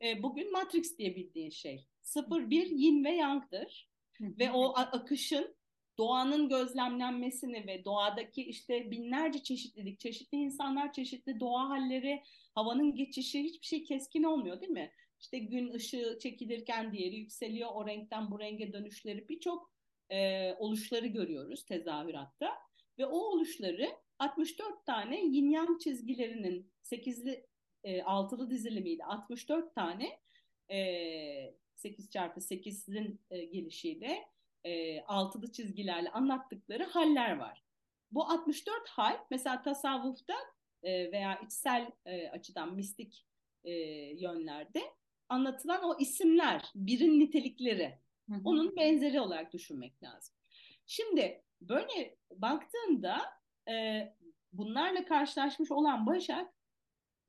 E, 0.02 0.24
bugün 0.24 0.52
Matrix 0.52 0.98
diye 0.98 1.16
bildiğin 1.16 1.50
şey. 1.50 1.88
0-1 2.04 2.76
yin 2.76 3.04
ve 3.04 3.12
yang'dır. 3.12 3.90
ve 4.22 4.52
o 4.52 4.74
akışın 4.76 5.56
doğanın 5.98 6.50
gözlemlenmesini 6.50 7.68
ve 7.68 7.86
doğadaki 7.86 8.44
işte 8.44 8.92
binlerce 8.92 9.44
çeşitlilik, 9.44 10.00
çeşitli 10.00 10.38
insanlar, 10.38 10.94
çeşitli 10.94 11.40
doğa 11.40 11.70
halleri, 11.70 12.24
havanın 12.56 12.96
geçişi 12.96 13.44
hiçbir 13.44 13.66
şey 13.66 13.84
keskin 13.84 14.24
olmuyor 14.24 14.62
değil 14.62 14.72
mi? 14.72 14.92
İşte 15.20 15.40
gün 15.40 15.74
ışığı 15.74 16.18
çekilirken 16.22 16.92
diğeri 16.94 17.16
yükseliyor, 17.16 17.70
o 17.74 17.88
renkten 17.88 18.32
bu 18.32 18.40
renge 18.40 18.74
dönüşleri 18.74 19.30
birçok 19.30 19.72
e, 20.10 20.52
oluşları 20.54 21.08
görüyoruz 21.08 21.66
tezahüratta. 21.66 22.54
Ve 22.98 23.06
o 23.06 23.18
oluşları 23.18 23.90
64 24.20 24.86
tane 24.86 25.22
yin 25.22 25.50
yang 25.50 25.82
çizgilerinin 25.82 26.72
8'li 26.84 27.49
e, 27.84 28.04
altılı 28.04 28.50
dizilimiyle 28.50 29.06
64 29.06 29.76
tane 29.76 30.20
e, 30.72 31.54
8 31.76 32.10
çarpı 32.10 32.40
8'in 32.40 33.22
e, 33.30 33.46
gelişiyle 33.46 34.28
e, 34.64 35.02
altılı 35.02 35.52
çizgilerle 35.52 36.10
anlattıkları 36.10 36.84
haller 36.84 37.38
var. 37.38 37.64
Bu 38.12 38.24
64 38.24 38.90
hal 38.90 39.18
mesela 39.32 39.62
tasavvufta 39.62 40.34
e, 40.84 41.12
veya 41.12 41.40
içsel 41.40 41.92
e, 42.06 42.30
açıdan 42.30 42.76
mistik 42.76 43.26
e, 43.64 43.72
yönlerde 44.20 44.82
anlatılan 45.30 45.84
o 45.84 46.00
isimler, 46.00 46.72
birin 46.76 47.20
nitelikleri. 47.20 48.00
Onun 48.46 48.76
benzeri 48.76 49.22
olarak 49.22 49.54
düşünmek 49.54 50.04
lazım. 50.04 50.36
Şimdi 50.86 51.44
böyle 51.62 52.18
baktığında 52.32 53.22
e, 53.70 54.04
bunlarla 54.54 55.06
karşılaşmış 55.06 55.72
olan 55.72 56.06
Başak 56.06 56.54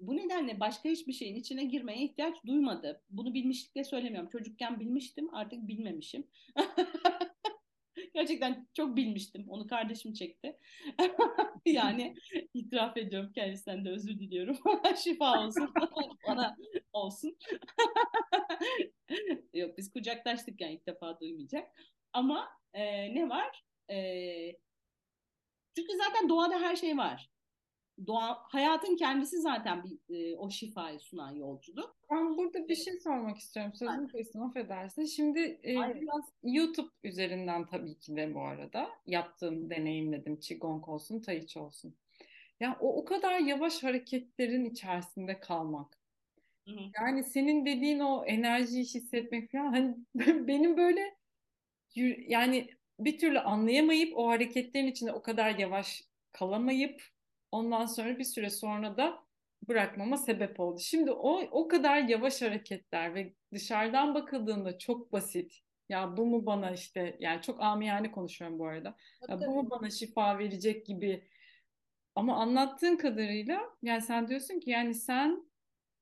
bu 0.00 0.16
nedenle 0.16 0.60
başka 0.60 0.88
hiçbir 0.88 1.12
şeyin 1.12 1.36
içine 1.36 1.64
girmeye 1.64 2.04
ihtiyaç 2.04 2.36
duymadı. 2.46 3.02
Bunu 3.10 3.34
bilmişlikle 3.34 3.84
söylemiyorum. 3.84 4.30
Çocukken 4.30 4.80
bilmiştim, 4.80 5.34
artık 5.34 5.68
bilmemişim. 5.68 6.26
Gerçekten 8.14 8.68
çok 8.74 8.96
bilmiştim. 8.96 9.44
Onu 9.48 9.66
kardeşim 9.66 10.12
çekti. 10.12 10.58
yani 11.66 12.14
itiraf 12.54 12.96
ediyorum 12.96 13.32
kendisinden 13.34 13.84
de 13.84 13.90
özür 13.90 14.18
diliyorum. 14.18 14.58
Şifa 15.04 15.46
olsun. 15.46 15.74
Bana 16.28 16.56
olsun. 16.92 17.36
Yok 19.54 19.78
biz 19.78 19.92
kucaklaştık 19.92 20.60
yani 20.60 20.74
ilk 20.74 20.86
defa 20.86 21.20
duymayacak. 21.20 21.68
Ama 22.12 22.48
e, 22.74 23.14
ne 23.14 23.28
var? 23.28 23.64
E, 23.90 23.96
çünkü 25.76 25.92
zaten 25.96 26.28
doğada 26.28 26.60
her 26.60 26.76
şey 26.76 26.96
var 26.96 27.29
doğa, 28.06 28.38
hayatın 28.42 28.96
kendisi 28.96 29.40
zaten 29.40 29.84
bir 29.84 30.14
e, 30.14 30.36
o 30.36 30.50
şifayı 30.50 31.00
sunan 31.00 31.30
yolculuk. 31.30 31.96
Ben 32.10 32.36
burada 32.36 32.68
bir 32.68 32.76
şey 32.76 33.00
sormak 33.00 33.38
istiyorum. 33.38 33.72
Sözünü 33.74 34.08
kestim 34.08 34.42
affedersin. 34.42 35.04
Şimdi 35.04 35.40
e, 35.40 36.00
biraz 36.00 36.24
YouTube 36.42 36.90
üzerinden 37.04 37.66
tabii 37.66 37.98
ki 37.98 38.16
de 38.16 38.34
bu 38.34 38.40
arada 38.40 38.88
yaptığım, 39.06 39.70
deneyimledim. 39.70 40.40
Qigong 40.40 40.88
olsun, 40.88 41.20
Tai 41.20 41.46
Chi 41.46 41.58
olsun. 41.58 41.94
Yani 42.60 42.76
o, 42.80 42.96
o 42.96 43.04
kadar 43.04 43.38
yavaş 43.38 43.82
hareketlerin 43.82 44.64
içerisinde 44.64 45.40
kalmak. 45.40 45.98
Hı 46.68 46.70
hı. 46.70 46.80
Yani 47.00 47.24
senin 47.24 47.66
dediğin 47.66 48.00
o 48.00 48.24
enerjiyi 48.24 48.84
hissetmek 48.84 49.52
falan 49.52 49.72
hani 49.72 49.96
benim 50.46 50.76
böyle 50.76 51.16
yani 52.28 52.68
bir 52.98 53.18
türlü 53.18 53.40
anlayamayıp 53.40 54.18
o 54.18 54.28
hareketlerin 54.28 54.86
içinde 54.86 55.12
o 55.12 55.22
kadar 55.22 55.58
yavaş 55.58 56.04
kalamayıp 56.32 57.02
Ondan 57.52 57.86
sonra 57.86 58.18
bir 58.18 58.24
süre 58.24 58.50
sonra 58.50 58.96
da 58.96 59.24
bırakmama 59.68 60.16
sebep 60.16 60.60
oldu. 60.60 60.80
Şimdi 60.80 61.10
o 61.10 61.40
o 61.50 61.68
kadar 61.68 61.98
yavaş 62.02 62.42
hareketler 62.42 63.14
ve 63.14 63.34
dışarıdan 63.52 64.14
bakıldığında 64.14 64.78
çok 64.78 65.12
basit. 65.12 65.60
Ya 65.88 66.16
bu 66.16 66.26
mu 66.26 66.46
bana 66.46 66.70
işte 66.70 67.16
yani 67.20 67.42
çok 67.42 67.60
amiyane 67.60 68.12
konuşuyorum 68.12 68.58
bu 68.58 68.66
arada. 68.66 68.96
Ya 69.28 69.40
bu 69.40 69.62
mu 69.62 69.70
bana 69.70 69.90
şifa 69.90 70.38
verecek 70.38 70.86
gibi. 70.86 71.28
Ama 72.14 72.36
anlattığın 72.36 72.96
kadarıyla 72.96 73.60
yani 73.82 74.02
sen 74.02 74.28
diyorsun 74.28 74.60
ki 74.60 74.70
yani 74.70 74.94
sen 74.94 75.50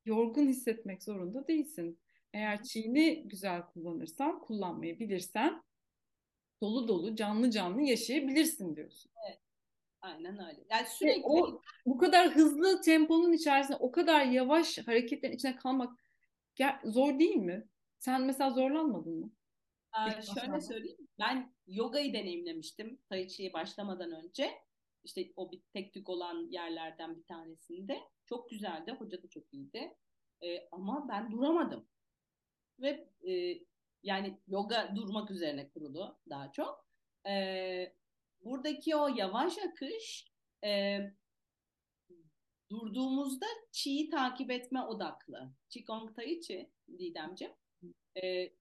yorgun 0.04 0.48
hissetmek 0.48 1.02
zorunda 1.02 1.48
değilsin. 1.48 2.00
Eğer 2.32 2.62
çiğni 2.62 3.28
güzel 3.28 3.62
kullanırsan, 3.62 4.40
kullanmayı 4.40 4.98
bilirsen 4.98 5.62
dolu 6.62 6.88
dolu, 6.88 7.16
canlı 7.16 7.50
canlı 7.50 7.82
yaşayabilirsin 7.82 8.76
diyorsun. 8.76 9.12
Evet. 9.28 9.47
Aynen 10.00 10.38
öyle. 10.38 10.64
Yani 10.70 10.86
sürekli 10.86 11.22
o 11.24 11.62
bu 11.86 11.98
kadar 11.98 12.28
hızlı 12.28 12.80
temponun 12.80 13.32
içerisinde 13.32 13.76
o 13.76 13.92
kadar 13.92 14.24
yavaş 14.24 14.78
hareketlerin 14.78 15.34
içine 15.34 15.56
kalmak 15.56 15.98
zor 16.84 17.18
değil 17.18 17.36
mi? 17.36 17.68
Sen 17.98 18.22
mesela 18.22 18.50
zorlanmadın 18.50 19.20
mı? 19.20 19.32
Ee, 19.96 20.22
şöyle 20.22 20.60
söyleyeyim. 20.60 21.08
Ben 21.18 21.54
yogayı 21.66 22.12
deneyimlemiştim 22.12 23.00
Tai 23.08 23.28
Chi'ye 23.28 23.52
başlamadan 23.52 24.12
önce. 24.12 24.50
İşte 25.04 25.32
o 25.36 25.52
bir 25.52 25.62
tek 25.72 25.94
tük 25.94 26.08
olan 26.08 26.48
yerlerden 26.50 27.16
bir 27.16 27.24
tanesinde. 27.24 27.98
Çok 28.26 28.50
güzeldi. 28.50 28.92
Hoca 28.98 29.22
da 29.22 29.28
çok 29.28 29.54
iyiydi. 29.54 29.96
Ee, 30.42 30.68
ama 30.72 31.08
ben 31.08 31.32
duramadım. 31.32 31.88
Ve 32.80 33.08
e, 33.28 33.60
yani 34.02 34.38
yoga 34.46 34.92
durmak 34.96 35.30
üzerine 35.30 35.68
kurulu 35.68 36.18
daha 36.30 36.52
çok. 36.52 36.88
Ee, 37.26 37.94
buradaki 38.44 38.96
o 38.96 39.08
yavaş 39.08 39.58
akış 39.58 40.26
e, 40.64 40.98
durduğumuzda 42.70 43.46
çiğ 43.72 44.10
takip 44.10 44.50
etme 44.50 44.82
odaklı. 44.82 45.52
Qigong 45.70 46.16
Tai 46.16 46.40
Chi 46.40 46.70
Didemciğim. 46.98 47.52
E, 48.22 48.52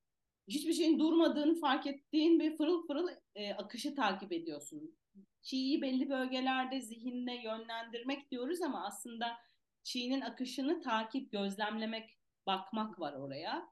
hiçbir 0.47 0.73
şeyin 0.73 0.99
durmadığını 0.99 1.59
fark 1.59 1.88
ettiğin 1.88 2.39
bir 2.39 2.57
fırıl 2.57 2.88
fırıl 2.88 3.09
e, 3.36 3.53
akışı 3.53 3.95
takip 3.95 4.32
ediyorsun. 4.32 4.97
Çiğ'yi 5.41 5.82
belli 5.82 6.09
bölgelerde 6.09 6.82
zihinle 6.82 7.41
yönlendirmek 7.43 8.32
diyoruz 8.32 8.61
ama 8.61 8.86
aslında 8.86 9.38
çiğnin 9.84 10.21
akışını 10.21 10.82
takip, 10.82 11.32
gözlemlemek, 11.32 12.17
bakmak 12.47 12.99
var 12.99 13.13
oraya. 13.13 13.69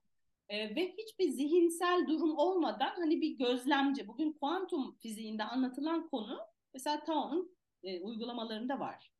E, 0.50 0.76
ve 0.76 0.96
hiçbir 0.98 1.30
zihinsel 1.30 2.06
durum 2.08 2.38
olmadan 2.38 2.96
hani 2.96 3.22
bir 3.22 3.38
gözlemci, 3.38 4.08
bugün 4.08 4.34
kuantum 4.34 4.98
fiziğinde 4.98 5.44
anlatılan 5.44 6.10
konu 6.10 6.40
mesela 6.74 7.04
Tao'nun 7.04 7.58
e, 7.84 8.02
uygulamalarında 8.02 8.80
var. 8.80 9.12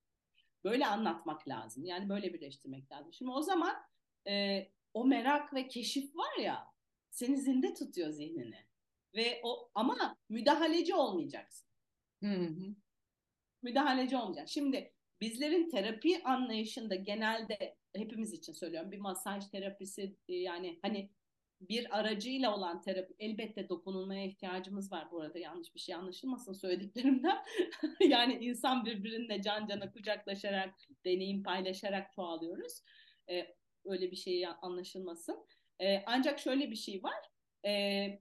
Böyle 0.64 0.88
anlatmak 0.88 1.48
lazım. 1.48 1.86
Yani 1.86 2.10
böyle 2.10 2.34
birleştirmek 2.34 2.92
lazım. 2.92 3.14
Şimdi 3.14 3.32
o 3.32 3.42
zaman 3.42 3.76
e, 4.28 4.64
o 4.94 5.06
merak 5.06 5.54
ve 5.54 5.68
keşif 5.68 6.16
var 6.16 6.38
ya 6.44 6.68
seni 7.10 7.38
zinde 7.38 7.74
tutuyor 7.74 8.10
zihnini. 8.10 8.66
Ve 9.16 9.42
o 9.44 9.70
ama 9.76 10.18
müdahaleci 10.30 10.96
olmayacaksın. 10.96 11.68
Hı 12.24 12.32
hı. 12.32 12.76
Müdahaleci 13.62 14.18
olmayacaksın. 14.18 14.54
Şimdi 14.54 14.94
bizlerin 15.22 15.70
terapi 15.70 16.24
anlayışında 16.24 16.96
genelde 16.96 17.78
hepimiz 17.96 18.34
için 18.34 18.54
söylüyorum 18.54 18.92
bir 18.92 19.00
masaj 19.00 19.48
terapisi 19.48 20.16
e, 20.28 20.36
yani 20.36 20.80
hani 20.82 21.10
bir 21.62 22.00
aracıyla 22.00 22.56
olan 22.56 22.82
terapi 22.82 23.14
elbette 23.20 23.70
dokunulmaya 23.70 24.26
ihtiyacımız 24.26 24.92
var 24.92 25.12
bu 25.12 25.22
arada 25.22 25.40
yanlış 25.40 25.76
bir 25.76 25.80
şey 25.80 25.96
anlaşılmasın 25.96 26.54
söylediklerimden. 26.54 27.46
yani 28.00 28.38
insan 28.42 28.86
birbirine 28.86 29.42
can 29.42 29.68
cana 29.68 29.92
kucaklaşarak, 29.92 30.76
deneyim 31.06 31.44
paylaşarak 31.44 32.14
çoğalıyoruz. 32.14 32.82
Ee, 33.30 33.56
öyle 33.86 34.12
bir 34.12 34.16
şey 34.16 34.48
anlaşılmasın. 34.62 35.46
Ee, 35.82 36.04
ancak 36.06 36.40
şöyle 36.40 36.72
bir 36.72 36.76
şey 36.76 37.04
var. 37.04 37.30
Ee, 37.66 38.20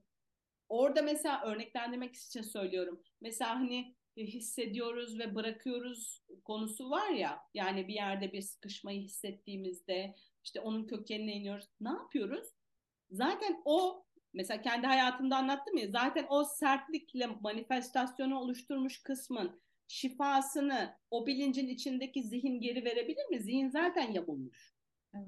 orada 0.69 1.03
mesela 1.03 1.45
örneklendirmek 1.45 2.15
için 2.15 2.43
söylüyorum. 2.43 3.03
Mesela 3.21 3.51
hani 3.51 3.97
hissediyoruz 4.17 5.19
ve 5.19 5.35
bırakıyoruz 5.35 6.23
konusu 6.45 6.91
var 6.91 7.11
ya 7.11 7.41
yani 7.55 7.89
bir 7.89 7.95
yerde 7.95 8.33
bir 8.33 8.43
sıkışmayı 8.43 9.01
hissettiğimizde 9.01 10.15
işte 10.45 10.61
onun 10.61 10.87
kökenine 10.87 11.33
iniyoruz. 11.33 11.67
Ne 11.81 11.89
yapıyoruz? 11.89 12.49
Zaten 13.11 13.63
o 13.65 14.05
mesela 14.33 14.63
kendi 14.63 14.87
hayatımda 14.87 15.37
anlattım 15.37 15.77
ya 15.77 15.89
zaten 15.91 16.27
o 16.29 16.45
sertlikle 16.45 17.27
manifestasyonu 17.27 18.39
oluşturmuş 18.39 19.03
kısmın 19.03 19.61
şifasını 19.89 20.97
o 21.11 21.27
bilincin 21.27 21.69
içindeki 21.69 22.23
zihin 22.23 22.61
geri 22.61 22.85
verebilir 22.85 23.27
mi? 23.27 23.41
Zihin 23.41 23.69
zaten 23.69 24.13
yamulmuş. 24.13 24.75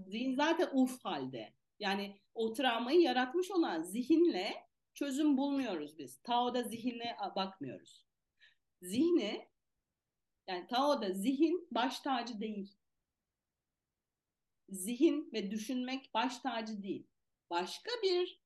Zihin 0.07 0.35
zaten 0.35 0.69
uf 0.73 1.05
halde. 1.05 1.53
Yani 1.79 2.21
o 2.35 2.53
travmayı 2.53 3.01
yaratmış 3.01 3.51
olan 3.51 3.83
zihinle 3.83 4.55
çözüm 4.95 5.37
bulmuyoruz 5.37 5.99
biz. 5.99 6.17
Tao'da 6.23 6.63
zihinle 6.63 7.17
bakmıyoruz 7.37 8.06
zihni 8.83 9.49
yani 10.47 10.67
Tao'da 10.67 11.13
zihin 11.13 11.69
baş 11.71 12.01
tacı 12.01 12.41
değil. 12.41 12.77
Zihin 14.69 15.31
ve 15.33 15.51
düşünmek 15.51 16.15
baş 16.15 16.39
tacı 16.39 16.83
değil. 16.83 17.07
Başka 17.51 17.91
bir 18.03 18.41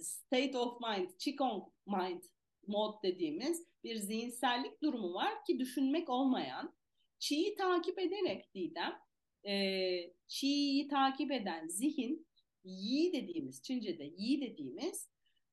state 0.00 0.58
of 0.58 0.80
mind, 0.80 1.10
Qigong 1.18 1.68
mind 1.86 2.22
mod 2.66 3.02
dediğimiz 3.02 3.66
bir 3.84 3.96
zihinsellik 3.96 4.82
durumu 4.82 5.14
var 5.14 5.44
ki 5.44 5.58
düşünmek 5.58 6.08
olmayan. 6.08 6.74
Çiğ'i 7.18 7.54
takip 7.54 7.98
ederek 7.98 8.54
Didem, 8.54 8.98
e, 9.46 10.14
Çiğ'i 10.26 10.88
takip 10.88 11.32
eden 11.32 11.68
zihin, 11.68 12.26
Yi 12.64 13.12
dediğimiz, 13.12 13.62
Çince'de 13.62 14.04
Yi 14.04 14.40
dediğimiz 14.40 15.08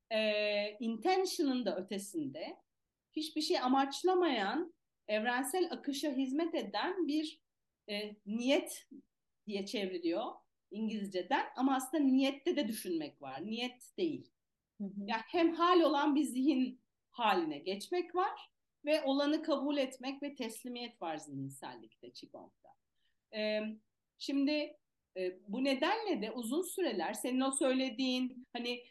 e, 0.09 0.19
intention'ın 0.79 1.65
da 1.65 1.77
ötesinde 1.77 2.57
hiçbir 3.15 3.41
şey 3.41 3.59
amaçlamayan, 3.59 4.73
evrensel 5.07 5.71
akışa 5.71 6.11
hizmet 6.11 6.55
eden 6.55 7.07
bir 7.07 7.41
e, 7.89 8.15
niyet 8.25 8.87
diye 9.47 9.65
çevriliyor 9.65 10.31
İngilizceden 10.71 11.45
ama 11.55 11.75
aslında 11.75 12.03
niyette 12.03 12.55
de 12.55 12.67
düşünmek 12.67 13.21
var. 13.21 13.45
Niyet 13.45 13.97
değil. 13.97 14.31
Hı 14.77 14.83
hı. 14.83 14.91
Yani 15.07 15.21
hem 15.27 15.53
hal 15.53 15.81
olan 15.81 16.15
bir 16.15 16.23
zihin 16.23 16.81
haline 17.11 17.57
geçmek 17.57 18.15
var 18.15 18.51
ve 18.85 19.03
olanı 19.03 19.43
kabul 19.43 19.77
etmek 19.77 20.23
ve 20.23 20.35
teslimiyet 20.35 21.01
var 21.01 21.17
zihinsellikte 21.17 22.11
Qigong'da. 22.11 22.69
Ee, 23.37 23.61
şimdi 24.17 24.77
e, 25.17 25.39
bu 25.47 25.63
nedenle 25.63 26.21
de 26.21 26.31
uzun 26.31 26.61
süreler 26.61 27.13
senin 27.13 27.41
o 27.41 27.51
söylediğin 27.51 28.47
hani 28.53 28.83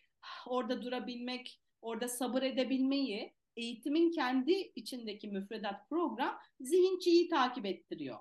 orada 0.46 0.82
durabilmek, 0.82 1.60
orada 1.82 2.08
sabır 2.08 2.42
edebilmeyi 2.42 3.34
eğitimin 3.58 4.10
kendi 4.10 4.52
içindeki 4.52 5.28
müfredat 5.28 5.88
program 5.88 6.38
zihinçiyi 6.60 7.28
takip 7.28 7.66
ettiriyor. 7.66 8.18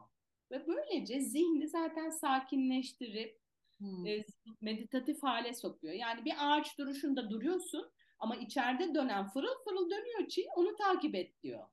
Ve 0.52 0.68
böylece 0.68 1.22
zihni 1.22 1.68
zaten 1.68 2.10
sakinleştirip 2.10 3.40
hmm. 3.78 4.08
e, 4.08 4.26
meditatif 4.62 5.24
hale 5.24 5.54
sokuyor. 5.54 5.94
Yani 5.94 6.26
bir 6.26 6.34
ağaç 6.40 6.78
duruşunda 6.78 7.30
duruyorsun 7.30 7.92
ama 8.20 8.36
içeride 8.36 8.96
dönen 8.96 9.28
fırıl 9.30 9.64
fırıl 9.64 9.90
dönüyor 9.90 10.28
çi 10.28 10.46
onu 10.56 10.76
takip 10.76 11.16
et 11.16 11.44
diyor. 11.44 11.68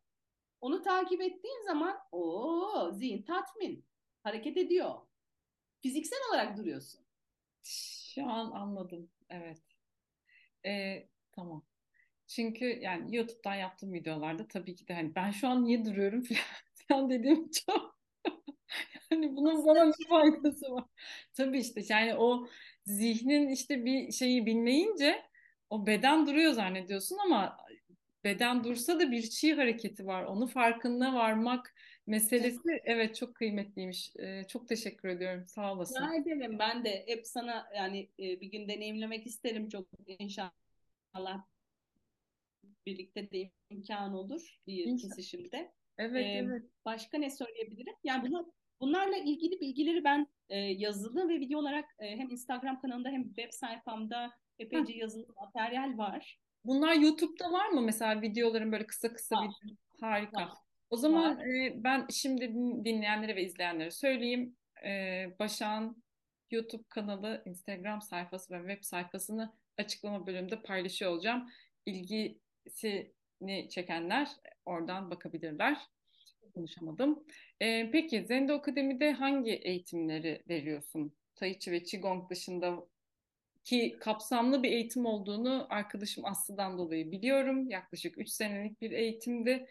Onu 0.60 0.82
takip 0.82 1.20
ettiğin 1.20 1.62
zaman 1.66 1.98
o 2.12 2.90
zihin 2.92 3.22
tatmin 3.22 3.84
hareket 4.22 4.56
ediyor. 4.56 4.94
Fiziksel 5.80 6.18
olarak 6.30 6.58
duruyorsun. 6.58 7.00
Şu 7.62 8.26
an 8.30 8.50
anladım. 8.50 9.10
Evet. 9.28 9.62
Ee, 10.66 11.08
tamam. 11.32 11.62
Çünkü 12.26 12.64
yani 12.64 13.16
YouTube'dan 13.16 13.54
yaptığım 13.54 13.92
videolarda 13.92 14.48
tabii 14.48 14.74
ki 14.74 14.88
de 14.88 14.94
hani 14.94 15.14
ben 15.14 15.30
şu 15.30 15.48
an 15.48 15.64
niye 15.64 15.84
duruyorum 15.84 16.24
falan 16.88 17.10
dediğim 17.10 17.50
çok 17.50 17.94
yani 19.10 19.36
bunun 19.36 19.66
bana 19.66 19.86
bir 19.86 20.08
faydası 20.08 20.72
var. 20.72 20.84
Tabii 21.34 21.58
işte 21.58 21.82
yani 21.88 22.14
o 22.14 22.48
zihnin 22.86 23.48
işte 23.48 23.84
bir 23.84 24.12
şeyi 24.12 24.46
bilmeyince 24.46 25.22
o 25.70 25.86
beden 25.86 26.26
duruyor 26.26 26.52
zannediyorsun 26.52 27.18
ama 27.26 27.56
beden 28.24 28.64
dursa 28.64 29.00
da 29.00 29.10
bir 29.10 29.22
çiğ 29.22 29.54
hareketi 29.54 30.06
var. 30.06 30.24
Onu 30.24 30.46
farkında 30.46 31.14
varmak 31.14 31.74
meselesi 32.06 32.80
evet 32.84 33.16
çok 33.16 33.34
kıymetliymiş. 33.34 34.12
Ee, 34.16 34.42
çok 34.48 34.68
teşekkür 34.68 35.08
ediyorum. 35.08 35.44
Sağ 35.46 35.72
olasın. 35.72 35.94
Rica 35.94 36.34
ederim. 36.34 36.58
Ben 36.58 36.84
de 36.84 37.04
hep 37.06 37.26
sana 37.26 37.68
yani 37.76 38.10
bir 38.18 38.50
gün 38.50 38.68
deneyimlemek 38.68 39.26
isterim 39.26 39.68
çok 39.68 39.88
inşallah 40.06 41.44
birlikte 42.86 43.30
de 43.30 43.50
imkan 43.70 44.14
olur 44.14 44.60
bir 44.66 44.98
kesişimde. 44.98 45.72
Evet, 45.98 46.26
ee, 46.26 46.28
evet. 46.28 46.62
Başka 46.84 47.18
ne 47.18 47.30
söyleyebilirim? 47.30 47.94
Yani 48.04 48.28
bunu 48.28 48.52
bunlarla 48.80 49.16
ilgili 49.16 49.60
bilgileri 49.60 50.04
ben 50.04 50.26
e, 50.48 50.58
yazılı 50.58 51.28
ve 51.28 51.40
video 51.40 51.58
olarak 51.58 51.84
e, 51.98 52.16
hem 52.16 52.30
Instagram 52.30 52.80
kanalında 52.80 53.08
hem 53.08 53.24
web 53.24 53.50
sayfamda 53.50 54.30
epeyce 54.58 54.94
Heh. 54.94 54.98
yazılı 54.98 55.26
materyal 55.40 55.98
var. 55.98 56.38
Bunlar 56.64 56.94
YouTube'da 56.94 57.52
var 57.52 57.68
mı 57.68 57.80
mesela 57.80 58.22
videoların 58.22 58.72
böyle 58.72 58.86
kısa 58.86 59.12
kısa 59.12 59.36
var. 59.36 59.48
video? 59.64 59.76
Harika. 60.00 60.40
Var. 60.40 60.52
O 60.90 60.96
zaman 60.96 61.40
e, 61.40 61.72
ben 61.84 62.06
şimdi 62.10 62.54
dinleyenlere 62.84 63.36
ve 63.36 63.44
izleyenlere 63.44 63.90
söyleyeyim. 63.90 64.56
E, 64.86 65.26
Başak'ın 65.38 66.04
YouTube 66.50 66.84
kanalı, 66.88 67.42
Instagram 67.46 68.02
sayfası 68.02 68.54
ve 68.54 68.58
web 68.58 68.84
sayfasını 68.84 69.52
açıklama 69.78 70.26
bölümünde 70.26 70.62
paylaşıyor 70.62 71.10
olacağım. 71.10 71.50
İlgisini 72.66 73.68
çekenler 73.70 74.28
oradan 74.66 75.10
bakabilirler. 75.10 75.78
Konuşamadım. 76.54 77.24
E, 77.60 77.90
peki 77.90 78.24
Zendo 78.26 78.54
Akademi'de 78.54 79.12
hangi 79.12 79.52
eğitimleri 79.52 80.42
veriyorsun? 80.48 81.12
Tai 81.34 81.58
Chi 81.58 81.72
ve 81.72 81.82
Qigong 81.82 82.30
dışında 82.30 82.86
ki 83.64 83.96
kapsamlı 84.00 84.62
bir 84.62 84.72
eğitim 84.72 85.06
olduğunu 85.06 85.66
arkadaşım 85.70 86.24
Aslı'dan 86.24 86.78
dolayı 86.78 87.12
biliyorum. 87.12 87.70
Yaklaşık 87.70 88.18
3 88.18 88.28
senelik 88.28 88.80
bir 88.80 88.90
eğitimdi. 88.90 89.66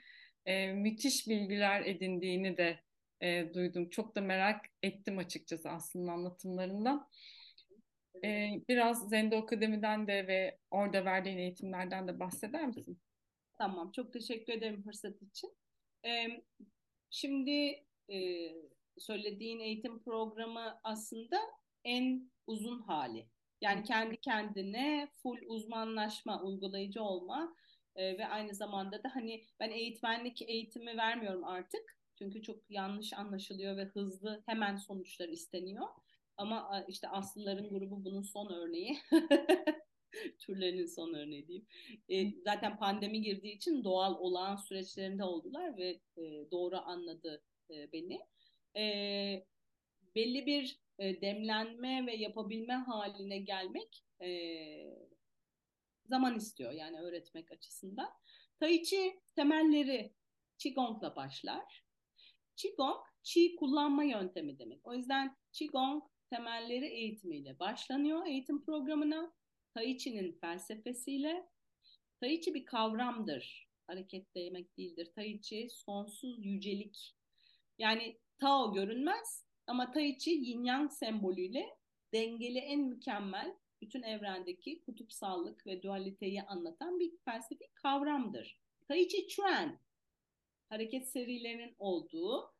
E, 0.45 0.73
müthiş 0.73 1.27
bilgiler 1.27 1.85
edindiğini 1.85 2.57
de 2.57 2.79
e, 3.21 3.53
duydum. 3.53 3.89
Çok 3.89 4.15
da 4.15 4.21
merak 4.21 4.65
ettim 4.83 5.17
açıkçası 5.17 5.69
Aslı'nın 5.69 6.07
anlatımlarından. 6.07 7.09
E, 8.23 8.61
biraz 8.69 9.09
Zendo 9.09 9.37
Akademi'den 9.37 10.07
de 10.07 10.27
ve 10.27 10.57
orada 10.71 11.05
verdiğin 11.05 11.37
eğitimlerden 11.37 12.07
de 12.07 12.19
bahseder 12.19 12.67
misin? 12.67 12.99
Tamam, 13.57 13.91
çok 13.91 14.13
teşekkür 14.13 14.53
ederim 14.53 14.83
fırsat 14.83 15.21
için. 15.21 15.57
E, 16.05 16.27
şimdi 17.09 17.85
e, 18.09 18.17
söylediğin 18.97 19.59
eğitim 19.59 20.03
programı 20.03 20.79
aslında 20.83 21.37
en 21.83 22.31
uzun 22.47 22.81
hali. 22.81 23.27
Yani 23.61 23.83
kendi 23.83 24.17
kendine 24.17 25.07
full 25.23 25.37
uzmanlaşma, 25.47 26.43
uygulayıcı 26.43 27.03
olma 27.03 27.55
e, 27.95 28.17
ve 28.17 28.27
aynı 28.27 28.53
zamanda 28.53 29.03
da 29.03 29.15
hani 29.15 29.43
ben 29.59 29.69
eğitmenlik 29.71 30.41
eğitimi 30.41 30.97
vermiyorum 30.97 31.43
artık. 31.43 31.97
Çünkü 32.17 32.41
çok 32.41 32.57
yanlış 32.69 33.13
anlaşılıyor 33.13 33.77
ve 33.77 33.83
hızlı 33.83 34.43
hemen 34.45 34.75
sonuçlar 34.75 35.29
isteniyor. 35.29 35.87
Ama 36.43 36.85
işte 36.87 37.07
Aslıların 37.07 37.69
grubu 37.69 38.05
bunun 38.05 38.21
son 38.21 38.53
örneği. 38.53 38.97
Türlerinin 40.39 40.85
son 40.85 41.13
örneği 41.13 41.47
diyeyim. 41.47 41.67
E, 42.09 42.41
zaten 42.41 42.77
pandemi 42.77 43.21
girdiği 43.21 43.55
için 43.55 43.83
doğal 43.83 44.15
olağan 44.15 44.55
süreçlerinde 44.55 45.23
oldular 45.23 45.77
ve 45.77 45.99
e, 46.17 46.51
doğru 46.51 46.77
anladı 46.77 47.43
e, 47.69 47.91
beni. 47.93 48.19
E, 48.77 48.83
belli 50.15 50.45
bir 50.45 50.79
e, 50.99 51.21
demlenme 51.21 52.05
ve 52.05 52.15
yapabilme 52.15 52.73
haline 52.73 53.37
gelmek 53.37 54.03
e, 54.21 54.29
zaman 56.05 56.35
istiyor 56.35 56.71
yani 56.71 56.99
öğretmek 56.99 57.51
açısından. 57.51 58.09
Tai 58.59 58.83
Chi 58.83 59.21
temelleri 59.35 60.13
Qigong'la 60.57 61.15
başlar. 61.15 61.83
Qigong, 62.55 63.01
Qi 63.23 63.55
kullanma 63.55 64.03
yöntemi 64.03 64.59
demek. 64.59 64.87
O 64.87 64.93
yüzden 64.93 65.37
Qigong 65.51 66.03
temelleri 66.33 66.85
eğitimiyle 66.87 67.59
başlanıyor 67.59 68.25
eğitim 68.25 68.65
programına. 68.65 69.33
Tai 69.73 69.97
Chi'nin 69.97 70.31
felsefesiyle. 70.31 71.49
Tai 72.21 72.41
Chi 72.41 72.53
bir 72.53 72.65
kavramdır. 72.65 73.67
Hareket 73.87 74.35
demek 74.35 74.77
değildir. 74.77 75.11
Tai 75.15 75.41
Chi 75.41 75.67
sonsuz 75.71 76.45
yücelik. 76.45 77.15
Yani 77.77 78.17
Tao 78.37 78.73
görünmez 78.73 79.45
ama 79.67 79.91
Tai 79.91 80.17
Chi 80.17 80.29
yin 80.29 80.63
yang 80.63 80.91
sembolüyle 80.91 81.65
dengeli 82.13 82.59
en 82.59 82.81
mükemmel 82.81 83.55
bütün 83.81 84.03
evrendeki 84.03 84.81
kutupsallık 84.81 85.67
ve 85.67 85.81
dualiteyi 85.81 86.43
anlatan 86.43 86.99
bir 86.99 87.11
felsefi 87.25 87.67
kavramdır. 87.73 88.59
Tai 88.87 89.07
Chi 89.07 89.27
Chuan 89.27 89.79
hareket 90.69 91.07
serilerinin 91.07 91.75
olduğu 91.79 92.53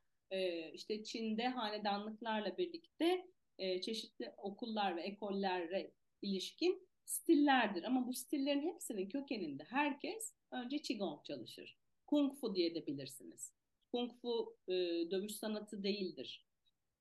işte 0.74 1.04
Çin'de 1.04 1.48
hanedanlıklarla 1.48 2.58
birlikte 2.58 3.28
e, 3.58 3.82
çeşitli 3.82 4.34
okullar 4.38 4.96
ve 4.96 5.02
ekollerle 5.02 5.92
ilişkin 6.22 6.88
stillerdir. 7.06 7.84
Ama 7.84 8.08
bu 8.08 8.14
stillerin 8.14 8.74
hepsinin 8.74 9.10
kökeninde 9.10 9.64
herkes 9.64 10.34
önce 10.52 10.78
Qigong 10.82 11.26
çalışır. 11.26 11.78
Kung 12.06 12.36
Fu 12.40 12.56
diye 12.56 12.76
de 12.76 12.88
bilirsiniz. 12.88 13.54
Kung 13.92 14.12
Fu 14.22 14.58
e, 14.68 14.74
dövüş 15.12 15.36
sanatı 15.36 15.84
değildir. 15.84 16.46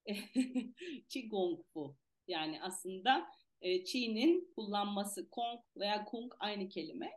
Qigong 1.08 1.64
Fu 1.72 1.96
yani 2.28 2.62
aslında 2.62 3.26
e, 3.60 3.84
Çi'nin 3.84 4.52
kullanması 4.56 5.30
Kong 5.30 5.60
veya 5.76 6.04
Kung 6.04 6.32
aynı 6.38 6.68
kelime. 6.68 7.10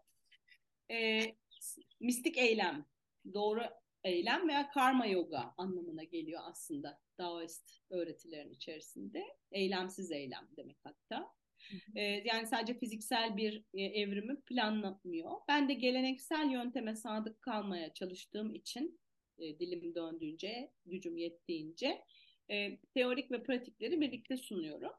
E, 0.91 1.21
mistik 1.99 2.37
eylem, 2.37 2.85
doğru 3.33 3.61
eylem 4.05 4.47
veya 4.47 4.69
karma 4.69 5.05
yoga 5.05 5.53
anlamına 5.57 6.03
geliyor 6.03 6.41
aslında 6.45 6.99
Daoist 7.17 7.81
öğretilerin 7.89 8.51
içerisinde. 8.51 9.23
Eylemsiz 9.51 10.11
eylem 10.11 10.47
demek 10.57 10.77
hatta. 10.83 11.31
Ee, 11.95 12.01
yani 12.01 12.47
sadece 12.47 12.79
fiziksel 12.79 13.37
bir 13.37 13.63
e, 13.73 13.81
evrimi 13.81 14.41
planlamıyor. 14.41 15.31
Ben 15.47 15.69
de 15.69 15.73
geleneksel 15.73 16.51
yönteme 16.51 16.95
sadık 16.95 17.41
kalmaya 17.41 17.93
çalıştığım 17.93 18.55
için 18.55 18.99
e, 19.37 19.59
dilim 19.59 19.95
döndüğünce, 19.95 20.71
gücüm 20.85 21.17
yettiğince 21.17 22.03
e, 22.51 22.77
teorik 22.77 23.31
ve 23.31 23.43
pratikleri 23.43 24.01
birlikte 24.01 24.37
sunuyorum. 24.37 24.91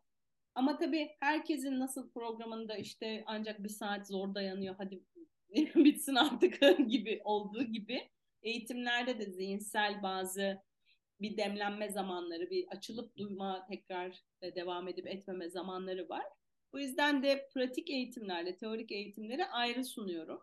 Ama 0.55 0.79
tabii 0.79 1.11
herkesin 1.21 1.81
nasıl 1.81 2.11
programında 2.11 2.77
işte 2.77 3.23
ancak 3.27 3.65
bir 3.65 3.69
saat 3.69 4.09
zor 4.09 4.35
dayanıyor 4.35 4.75
hadi 4.79 5.03
bitsin 5.75 6.15
artık 6.15 6.61
gibi 6.89 7.21
olduğu 7.25 7.63
gibi 7.63 8.11
eğitimlerde 8.43 9.19
de 9.19 9.31
zihinsel 9.31 10.03
bazı 10.03 10.63
bir 11.21 11.37
demlenme 11.37 11.89
zamanları, 11.89 12.51
bir 12.51 12.69
açılıp 12.69 13.17
duyma 13.17 13.67
tekrar 13.67 14.25
devam 14.43 14.89
edip 14.89 15.07
etmeme 15.07 15.49
zamanları 15.51 16.09
var. 16.09 16.25
Bu 16.73 16.81
yüzden 16.81 17.23
de 17.23 17.49
pratik 17.55 17.91
eğitimlerle 17.91 18.57
teorik 18.57 18.93
eğitimleri 18.93 19.47
ayrı 19.47 19.85
sunuyorum. 19.85 20.43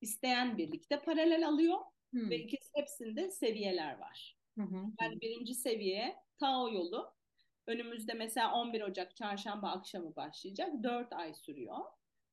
İsteyen 0.00 0.58
birlikte 0.58 1.00
paralel 1.00 1.48
alıyor 1.48 1.78
hmm. 2.10 2.30
ve 2.30 2.38
ikisi 2.38 2.70
hepsinde 2.74 3.30
seviyeler 3.30 3.98
var. 3.98 4.36
Hmm. 4.54 4.92
Yani 5.00 5.20
birinci 5.20 5.54
seviye 5.54 6.16
Tao 6.38 6.72
yolu. 6.72 7.14
Önümüzde 7.66 8.14
mesela 8.14 8.54
11 8.54 8.82
Ocak 8.82 9.16
çarşamba 9.16 9.70
akşamı 9.70 10.16
başlayacak. 10.16 10.70
4 10.82 11.12
ay 11.12 11.34
sürüyor. 11.34 11.78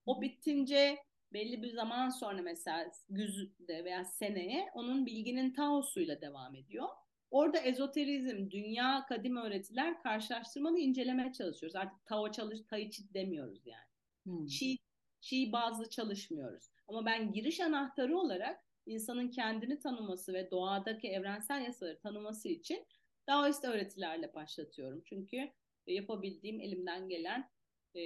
O 0.05 0.21
bittince 0.21 0.97
belli 1.33 1.63
bir 1.63 1.69
zaman 1.69 2.09
sonra 2.09 2.41
mesela 2.41 2.91
güzde 3.09 3.83
veya 3.85 4.05
seneye 4.05 4.69
onun 4.73 5.05
bilginin 5.05 5.53
Tao'suyla 5.53 6.21
devam 6.21 6.55
ediyor. 6.55 6.87
Orada 7.31 7.57
ezoterizm, 7.57 8.51
dünya, 8.51 9.05
kadim 9.09 9.37
öğretiler 9.37 10.03
karşılaştırmalı 10.03 10.79
incelemeye 10.79 11.33
çalışıyoruz. 11.33 11.75
Artık 11.75 12.05
Tao 12.05 12.31
çalış, 12.31 12.59
Tai 12.69 12.91
Chi 12.91 13.13
demiyoruz 13.13 13.61
yani. 13.65 13.87
Hmm. 14.23 14.45
Chi, 14.45 14.77
Chi 15.21 15.51
bazlı 15.51 15.89
çalışmıyoruz. 15.89 16.69
Ama 16.87 17.05
ben 17.05 17.31
giriş 17.31 17.59
anahtarı 17.59 18.17
olarak 18.17 18.63
insanın 18.85 19.29
kendini 19.29 19.79
tanıması 19.79 20.33
ve 20.33 20.51
doğadaki 20.51 21.07
evrensel 21.07 21.61
yasaları 21.61 21.99
tanıması 21.99 22.49
için 22.49 22.85
Daoist 23.27 23.65
öğretilerle 23.65 24.33
başlatıyorum. 24.33 25.01
Çünkü 25.05 25.51
yapabildiğim 25.87 26.61
elimden 26.61 27.09
gelen 27.09 27.49
e, 27.95 28.01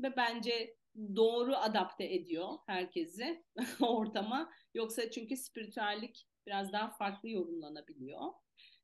ve 0.00 0.16
bence 0.16 0.76
doğru 0.96 1.56
adapte 1.56 2.14
ediyor 2.14 2.48
herkesi 2.66 3.44
ortama. 3.80 4.50
Yoksa 4.74 5.10
çünkü 5.10 5.36
spiritüellik 5.36 6.26
biraz 6.46 6.72
daha 6.72 6.90
farklı 6.90 7.28
yorumlanabiliyor. 7.28 8.20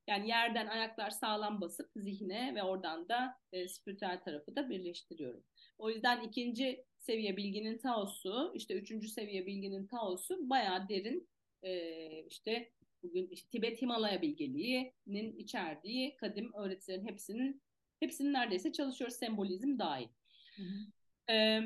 Yani 0.06 0.28
yerden 0.28 0.66
ayaklar 0.66 1.10
sağlam 1.10 1.60
basıp 1.60 1.90
zihne 1.96 2.54
ve 2.54 2.62
oradan 2.62 3.08
da 3.08 3.34
e, 3.52 3.68
spiritüel 3.68 4.20
tarafı 4.20 4.56
da 4.56 4.70
birleştiriyorum. 4.70 5.44
O 5.78 5.90
yüzden 5.90 6.22
ikinci 6.22 6.84
seviye 6.98 7.36
bilginin 7.36 7.78
taosu, 7.78 8.52
işte 8.54 8.74
üçüncü 8.74 9.08
seviye 9.08 9.46
bilginin 9.46 9.86
taosu 9.86 10.50
bayağı 10.50 10.88
derin 10.88 11.28
e, 11.62 12.24
işte 12.24 12.72
bugün 13.02 13.28
işte 13.28 13.48
Tibet 13.50 13.82
Himalaya 13.82 14.22
bilgeliğinin 14.22 15.36
içerdiği 15.36 16.16
kadim 16.16 16.52
öğretilerin 16.54 17.06
hepsinin 17.06 17.62
hepsinin 18.00 18.32
neredeyse 18.32 18.72
çalışıyoruz 18.72 19.16
sembolizm 19.16 19.78
dahil. 19.78 20.08
Hı 20.56 20.62
hı. 20.62 21.32
E, 21.32 21.62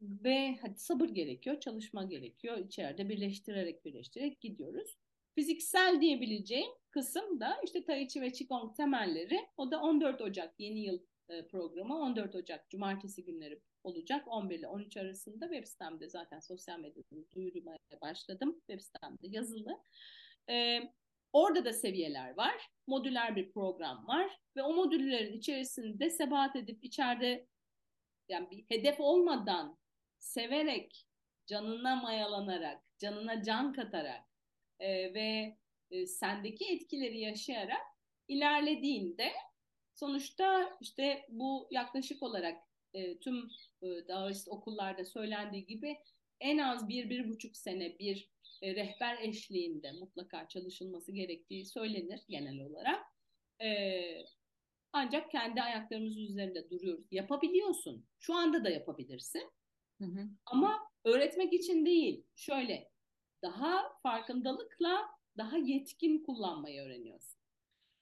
ve 0.00 0.58
hadi 0.62 0.78
sabır 0.78 1.08
gerekiyor, 1.08 1.60
çalışma 1.60 2.04
gerekiyor. 2.04 2.58
İçeride 2.58 3.08
birleştirerek 3.08 3.84
birleştirerek 3.84 4.40
gidiyoruz. 4.40 4.96
Fiziksel 5.34 6.00
diyebileceğim 6.00 6.70
kısım 6.90 7.40
da 7.40 7.56
işte 7.64 7.84
Tai 7.84 8.08
Chi 8.08 8.20
ve 8.20 8.32
Qigong 8.32 8.76
temelleri. 8.76 9.40
O 9.56 9.70
da 9.70 9.80
14 9.80 10.20
Ocak 10.20 10.54
yeni 10.60 10.80
yıl 10.80 11.00
e, 11.28 11.46
programı 11.46 11.98
14 11.98 12.34
Ocak 12.34 12.70
Cumartesi 12.70 13.24
günleri 13.24 13.60
olacak 13.84 14.24
11 14.28 14.58
ile 14.58 14.68
13 14.68 14.96
arasında 14.96 15.48
web 15.48 15.66
sitemde 15.66 16.08
zaten 16.08 16.40
sosyal 16.40 16.78
medyada 16.78 17.30
duyurmaya 17.34 17.78
başladım. 18.00 18.60
Web 18.66 18.80
sitemde 18.80 19.26
yazılı. 19.36 19.78
Ee, 20.50 20.80
orada 21.32 21.64
da 21.64 21.72
seviyeler 21.72 22.36
var. 22.36 22.70
Modüler 22.86 23.36
bir 23.36 23.52
program 23.52 24.06
var 24.06 24.38
ve 24.56 24.62
o 24.62 24.74
modüllerin 24.74 25.38
içerisinde 25.38 26.10
sebat 26.10 26.56
edip 26.56 26.84
içeride 26.84 27.46
yani 28.28 28.50
bir 28.50 28.64
hedef 28.68 29.00
olmadan 29.00 29.78
severek, 30.18 31.06
canına 31.46 31.96
mayalanarak, 31.96 32.82
canına 32.98 33.42
can 33.42 33.72
katarak 33.72 34.24
e, 34.80 35.14
ve 35.14 35.56
e, 35.90 36.06
sendeki 36.06 36.64
etkileri 36.72 37.20
yaşayarak 37.20 37.82
ilerlediğinde 38.28 39.32
sonuçta 39.94 40.78
işte 40.80 41.26
bu 41.28 41.68
yaklaşık 41.70 42.22
olarak 42.22 42.58
e, 42.94 43.18
tüm 43.18 43.48
e, 43.82 44.08
Daoist 44.08 44.48
okullarda 44.48 45.04
söylendiği 45.04 45.66
gibi 45.66 45.96
en 46.40 46.58
az 46.58 46.88
bir, 46.88 47.10
bir 47.10 47.28
buçuk 47.28 47.56
sene 47.56 47.98
bir 47.98 48.30
e, 48.62 48.74
rehber 48.74 49.18
eşliğinde 49.18 49.92
mutlaka 49.92 50.48
çalışılması 50.48 51.12
gerektiği 51.12 51.66
söylenir 51.66 52.20
genel 52.28 52.60
olarak. 52.60 53.04
E, 53.62 54.00
ancak 54.92 55.30
kendi 55.30 55.62
ayaklarımızın 55.62 56.26
üzerinde 56.26 56.70
duruyoruz. 56.70 57.06
Yapabiliyorsun. 57.10 58.06
Şu 58.18 58.34
anda 58.34 58.64
da 58.64 58.70
yapabilirsin. 58.70 59.50
Hı 60.00 60.04
hı. 60.04 60.28
Ama 60.46 60.90
öğretmek 61.04 61.52
için 61.52 61.86
değil. 61.86 62.24
Şöyle 62.36 62.90
daha 63.42 63.98
farkındalıkla 64.02 65.10
daha 65.38 65.56
yetkin 65.56 66.22
kullanmayı 66.24 66.82
öğreniyorsun. 66.82 67.40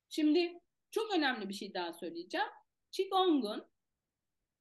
Şimdi 0.08 0.60
çok 0.90 1.14
önemli 1.16 1.48
bir 1.48 1.54
şey 1.54 1.74
daha 1.74 1.92
söyleyeceğim. 1.92 2.48
Qigong'un 2.92 3.64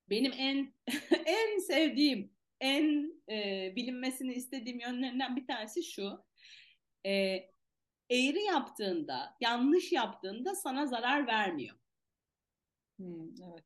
benim 0.09 0.31
en 0.37 0.73
en 1.25 1.59
sevdiğim, 1.59 2.33
en 2.61 3.13
e, 3.29 3.73
bilinmesini 3.75 4.33
istediğim 4.33 4.79
yönlerinden 4.79 5.35
bir 5.35 5.47
tanesi 5.47 5.83
şu. 5.83 6.25
E, 7.05 7.11
eğri 8.09 8.43
yaptığında, 8.43 9.37
yanlış 9.41 9.91
yaptığında 9.91 10.55
sana 10.55 10.85
zarar 10.87 11.27
vermiyor. 11.27 11.75
Hmm, 12.97 13.29
evet, 13.43 13.65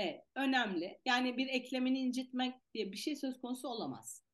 Evet, 0.00 0.24
önemli. 0.34 0.98
Yani 1.04 1.36
bir 1.36 1.46
eklemini 1.46 1.98
incitmek 1.98 2.54
diye 2.74 2.92
bir 2.92 2.96
şey 2.96 3.16
söz 3.16 3.40
konusu 3.40 3.68
olamaz. 3.68 4.24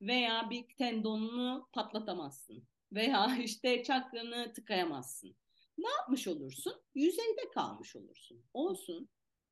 Veya 0.00 0.50
bir 0.50 0.66
tendonunu 0.78 1.68
patlatamazsın. 1.72 2.68
Veya 2.92 3.36
işte 3.42 3.82
çakranı 3.82 4.52
tıkayamazsın. 4.52 5.36
Ne 5.78 5.88
yapmış 5.88 6.28
olursun? 6.28 6.82
Yüzeyde 6.94 7.50
kalmış 7.54 7.96
olursun. 7.96 8.44
Olsun. 8.54 9.08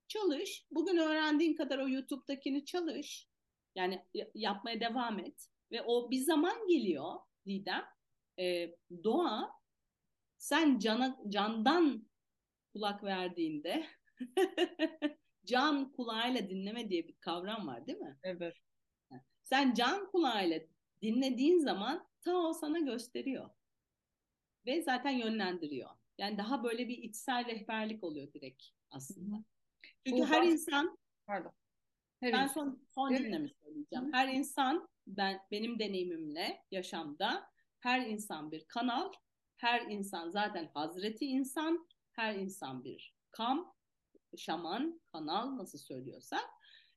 Çalış. 0.08 0.66
Bugün 0.70 0.96
öğrendiğin 0.96 1.54
kadar 1.54 1.78
o 1.78 1.88
YouTube'dakini 1.88 2.64
çalış. 2.64 3.28
Yani 3.74 4.04
yapmaya 4.34 4.80
devam 4.80 5.18
et. 5.18 5.46
Ve 5.72 5.82
o 5.82 6.10
bir 6.10 6.20
zaman 6.20 6.66
geliyor 6.68 7.14
Didem. 7.46 7.84
E, 8.38 8.76
doğa 9.04 9.50
sen 10.38 10.78
cana, 10.78 11.18
candan 11.28 12.10
kulak 12.72 13.04
verdiğinde 13.04 13.86
can 15.50 15.92
kulağıyla 15.92 16.50
dinleme 16.50 16.88
diye 16.90 17.08
bir 17.08 17.14
kavram 17.20 17.66
var 17.66 17.86
değil 17.86 17.98
mi? 17.98 18.18
Evet. 18.22 18.56
Sen 19.42 19.74
can 19.74 20.10
kulağıyla 20.10 20.60
dinlediğin 21.02 21.58
zaman 21.58 22.08
ta 22.20 22.36
o 22.36 22.52
sana 22.52 22.78
gösteriyor. 22.78 23.50
Ve 24.66 24.82
zaten 24.82 25.10
yönlendiriyor. 25.10 25.90
Yani 26.18 26.38
daha 26.38 26.64
böyle 26.64 26.88
bir 26.88 26.98
içsel 26.98 27.46
rehberlik 27.46 28.04
oluyor 28.04 28.32
direkt 28.32 28.64
aslında. 28.90 29.44
Çünkü 30.06 30.22
Bu 30.22 30.26
her 30.26 30.42
insan 30.42 30.98
pardon. 31.26 31.52
Her 32.20 32.32
ben 32.32 32.42
insan. 32.42 32.54
son 32.54 32.82
son 32.94 33.10
evet. 33.10 33.22
cümlemi 33.22 33.48
söyleyeceğim. 33.48 34.06
Hı. 34.06 34.10
Her 34.12 34.28
insan 34.28 34.88
ben 35.06 35.40
benim 35.50 35.78
deneyimimle 35.78 36.62
yaşamda 36.70 37.50
her 37.80 38.06
insan 38.06 38.52
bir 38.52 38.64
kanal, 38.64 39.12
her 39.56 39.80
insan 39.80 40.30
zaten 40.30 40.70
Hazreti 40.74 41.26
insan, 41.26 41.86
her 42.12 42.34
insan 42.34 42.84
bir 42.84 43.14
kam, 43.30 43.74
şaman, 44.36 45.00
kanal 45.12 45.56
nasıl 45.56 45.78
söylüyorsak. 45.78 46.44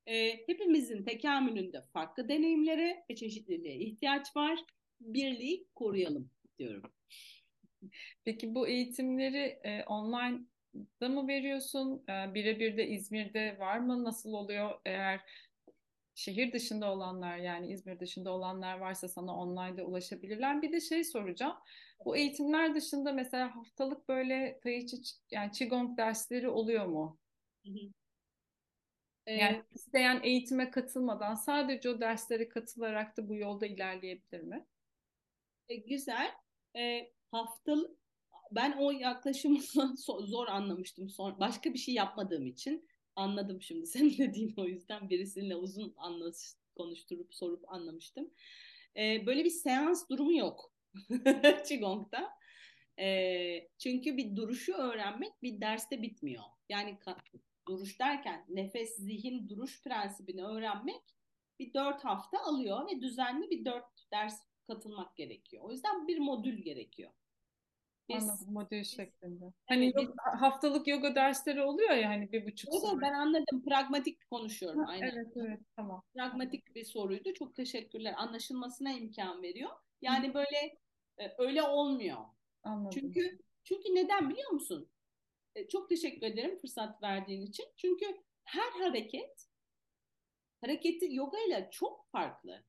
E, 0.05 0.37
hepimizin 0.47 1.03
tekamülünde 1.03 1.81
farklı 1.81 2.29
deneyimlere 2.29 3.05
ve 3.09 3.15
çeşitliliğe 3.15 3.75
ihtiyaç 3.79 4.35
var. 4.35 4.59
Birliği 4.99 5.67
koruyalım 5.75 6.29
diyorum. 6.59 6.91
Peki 8.25 8.55
bu 8.55 8.67
eğitimleri 8.67 9.59
e, 9.63 9.83
online 9.83 10.39
da 11.01 11.09
mı 11.09 11.27
veriyorsun? 11.27 12.03
E, 12.09 12.33
birebir 12.33 12.77
de 12.77 12.87
İzmir'de 12.87 13.59
var 13.59 13.79
mı? 13.79 14.03
Nasıl 14.03 14.33
oluyor? 14.33 14.81
Eğer 14.85 15.21
şehir 16.15 16.53
dışında 16.53 16.91
olanlar 16.91 17.37
yani 17.37 17.71
İzmir 17.73 17.99
dışında 17.99 18.31
olanlar 18.31 18.77
varsa 18.77 19.07
sana 19.07 19.35
online'da 19.35 19.83
ulaşabilirler. 19.83 20.61
Bir 20.61 20.71
de 20.71 20.81
şey 20.81 21.03
soracağım. 21.03 21.57
Bu 22.05 22.17
eğitimler 22.17 22.75
dışında 22.75 23.11
mesela 23.11 23.55
haftalık 23.55 24.09
böyle 24.09 24.59
tai 24.63 24.85
chi 24.85 24.97
yani 25.31 25.51
qigong 25.51 25.97
dersleri 25.97 26.49
oluyor 26.49 26.85
mu? 26.85 27.19
Hı 27.63 27.69
hı. 27.71 27.93
Yani 29.27 29.57
ee, 29.57 29.63
isteyen 29.75 30.19
eğitime 30.23 30.71
katılmadan 30.71 31.35
sadece 31.35 31.89
o 31.89 31.99
derslere 31.99 32.49
katılarak 32.49 33.17
da 33.17 33.29
bu 33.29 33.35
yolda 33.35 33.65
ilerleyebilir 33.65 34.41
mi? 34.41 34.65
E, 35.69 35.75
güzel. 35.75 36.31
E, 36.77 37.11
haftalık 37.31 37.97
ben 38.51 38.77
o 38.79 38.91
yaklaşımı 38.91 39.59
zor 40.27 40.47
anlamıştım. 40.47 41.09
Son, 41.09 41.39
başka 41.39 41.73
bir 41.73 41.79
şey 41.79 41.93
yapmadığım 41.95 42.47
için 42.47 42.87
anladım 43.15 43.61
şimdi 43.61 43.87
senin 43.87 44.17
dediğin 44.17 44.53
o 44.57 44.65
yüzden 44.65 45.09
birisiyle 45.09 45.55
uzun 45.55 45.93
anlaş, 45.97 46.35
konuşturup 46.77 47.33
sorup 47.35 47.69
anlamıştım. 47.73 48.31
E, 48.97 49.25
böyle 49.25 49.43
bir 49.45 49.49
seans 49.49 50.09
durumu 50.09 50.37
yok 50.37 50.73
Qigong'da. 51.67 52.29
E, 52.99 53.69
çünkü 53.79 54.17
bir 54.17 54.35
duruşu 54.35 54.73
öğrenmek 54.73 55.43
bir 55.43 55.61
derste 55.61 56.01
bitmiyor. 56.01 56.43
Yani 56.69 56.99
duruş 57.67 57.99
derken 57.99 58.45
nefes, 58.49 58.95
zihin, 58.95 59.49
duruş 59.49 59.83
prensibini 59.83 60.43
öğrenmek 60.43 61.15
bir 61.59 61.73
dört 61.73 62.05
hafta 62.05 62.39
alıyor 62.39 62.87
ve 62.87 63.01
düzenli 63.01 63.49
bir 63.49 63.65
dört 63.65 64.11
ders 64.11 64.39
katılmak 64.67 65.15
gerekiyor. 65.15 65.63
O 65.63 65.71
yüzden 65.71 66.07
bir 66.07 66.17
modül 66.17 66.57
gerekiyor. 66.57 67.11
Biz, 68.09 68.29
Anladım 68.29 68.53
modül 68.53 68.79
biz, 68.79 68.95
şeklinde. 68.95 69.53
Hani 69.65 69.85
evet, 69.85 69.95
yok, 69.95 70.15
haftalık 70.39 70.87
yoga 70.87 71.15
dersleri 71.15 71.61
oluyor 71.61 71.91
ya 71.91 72.09
hani 72.09 72.31
bir 72.31 72.45
buçuk 72.45 72.73
saat. 72.73 73.01
Ben 73.01 73.13
anladım. 73.13 73.63
Pragmatik 73.65 74.29
konuşuyorum. 74.29 74.83
Ha, 74.83 74.91
aynen. 74.91 75.07
Evet 75.07 75.27
evet 75.35 75.59
tamam. 75.75 76.03
Pragmatik 76.13 76.75
bir 76.75 76.85
soruydu. 76.85 77.33
Çok 77.33 77.55
teşekkürler. 77.55 78.13
Anlaşılmasına 78.17 78.91
imkan 78.91 79.41
veriyor. 79.41 79.69
Yani 80.01 80.29
Hı. 80.29 80.33
böyle 80.33 80.77
e, 81.17 81.33
öyle 81.37 81.63
olmuyor. 81.63 82.17
Anladım. 82.63 82.89
Çünkü 82.93 83.39
çünkü 83.63 83.95
neden 83.95 84.29
biliyor 84.29 84.51
musun? 84.51 84.89
E, 85.55 85.67
çok 85.67 85.89
teşekkür 85.89 86.27
ederim 86.27 86.57
fırsat 86.57 87.03
verdiğin 87.03 87.41
için. 87.41 87.65
Çünkü 87.77 88.05
her 88.43 88.71
hareket 88.71 89.47
hareketi 90.61 91.15
yoga 91.15 91.37
ile 91.47 91.69
çok 91.71 92.07
farklı. 92.11 92.63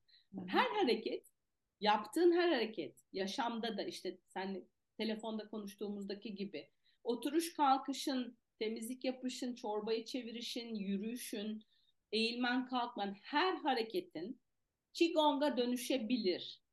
Her 0.47 0.69
hareket 0.69 1.31
yaptığın 1.79 2.31
her 2.31 2.49
hareket 2.49 3.03
yaşamda 3.13 3.77
da 3.77 3.83
işte 3.83 4.17
sen 4.27 4.67
telefonda 4.97 5.49
konuştuğumuzdaki 5.49 6.35
gibi 6.35 6.69
oturuş 7.03 7.53
kalkışın, 7.53 8.37
temizlik 8.59 9.03
yapışın, 9.03 9.55
çorbayı 9.55 10.05
çevirişin, 10.05 10.75
yürüyüşün, 10.75 11.63
eğilmen 12.11 12.65
kalkman 12.65 13.15
her 13.21 13.55
hareketin 13.55 14.41
Qigong'a 14.93 15.57
dönüşebilir. 15.57 16.64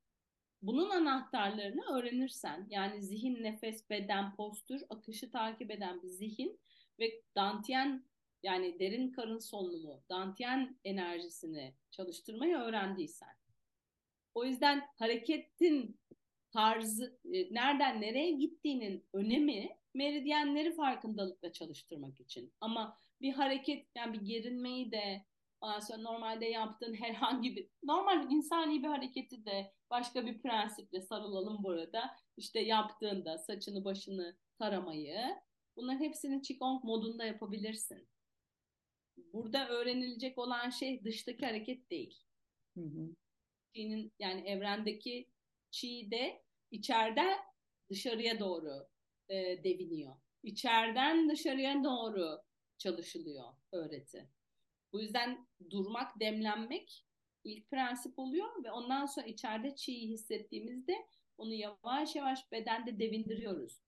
Bunun 0.63 0.89
anahtarlarını 0.89 1.85
öğrenirsen 1.85 2.67
yani 2.69 3.01
zihin, 3.01 3.43
nefes, 3.43 3.89
beden, 3.89 4.35
postür, 4.35 4.83
akışı 4.89 5.31
takip 5.31 5.71
eden 5.71 6.03
bir 6.03 6.07
zihin 6.07 6.59
ve 6.99 7.21
dantiyen 7.35 8.05
yani 8.43 8.79
derin 8.79 9.11
karın 9.11 9.39
solunumu, 9.39 10.03
dantiyen 10.09 10.79
enerjisini 10.83 11.73
çalıştırmayı 11.91 12.57
öğrendiysen. 12.57 13.35
O 14.33 14.45
yüzden 14.45 14.87
hareketin 14.99 15.99
tarzı, 16.51 17.19
e, 17.25 17.53
nereden 17.53 18.01
nereye 18.01 18.31
gittiğinin 18.31 19.05
önemi 19.13 19.69
meridyenleri 19.93 20.75
farkındalıkla 20.75 21.51
çalıştırmak 21.51 22.19
için. 22.19 22.53
Ama 22.61 22.97
bir 23.21 23.33
hareket, 23.33 23.87
yani 23.95 24.13
bir 24.13 24.25
gerinmeyi 24.25 24.91
de 24.91 25.25
normalde 25.99 26.45
yaptığın 26.45 26.93
herhangi 26.93 27.55
bir 27.55 27.67
normal 27.83 28.31
insani 28.31 28.83
bir 28.83 28.87
hareketi 28.87 29.45
de 29.45 29.73
başka 29.93 30.25
bir 30.25 30.41
prensiple 30.41 31.01
sarılalım 31.01 31.63
burada. 31.63 32.15
İşte 32.37 32.59
yaptığında 32.59 33.37
saçını 33.37 33.85
başını 33.85 34.37
taramayı 34.59 35.35
bunların 35.75 35.99
hepsini 35.99 36.41
Qigong 36.41 36.83
modunda 36.83 37.25
yapabilirsin. 37.25 38.07
Burada 39.17 39.67
öğrenilecek 39.69 40.37
olan 40.37 40.69
şey 40.69 41.03
dıştaki 41.03 41.45
hareket 41.45 41.89
değil. 41.91 42.19
Hı 42.77 42.81
hı. 42.81 43.15
Çi'nin 43.75 44.13
yani 44.19 44.41
evrendeki 44.41 45.29
Çi 45.71 46.11
de 46.11 46.43
içeriden 46.71 47.39
dışarıya 47.89 48.39
doğru 48.39 48.87
e, 49.29 49.63
deviniyor. 49.63 50.15
İçeriden 50.43 51.29
dışarıya 51.29 51.83
doğru 51.83 52.41
çalışılıyor 52.77 53.53
öğreti. 53.71 54.29
Bu 54.93 55.01
yüzden 55.01 55.47
durmak, 55.69 56.19
demlenmek 56.19 57.05
ilk 57.43 57.69
prensip 57.69 58.19
oluyor 58.19 58.63
ve 58.63 58.71
ondan 58.71 59.05
sonra 59.05 59.27
içeride 59.27 59.75
çiğ 59.75 60.09
hissettiğimizde 60.09 61.07
onu 61.37 61.53
yavaş 61.53 62.15
yavaş 62.15 62.51
bedende 62.51 62.99
devindiriyoruz. 62.99 63.79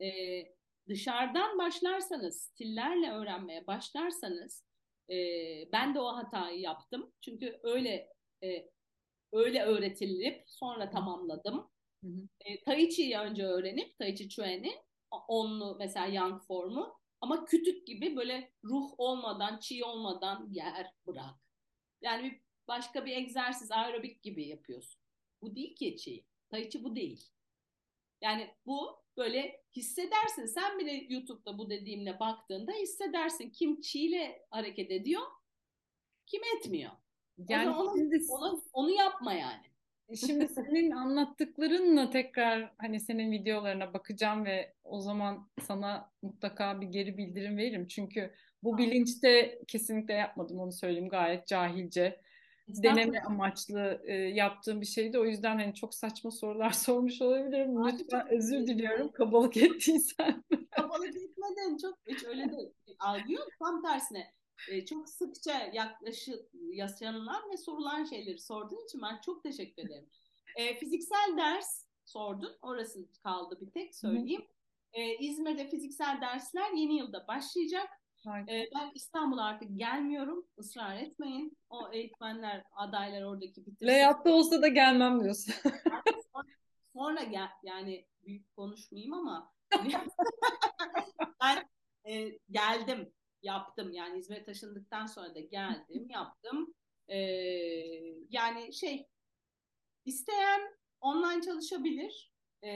Ee, 0.00 0.52
dışarıdan 0.88 1.58
başlarsanız, 1.58 2.40
stillerle 2.40 3.10
öğrenmeye 3.10 3.66
başlarsanız 3.66 4.64
e, 5.10 5.16
ben 5.72 5.94
de 5.94 6.00
o 6.00 6.06
hatayı 6.06 6.60
yaptım. 6.60 7.12
Çünkü 7.20 7.60
öyle 7.62 8.12
e, 8.44 8.70
öyle 9.32 9.62
öğretilip 9.62 10.42
sonra 10.46 10.90
tamamladım. 10.90 11.70
Hı 12.04 12.08
hı. 12.08 12.28
E, 12.40 12.62
tai 12.64 12.90
Chi'yi 12.90 13.18
önce 13.18 13.44
öğrenip 13.44 13.98
Tai 13.98 14.16
Chi 14.16 14.28
Chuan'i 14.28 14.72
onlu 15.28 15.76
mesela 15.78 16.06
Yang 16.06 16.42
formu 16.46 17.00
ama 17.20 17.44
kütük 17.44 17.86
gibi 17.86 18.16
böyle 18.16 18.52
ruh 18.64 18.90
olmadan, 18.98 19.58
çiğ 19.58 19.84
olmadan 19.84 20.48
yer 20.50 20.92
bırak. 21.06 21.34
Yani 22.02 22.24
bir 22.24 22.40
başka 22.70 23.06
bir 23.06 23.16
egzersiz, 23.16 23.72
aerobik 23.72 24.22
gibi 24.22 24.48
yapıyorsun. 24.48 25.00
Bu 25.42 25.56
değil 25.56 25.74
ki 25.74 25.96
çiğ. 25.96 26.24
Tai 26.50 26.70
Chi 26.70 26.84
bu 26.84 26.96
değil. 26.96 27.28
Yani 28.20 28.50
bu 28.66 29.02
böyle 29.16 29.62
hissedersin. 29.76 30.46
Sen 30.46 30.78
bile 30.78 30.92
YouTube'da 31.08 31.58
bu 31.58 31.70
dediğimle 31.70 32.20
baktığında 32.20 32.72
hissedersin. 32.72 33.50
Kim 33.50 33.80
çiğle 33.80 34.46
hareket 34.50 34.90
ediyor, 34.90 35.22
kim 36.26 36.42
etmiyor. 36.56 36.90
Yani 37.48 37.70
onu, 37.70 37.98
şimdi... 37.98 38.24
onu, 38.28 38.62
onu 38.72 38.90
yapma 38.90 39.32
yani. 39.32 39.70
Şimdi 40.16 40.48
senin 40.48 40.90
anlattıklarınla 40.90 42.10
tekrar 42.10 42.72
hani 42.78 43.00
senin 43.00 43.32
videolarına 43.32 43.94
bakacağım 43.94 44.44
ve 44.44 44.74
o 44.84 45.00
zaman 45.00 45.48
sana 45.62 46.10
mutlaka 46.22 46.80
bir 46.80 46.86
geri 46.86 47.18
bildirim 47.18 47.56
veririm. 47.56 47.88
Çünkü 47.88 48.34
bu 48.62 48.78
bilinçte 48.78 49.62
kesinlikle 49.68 50.14
yapmadım 50.14 50.60
onu 50.60 50.72
söyleyeyim 50.72 51.08
gayet 51.08 51.46
cahilce. 51.46 52.20
Deneme 52.82 53.20
amaçlı 53.20 54.00
e, 54.04 54.12
yaptığım 54.14 54.80
bir 54.80 54.86
şeydi. 54.86 55.18
O 55.18 55.24
yüzden 55.24 55.58
hani 55.58 55.74
çok 55.74 55.94
saçma 55.94 56.30
sorular 56.30 56.70
sormuş 56.86 57.22
olabilirim. 57.22 57.84
Lütfen 57.86 58.28
özür 58.30 58.66
diliyorum 58.66 59.12
kabalık 59.12 59.56
ettiysen. 59.56 60.44
kabalık 60.70 61.16
etmeden 61.16 61.76
çok 61.82 61.98
hiç 62.06 62.24
öyle 62.24 62.44
de 62.52 62.72
algı 62.98 63.32
yok. 63.32 63.48
Tam 63.58 63.82
tersine 63.82 64.32
e, 64.68 64.84
çok 64.84 65.08
sıkça 65.08 65.70
yaklaşıp 65.72 66.50
yaşanılan 66.72 67.50
ve 67.52 67.56
sorulan 67.56 68.04
şeyleri 68.04 68.38
sorduğun 68.38 68.84
için 68.84 69.02
ben 69.02 69.20
çok 69.26 69.42
teşekkür 69.42 69.82
ederim. 69.82 70.06
E, 70.56 70.74
fiziksel 70.74 71.36
ders 71.36 71.84
sordun. 72.04 72.56
Orası 72.62 73.08
kaldı 73.22 73.58
bir 73.60 73.70
tek 73.70 73.94
söyleyeyim. 73.94 74.46
E, 74.92 75.16
İzmir'de 75.16 75.68
fiziksel 75.68 76.20
dersler 76.20 76.70
yeni 76.72 76.96
yılda 76.96 77.26
başlayacak. 77.28 77.88
E, 78.26 78.68
ben 78.74 78.90
İstanbul'a 78.94 79.44
artık 79.44 79.78
gelmiyorum. 79.78 80.46
Israr 80.58 80.96
etmeyin. 80.96 81.58
O 81.70 81.92
eğitmenler, 81.92 82.64
adaylar 82.72 83.22
oradaki 83.22 83.66
bitirsin. 83.66 83.86
Veyahut 83.86 84.26
olsa 84.26 84.62
da 84.62 84.68
gelmem 84.68 85.20
diyorsun. 85.20 85.54
sonra, 86.32 86.44
sonra 86.92 87.22
gel, 87.22 87.48
yani 87.62 88.06
büyük 88.22 88.56
konuşmayayım 88.56 89.12
ama 89.12 89.52
ben 91.42 91.68
e, 92.04 92.38
geldim 92.50 93.12
yaptım. 93.42 93.92
Yani 93.92 94.18
İzmir'e 94.18 94.44
taşındıktan 94.44 95.06
sonra 95.06 95.34
da 95.34 95.40
geldim, 95.40 96.06
yaptım. 96.10 96.74
Ee, 97.08 97.18
yani 98.30 98.72
şey 98.74 99.06
isteyen 100.04 100.60
online 101.00 101.42
çalışabilir. 101.42 102.32
Ee, 102.62 102.70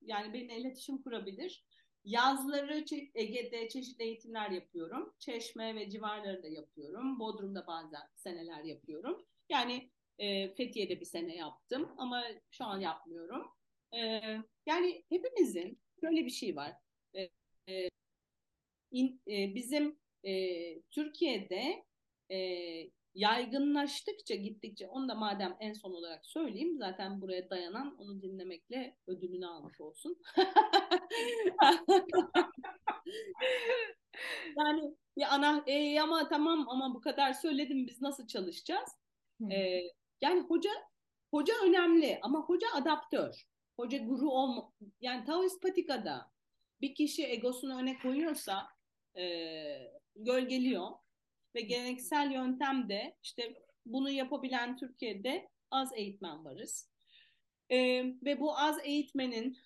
yani 0.00 0.32
benimle 0.32 0.60
iletişim 0.60 1.02
kurabilir. 1.02 1.64
Yazları 2.06 2.84
Ege'de 3.14 3.68
çeşitli 3.68 4.04
eğitimler 4.04 4.50
yapıyorum. 4.50 5.14
Çeşme 5.18 5.74
ve 5.74 5.90
civarları 5.90 6.42
da 6.42 6.48
yapıyorum. 6.48 7.20
Bodrum'da 7.20 7.66
bazen 7.66 8.02
seneler 8.14 8.64
yapıyorum. 8.64 9.26
Yani 9.48 9.90
e, 10.18 10.54
Fethiye'de 10.54 11.00
bir 11.00 11.04
sene 11.04 11.36
yaptım 11.36 11.94
ama 11.96 12.24
şu 12.50 12.64
an 12.64 12.80
yapmıyorum. 12.80 13.46
E, 13.92 14.00
yani 14.66 15.04
hepimizin 15.08 15.80
böyle 16.02 16.24
bir 16.24 16.30
şey 16.30 16.56
var. 16.56 16.72
E, 17.14 17.28
e, 17.68 17.88
in, 18.90 19.20
e, 19.28 19.54
bizim 19.54 19.98
e, 20.24 20.82
Türkiye'de 20.82 21.84
e, 22.30 22.38
yaygınlaştıkça 23.14 24.34
gittikçe 24.34 24.88
onu 24.88 25.08
da 25.08 25.14
madem 25.14 25.56
en 25.60 25.72
son 25.72 25.90
olarak 25.90 26.26
söyleyeyim 26.26 26.78
zaten 26.78 27.20
buraya 27.20 27.50
dayanan 27.50 27.96
onu 27.98 28.22
dinlemekle 28.22 28.96
ödülünü 29.06 29.46
almış 29.46 29.80
olsun. 29.80 30.22
yani 34.58 34.94
bir 35.16 35.34
ana 35.34 35.64
e, 35.66 36.00
ama 36.00 36.28
tamam 36.28 36.68
ama 36.68 36.94
bu 36.94 37.00
kadar 37.00 37.32
söyledim 37.32 37.86
biz 37.86 38.02
nasıl 38.02 38.26
çalışacağız? 38.26 38.88
E, 39.50 39.80
yani 40.20 40.40
hoca 40.40 40.70
hoca 41.30 41.54
önemli 41.64 42.18
ama 42.22 42.40
hoca 42.40 42.66
adaptör. 42.74 43.46
Hoca 43.76 43.98
guru 43.98 44.30
olma 44.30 44.72
yani 45.00 45.24
Taoist 45.24 45.62
patikada 45.62 46.30
bir 46.80 46.94
kişi 46.94 47.26
egosunu 47.26 47.78
öne 47.78 47.98
koyuyorsa 47.98 48.68
e, 49.18 49.24
gölgeliyor 50.16 50.90
ve 51.54 51.60
geleneksel 51.60 52.30
yöntemde 52.30 53.16
işte 53.22 53.62
bunu 53.86 54.10
yapabilen 54.10 54.76
Türkiye'de 54.76 55.48
az 55.70 55.92
eğitmen 55.94 56.44
varız. 56.44 56.90
E, 57.70 57.78
ve 58.24 58.40
bu 58.40 58.58
az 58.58 58.78
eğitmenin 58.84 59.58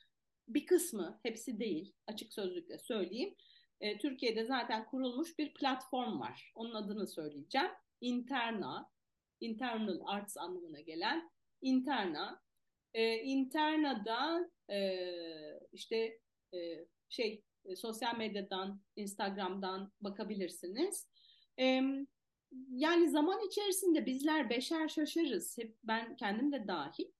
bir 0.54 0.66
kısmı, 0.66 1.20
hepsi 1.22 1.60
değil 1.60 1.92
açık 2.06 2.32
sözlükle 2.32 2.78
söyleyeyim. 2.78 3.34
E, 3.80 3.98
Türkiye'de 3.98 4.44
zaten 4.44 4.84
kurulmuş 4.84 5.38
bir 5.38 5.54
platform 5.54 6.20
var. 6.20 6.52
Onun 6.54 6.74
adını 6.74 7.06
söyleyeceğim. 7.06 7.70
Interna, 8.00 8.90
Internal 9.40 10.00
Arts 10.04 10.36
anlamına 10.36 10.80
gelen 10.80 11.30
Interna. 11.62 12.42
E, 12.94 13.16
Interna'da 13.16 14.50
e, 14.70 15.00
işte 15.72 16.18
e, 16.54 16.86
şey 17.08 17.44
e, 17.64 17.76
sosyal 17.76 18.16
medyadan, 18.16 18.80
Instagram'dan 18.96 19.92
bakabilirsiniz. 20.00 21.06
E, 21.60 21.82
yani 22.70 23.08
zaman 23.08 23.46
içerisinde 23.46 24.06
bizler 24.06 24.50
beşer 24.50 24.88
şaşarız. 24.88 25.58
Hep 25.58 25.76
ben 25.84 26.16
kendim 26.16 26.52
de 26.52 26.66
dahil. 26.68 27.10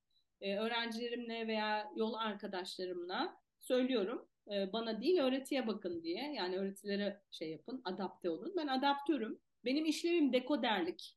E, 0.40 0.56
öğrencilerimle 0.56 1.46
veya 1.46 1.90
yol 1.96 2.14
arkadaşlarımla 2.14 3.36
söylüyorum. 3.60 4.28
E, 4.52 4.72
bana 4.72 5.00
değil 5.00 5.20
öğretiye 5.20 5.66
bakın 5.66 6.02
diye. 6.02 6.32
Yani 6.32 6.58
öğretilere 6.58 7.22
şey 7.30 7.50
yapın, 7.50 7.82
adapte 7.84 8.30
olun. 8.30 8.54
Ben 8.56 8.66
adaptörüm. 8.66 9.40
Benim 9.64 9.84
işlevim 9.84 10.32
dekoderlik. 10.32 11.16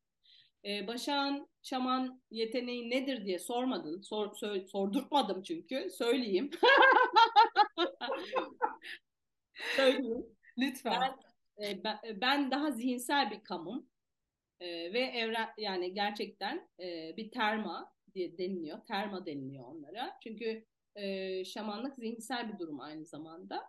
E, 0.65 0.88
Başak'ın 0.88 1.47
şaman 1.61 2.21
yeteneği 2.32 2.89
nedir 2.89 3.26
diye 3.26 3.39
sormadın. 3.39 4.01
Sor, 4.01 4.36
sor, 4.36 4.67
sordurtmadım 4.67 5.43
çünkü. 5.43 5.89
Söyleyeyim. 5.89 6.49
söyleyeyim. 9.76 10.26
Lütfen. 10.57 11.01
Ben, 11.01 11.17
e, 11.67 11.84
ben, 11.84 11.99
ben 12.21 12.51
daha 12.51 12.71
zihinsel 12.71 13.32
bir 13.32 13.43
kamum 13.43 13.89
e, 14.59 14.93
ve 14.93 14.99
evren 14.99 15.49
yani 15.57 15.93
gerçekten 15.93 16.69
e, 16.80 17.17
bir 17.17 17.32
terma 17.32 17.93
diye 18.16 18.38
deniliyor. 18.38 18.86
Terma 18.86 19.26
deniliyor 19.26 19.66
onlara. 19.68 20.18
Çünkü 20.24 20.66
e, 20.95 21.45
şamanlık 21.45 21.95
zihinsel 21.95 22.53
bir 22.53 22.59
durum 22.59 22.80
aynı 22.80 23.05
zamanda. 23.05 23.64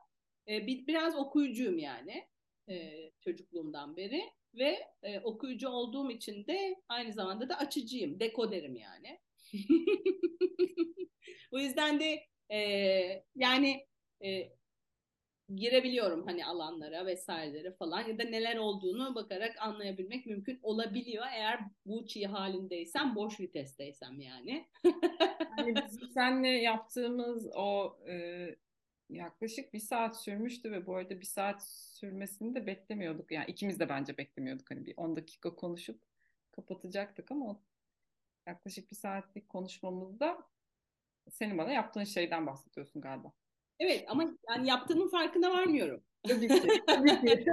E, 0.49 0.66
bir, 0.66 0.86
biraz 0.86 1.16
okuyucuyum 1.16 1.78
yani 1.78 2.28
e, 2.68 2.92
çocukluğumdan 3.20 3.97
beri 3.97 4.22
ve 4.55 4.78
e, 5.03 5.20
okuyucu 5.20 5.68
olduğum 5.68 6.11
için 6.11 6.47
de 6.47 6.82
aynı 6.88 7.12
zamanda 7.12 7.49
da 7.49 7.59
açıcıyım, 7.59 8.20
dekoderim 8.20 8.76
yani. 8.76 9.20
o 11.53 11.59
yüzden 11.59 12.01
de 12.01 12.24
e, 12.51 12.59
yani 13.34 13.86
e, 14.24 14.53
girebiliyorum 15.55 16.26
hani 16.26 16.47
alanlara 16.47 17.07
vesairelere 17.07 17.72
falan 17.72 18.09
ya 18.09 18.18
da 18.18 18.22
neler 18.22 18.57
olduğunu 18.57 19.14
bakarak 19.14 19.57
anlayabilmek 19.59 20.26
mümkün 20.26 20.61
olabiliyor 20.62 21.24
eğer 21.32 21.61
bu 21.86 22.07
çiğ 22.07 22.26
halindeysem 22.26 23.14
boş 23.14 23.40
vitesteysem 23.40 24.20
yani. 24.20 24.68
yani 25.59 25.74
bizim 25.74 26.09
seninle 26.09 26.49
yaptığımız 26.49 27.47
o 27.55 27.99
e, 28.09 28.47
yaklaşık 29.11 29.74
bir 29.74 29.78
saat 29.78 30.22
sürmüştü 30.22 30.72
ve 30.72 30.86
bu 30.86 30.97
arada 30.97 31.20
bir 31.20 31.26
saat 31.26 31.68
sürmesini 31.68 32.55
de 32.55 32.66
beklemiyorduk. 32.66 33.32
Yani 33.32 33.51
ikimiz 33.51 33.80
de 33.80 33.88
bence 33.88 34.18
beklemiyorduk. 34.18 34.70
Hani 34.70 34.86
bir 34.86 34.95
10 34.97 35.16
dakika 35.16 35.55
konuşup 35.55 36.01
kapatacaktık 36.53 37.30
ama 37.30 37.61
yaklaşık 38.47 38.90
bir 38.90 38.97
saatlik 38.97 39.49
konuşmamızda 39.49 40.38
senin 41.30 41.59
bana 41.59 41.72
yaptığın 41.72 42.05
şeyden 42.05 42.47
bahsediyorsun 42.47 43.03
galiba. 43.03 43.32
Evet 43.81 44.05
ama 44.09 44.25
yani 44.49 44.68
yaptığımın 44.68 45.09
farkına 45.09 45.51
varmıyorum. 45.51 46.05
Tabii 46.29 46.49
ki. 46.49 46.83
Tabii 46.87 47.20
ki. 47.20 47.45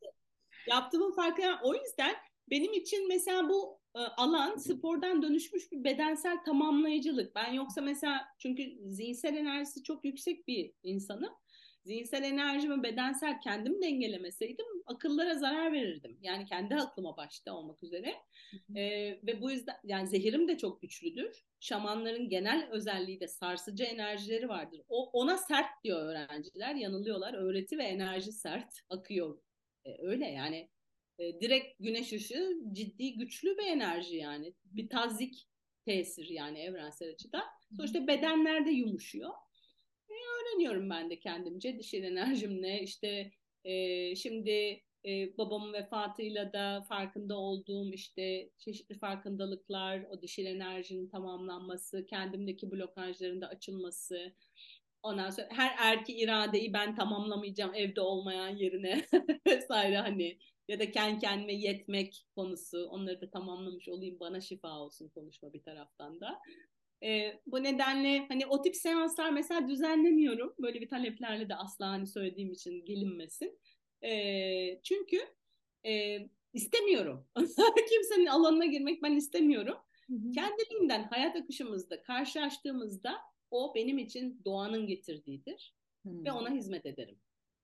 yaptığımın 0.68 1.12
farkına 1.12 1.60
o 1.62 1.74
yüzden 1.74 2.16
benim 2.50 2.72
için 2.72 3.08
mesela 3.08 3.48
bu 3.48 3.80
e, 3.96 3.98
alan 3.98 4.56
spordan 4.56 5.22
dönüşmüş 5.22 5.72
bir 5.72 5.84
bedensel 5.84 6.38
tamamlayıcılık. 6.44 7.34
Ben 7.34 7.52
yoksa 7.52 7.80
mesela 7.80 8.26
çünkü 8.38 8.62
zihinsel 8.86 9.36
enerjisi 9.36 9.82
çok 9.82 10.04
yüksek 10.04 10.48
bir 10.48 10.72
insanım. 10.82 11.34
Zihinsel 11.90 12.22
enerjimi 12.22 12.82
bedensel 12.82 13.40
kendim 13.40 13.82
dengelemeseydim 13.82 14.66
akıllara 14.86 15.34
zarar 15.34 15.72
verirdim. 15.72 16.18
Yani 16.22 16.44
kendi 16.44 16.74
aklıma 16.74 17.16
başta 17.16 17.54
olmak 17.54 17.82
üzere. 17.82 18.14
E, 18.74 18.82
ve 19.26 19.40
bu 19.40 19.50
yüzden 19.50 19.76
yani 19.84 20.06
zehirim 20.08 20.48
de 20.48 20.58
çok 20.58 20.82
güçlüdür. 20.82 21.44
Şamanların 21.60 22.28
genel 22.28 22.68
özelliği 22.70 23.20
de 23.20 23.28
sarsıcı 23.28 23.84
enerjileri 23.84 24.48
vardır. 24.48 24.82
O 24.88 25.10
ona 25.10 25.36
sert 25.36 25.84
diyor 25.84 26.02
öğrenciler. 26.02 26.74
Yanılıyorlar. 26.74 27.34
Öğreti 27.34 27.78
ve 27.78 27.84
enerji 27.84 28.32
sert 28.32 28.80
akıyor. 28.88 29.38
E, 29.84 30.06
öyle 30.06 30.26
yani 30.26 30.70
e, 31.18 31.40
direkt 31.40 31.78
güneş 31.78 32.12
ışığı 32.12 32.52
ciddi 32.72 33.14
güçlü 33.14 33.58
bir 33.58 33.66
enerji 33.66 34.16
yani. 34.16 34.54
Bir 34.64 34.88
tazik 34.88 35.48
tesir 35.84 36.28
yani 36.28 36.58
evrensel 36.58 37.10
açıdan. 37.10 37.44
Sonuçta 37.76 38.06
bedenlerde 38.06 38.70
yumuşuyor. 38.70 39.30
E, 40.10 40.14
öğreniyorum 40.14 40.90
ben 40.90 41.10
de 41.10 41.20
kendimce. 41.20 41.78
Dişil 41.78 42.04
enerjimle 42.04 42.82
işte 42.82 43.32
e, 43.64 44.16
şimdi 44.16 44.82
e, 45.06 45.38
babamın 45.38 45.72
vefatıyla 45.72 46.52
da 46.52 46.86
farkında 46.88 47.36
olduğum 47.36 47.92
işte 47.92 48.50
çeşitli 48.58 48.98
farkındalıklar, 48.98 50.04
o 50.10 50.22
dişil 50.22 50.46
enerjinin 50.46 51.08
tamamlanması, 51.08 52.06
kendimdeki 52.06 52.70
blokajların 52.70 53.40
da 53.40 53.48
açılması, 53.48 54.34
ondan 55.02 55.30
sonra 55.30 55.48
her 55.50 55.74
erki 55.78 56.16
iradeyi 56.16 56.72
ben 56.72 56.94
tamamlamayacağım 56.94 57.74
evde 57.74 58.00
olmayan 58.00 58.56
yerine 58.56 59.04
vesaire 59.46 59.98
hani 59.98 60.38
ya 60.68 60.80
da 60.80 60.90
kendi 60.90 61.20
kendime 61.20 61.54
yetmek 61.54 62.26
konusu. 62.36 62.88
Onları 62.90 63.20
da 63.20 63.30
tamamlamış 63.30 63.88
olayım 63.88 64.20
bana 64.20 64.40
şifa 64.40 64.78
olsun 64.78 65.08
konuşma 65.08 65.52
bir 65.52 65.62
taraftan 65.62 66.20
da. 66.20 66.40
E, 67.02 67.40
bu 67.46 67.62
nedenle 67.62 68.26
hani 68.28 68.46
o 68.46 68.62
tip 68.62 68.76
seanslar 68.76 69.30
mesela 69.30 69.68
düzenlemiyorum. 69.68 70.54
Böyle 70.58 70.80
bir 70.80 70.88
taleplerle 70.88 71.48
de 71.48 71.54
asla 71.54 71.88
hani 71.88 72.06
söylediğim 72.06 72.52
için 72.52 72.84
gelinmesin. 72.84 73.58
E, 74.04 74.82
çünkü 74.82 75.18
e, 75.86 76.18
istemiyorum. 76.52 77.26
Kimsenin 77.90 78.26
alanına 78.26 78.66
girmek 78.66 79.02
ben 79.02 79.16
istemiyorum. 79.16 79.76
Hı 80.06 80.14
hı. 80.14 80.32
Kendiliğinden 80.32 81.02
hayat 81.02 81.36
akışımızda 81.36 82.02
karşılaştığımızda 82.02 83.18
o 83.50 83.74
benim 83.74 83.98
için 83.98 84.40
doğanın 84.44 84.86
getirdiğidir. 84.86 85.74
Hı. 86.06 86.24
Ve 86.24 86.32
ona 86.32 86.50
hizmet 86.50 86.86
ederim. 86.86 87.18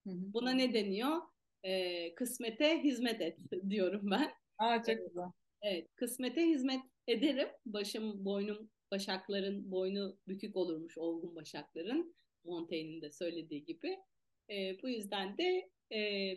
Hı 0.07 0.11
hı. 0.11 0.33
Buna 0.35 0.51
ne 0.51 0.75
deniyor? 0.75 1.23
e, 1.67 2.15
kısmete 2.15 2.83
hizmet 2.85 3.21
et 3.21 3.39
diyorum 3.71 4.11
ben. 4.11 4.33
Aa 4.59 4.77
çok 4.77 4.97
güzel. 5.09 5.31
Evet, 5.63 5.89
kısmete 5.97 6.47
hizmet 6.47 6.81
ederim. 7.07 7.49
Başım, 7.67 8.25
boynum, 8.25 8.71
başakların 8.91 9.71
boynu 9.71 10.19
bükük 10.29 10.57
olurmuş 10.57 10.99
olgun 10.99 11.37
başakların. 11.37 12.17
Montaigne'in 12.45 13.03
de 13.03 13.11
söylediği 13.11 13.65
gibi. 13.65 13.99
E, 14.51 14.83
bu 14.83 14.89
yüzden 14.89 15.39
de 15.39 15.71
e, 15.93 16.33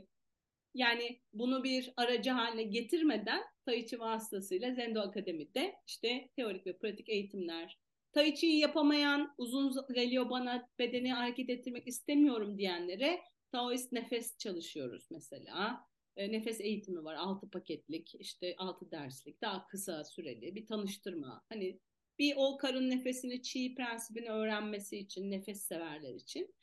yani 0.73 1.21
bunu 1.33 1.63
bir 1.63 1.93
aracı 1.97 2.31
haline 2.31 2.63
getirmeden 2.63 3.43
Tai 3.65 3.87
Chi 3.87 3.99
vasıtasıyla 3.99 4.73
Zendo 4.73 4.99
Akademi'de 4.99 5.75
işte 5.87 6.29
teorik 6.35 6.67
ve 6.67 6.77
pratik 6.77 7.09
eğitimler, 7.09 7.79
Tai 8.13 8.35
Chi'yi 8.35 8.59
yapamayan, 8.59 9.33
uzun 9.37 9.73
geliyor 9.93 10.29
bana 10.29 10.69
bedeni 10.79 11.13
hareket 11.13 11.49
ettirmek 11.49 11.87
istemiyorum 11.87 12.57
diyenlere 12.57 13.21
Taoist 13.51 13.91
nefes 13.91 14.37
çalışıyoruz 14.37 15.07
mesela. 15.11 15.85
E, 16.15 16.31
nefes 16.31 16.61
eğitimi 16.61 17.03
var. 17.03 17.15
Altı 17.15 17.49
paketlik, 17.49 18.15
işte 18.15 18.55
altı 18.57 18.91
derslik, 18.91 19.41
daha 19.41 19.67
kısa 19.67 20.03
süreli 20.03 20.55
bir 20.55 20.65
tanıştırma. 20.65 21.43
Hani 21.49 21.79
bir 22.20 22.34
o 22.38 22.57
karın 22.57 22.89
nefesini, 22.89 23.41
çiğ 23.41 23.76
prensibini 23.76 24.30
öğrenmesi 24.30 24.97
için, 24.97 25.32
nefes 25.32 25.63
severler 25.63 26.13
için. 26.13 26.55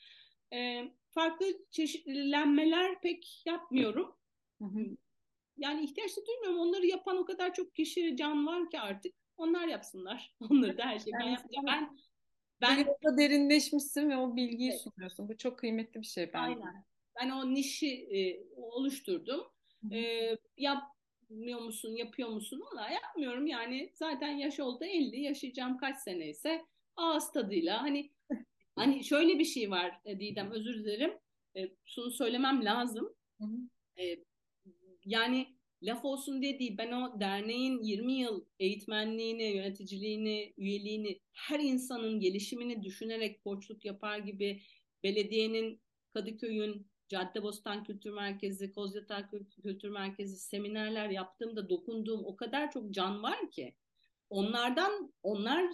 E, 0.53 0.85
farklı 1.11 1.47
çeşitlenmeler 1.71 3.01
pek 3.01 3.43
yapmıyorum. 3.47 4.17
Hı 4.59 4.65
hı. 4.65 4.97
Yani 5.57 5.85
ihtiyaç 5.85 6.17
da 6.17 6.27
duymuyorum. 6.27 6.59
Onları 6.59 6.87
yapan 6.87 7.17
o 7.17 7.25
kadar 7.25 7.55
çok 7.55 7.75
kişi, 7.75 8.17
can 8.17 8.47
var 8.47 8.71
ki 8.71 8.81
artık. 8.81 9.15
Onlar 9.37 9.69
yapsınlar. 9.69 10.35
Onları 10.51 10.79
da 10.79 10.85
her 10.85 10.99
şeyi 10.99 11.13
ben 11.13 11.27
yapacağım. 11.27 11.67
Ben 11.67 11.97
ben 12.61 12.85
orada 12.85 13.19
derinleşmişsin 13.19 14.11
ve 14.11 14.17
o 14.17 14.37
bilgiyi 14.37 14.71
evet. 14.71 14.81
sunuyorsun. 14.81 15.29
Bu 15.29 15.37
çok 15.37 15.59
kıymetli 15.59 16.01
bir 16.01 16.07
şey 16.07 16.33
bence. 16.33 16.39
Aynen. 16.39 16.85
Ben 17.21 17.31
o 17.31 17.55
nişi 17.55 17.89
e, 17.89 18.47
oluşturdum. 18.57 19.47
E, 19.93 20.31
yapmıyor 21.31 21.61
musun, 21.61 21.97
yapıyor 21.97 22.29
musun? 22.29 22.61
Valla 22.61 22.91
yapmıyorum 22.91 23.47
yani. 23.47 23.91
Zaten 23.95 24.31
yaş 24.31 24.61
oldu 24.61 24.85
50, 24.85 25.21
yaşayacağım 25.21 25.79
kaç 25.79 25.99
sene 25.99 26.29
ise 26.29 26.67
ağız 26.97 27.33
tadıyla. 27.33 27.83
Hani 27.83 28.11
hani 28.77 29.05
şöyle 29.05 29.39
bir 29.39 29.45
şey 29.45 29.71
var 29.71 30.01
e, 30.05 30.21
Didem, 30.21 30.51
özür 30.51 30.75
dilerim. 30.75 31.19
E, 31.57 31.71
şunu 31.85 32.11
söylemem 32.11 32.65
lazım. 32.65 33.15
E, 33.99 34.17
yani 35.05 35.47
laf 35.83 36.05
olsun 36.05 36.43
diye 36.43 36.59
değil. 36.59 36.75
Ben 36.79 36.93
o 36.93 37.21
derneğin 37.21 37.83
20 37.83 38.13
yıl 38.13 38.45
eğitmenliğini, 38.59 39.43
yöneticiliğini, 39.43 40.55
üyeliğini, 40.57 41.21
her 41.33 41.61
insanın 41.61 42.21
gelişimini 42.21 42.83
düşünerek 42.83 43.45
koçluk 43.45 43.85
yapar 43.85 44.19
gibi 44.19 44.63
belediyenin, 45.03 45.81
Kadıköy'ün, 46.15 46.87
Caddebostan 47.09 47.85
Kültür 47.85 48.11
Merkezi, 48.11 48.73
Kozyatağı 48.73 49.31
Kültür 49.63 49.89
Merkezi 49.89 50.37
seminerler 50.37 51.11
yaptığımda 51.11 51.69
dokunduğum 51.69 52.25
o 52.25 52.37
kadar 52.37 52.71
çok 52.71 52.91
can 52.91 53.23
var 53.23 53.51
ki 53.51 53.75
onlardan 54.31 55.13
onlar 55.23 55.71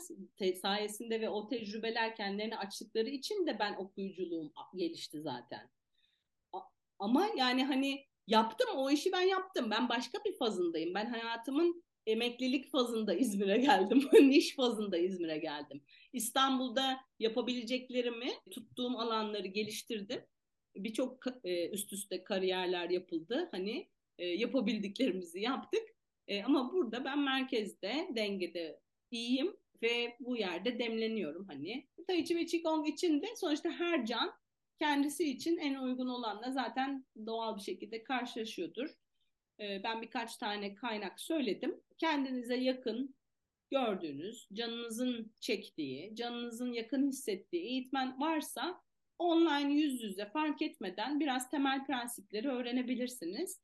sayesinde 0.63 1.21
ve 1.21 1.29
o 1.29 1.49
tecrübeler 1.49 2.17
kendilerini 2.17 2.57
açtıkları 2.59 3.09
için 3.09 3.47
de 3.47 3.59
ben 3.59 3.75
okuyuculuğum 3.75 4.53
gelişti 4.75 5.21
zaten. 5.21 5.71
Ama 6.99 7.29
yani 7.37 7.65
hani 7.65 8.05
yaptım 8.27 8.69
o 8.77 8.91
işi 8.91 9.13
ben 9.13 9.21
yaptım. 9.21 9.71
Ben 9.71 9.89
başka 9.89 10.19
bir 10.25 10.37
fazındayım. 10.37 10.95
Ben 10.95 11.07
hayatımın 11.07 11.85
emeklilik 12.07 12.71
fazında 12.71 13.15
İzmir'e 13.15 13.59
geldim. 13.59 14.09
Niş 14.13 14.57
fazında 14.57 14.99
İzmir'e 14.99 15.39
geldim. 15.39 15.83
İstanbul'da 16.13 17.01
yapabileceklerimi, 17.19 18.31
tuttuğum 18.51 18.99
alanları 18.99 19.47
geliştirdim. 19.47 20.21
Birçok 20.77 21.19
e, 21.45 21.69
üst 21.71 21.93
üste 21.93 22.25
kariyerler 22.25 22.91
yapıldı. 22.91 23.49
Hani 23.51 23.89
e, 24.19 24.27
yapabildiklerimizi 24.27 25.41
yaptık. 25.41 25.83
E, 26.29 26.43
ama 26.43 26.73
burada 26.73 27.05
ben 27.05 27.19
merkezde, 27.19 28.09
dengede 28.17 28.81
iyiyim 29.11 29.57
ve 29.83 30.17
bu 30.21 30.37
yerde 30.37 30.79
demleniyorum 30.79 31.49
hani. 31.49 31.87
Tai 32.07 32.25
Chi 32.25 32.37
ve 32.37 32.47
Qigong 32.47 32.89
için 32.89 33.23
de 33.23 33.27
sonuçta 33.37 33.71
her 33.71 34.07
can 34.07 34.33
kendisi 34.79 35.31
için 35.31 35.57
en 35.57 35.75
uygun 35.75 36.09
olanla 36.09 36.51
zaten 36.51 37.07
doğal 37.27 37.57
bir 37.57 37.63
şekilde 37.63 38.05
karşılaşıyordur. 38.05 38.91
Ee, 39.61 39.81
ben 39.85 40.03
birkaç 40.03 40.37
tane 40.37 40.75
kaynak 40.75 41.21
söyledim. 41.21 41.81
Kendinize 41.99 42.57
yakın 42.57 43.15
gördüğünüz, 43.71 44.49
canınızın 44.53 45.33
çektiği, 45.41 46.17
canınızın 46.17 46.73
yakın 46.73 47.09
hissettiği 47.09 47.63
eğitmen 47.63 48.21
varsa 48.21 48.81
online 49.23 49.73
yüz 49.73 50.03
yüze 50.03 50.27
fark 50.27 50.63
etmeden 50.63 51.21
biraz 51.21 51.51
temel 51.51 51.87
prensipleri 51.87 52.49
öğrenebilirsiniz. 52.49 53.61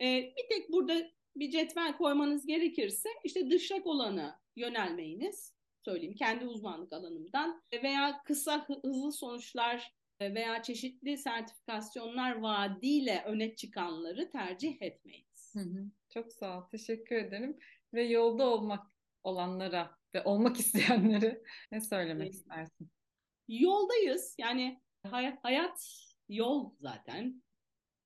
Ee, 0.00 0.32
bir 0.38 0.48
tek 0.56 0.72
burada 0.72 1.10
bir 1.36 1.50
cetvel 1.50 1.96
koymanız 1.96 2.46
gerekirse 2.46 3.08
işte 3.24 3.50
dışak 3.50 3.86
olana 3.86 4.40
yönelmeyiniz 4.56 5.54
söyleyeyim 5.84 6.14
kendi 6.14 6.46
uzmanlık 6.46 6.92
alanımdan 6.92 7.62
veya 7.82 8.22
kısa 8.24 8.66
hızlı 8.68 9.12
sonuçlar 9.12 9.94
veya 10.20 10.62
çeşitli 10.62 11.18
sertifikasyonlar 11.18 12.40
vaadiyle 12.40 13.22
öne 13.26 13.54
çıkanları 13.54 14.30
tercih 14.30 14.82
etmeyiniz. 14.82 15.54
Hı 15.54 15.60
hı. 15.60 15.84
Çok 16.10 16.32
sağ 16.32 16.58
ol. 16.58 16.62
Teşekkür 16.70 17.16
ederim. 17.16 17.58
Ve 17.94 18.02
yolda 18.02 18.46
olmak 18.46 18.86
olanlara 19.22 19.96
ve 20.14 20.22
olmak 20.24 20.56
isteyenlere 20.60 21.42
ne 21.72 21.80
söylemek 21.80 22.26
evet. 22.26 22.34
istersin? 22.34 22.90
Yoldayız. 23.48 24.34
Yani 24.38 24.81
hayat, 25.10 25.44
hayat 25.44 26.06
yol 26.28 26.70
zaten. 26.80 27.42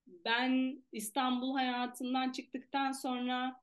Ben 0.06 0.84
İstanbul 0.92 1.54
hayatından 1.54 2.32
çıktıktan 2.32 2.92
sonra 2.92 3.62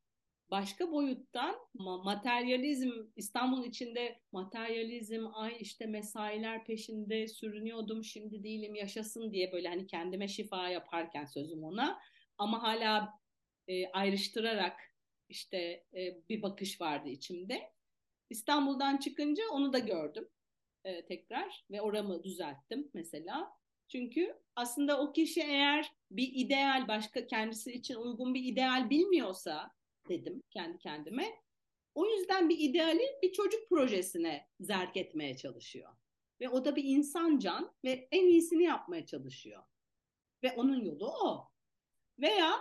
başka 0.51 0.91
boyuttan 0.91 1.55
materyalizm 2.03 2.91
İstanbul 3.15 3.65
içinde 3.65 4.21
materyalizm 4.31 5.27
ay 5.33 5.57
işte 5.59 5.85
mesailer 5.85 6.65
peşinde 6.65 7.27
sürünüyordum 7.27 8.03
şimdi 8.03 8.43
değilim 8.43 8.75
yaşasın 8.75 9.33
diye 9.33 9.51
böyle 9.51 9.67
hani 9.67 9.87
kendime 9.87 10.27
şifa 10.27 10.69
yaparken 10.69 11.25
sözüm 11.25 11.63
ona 11.63 11.99
ama 12.37 12.63
hala 12.63 13.19
e, 13.67 13.87
ayrıştırarak 13.87 14.79
işte 15.29 15.57
e, 15.93 16.27
bir 16.29 16.41
bakış 16.41 16.81
vardı 16.81 17.09
içimde. 17.09 17.73
İstanbul'dan 18.29 18.97
çıkınca 18.97 19.43
onu 19.51 19.73
da 19.73 19.79
gördüm 19.79 20.27
e, 20.83 21.05
tekrar 21.05 21.65
ve 21.71 21.81
oramı 21.81 22.23
düzelttim 22.23 22.91
mesela. 22.93 23.51
Çünkü 23.87 24.39
aslında 24.55 25.01
o 25.01 25.13
kişi 25.13 25.41
eğer 25.41 25.91
bir 26.11 26.31
ideal 26.33 26.87
başka 26.87 27.27
kendisi 27.27 27.71
için 27.71 27.95
uygun 27.95 28.33
bir 28.33 28.43
ideal 28.43 28.89
bilmiyorsa 28.89 29.71
dedim 30.09 30.43
kendi 30.49 30.77
kendime. 30.77 31.43
O 31.95 32.05
yüzden 32.05 32.49
bir 32.49 32.59
ideali 32.59 33.03
bir 33.23 33.31
çocuk 33.31 33.69
projesine 33.69 34.47
zerk 34.59 34.97
etmeye 34.97 35.37
çalışıyor. 35.37 35.89
Ve 36.41 36.49
o 36.49 36.65
da 36.65 36.75
bir 36.75 36.83
insan 36.83 37.39
can 37.39 37.75
ve 37.83 38.07
en 38.11 38.27
iyisini 38.27 38.63
yapmaya 38.63 39.05
çalışıyor. 39.05 39.63
Ve 40.43 40.51
onun 40.51 40.81
yolu 40.81 41.07
o. 41.07 41.49
Veya 42.19 42.51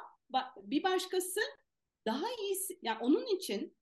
bir 0.56 0.82
başkası 0.82 1.40
daha 2.06 2.26
iyisi, 2.42 2.78
yani 2.82 2.98
onun 3.02 3.36
için 3.36 3.76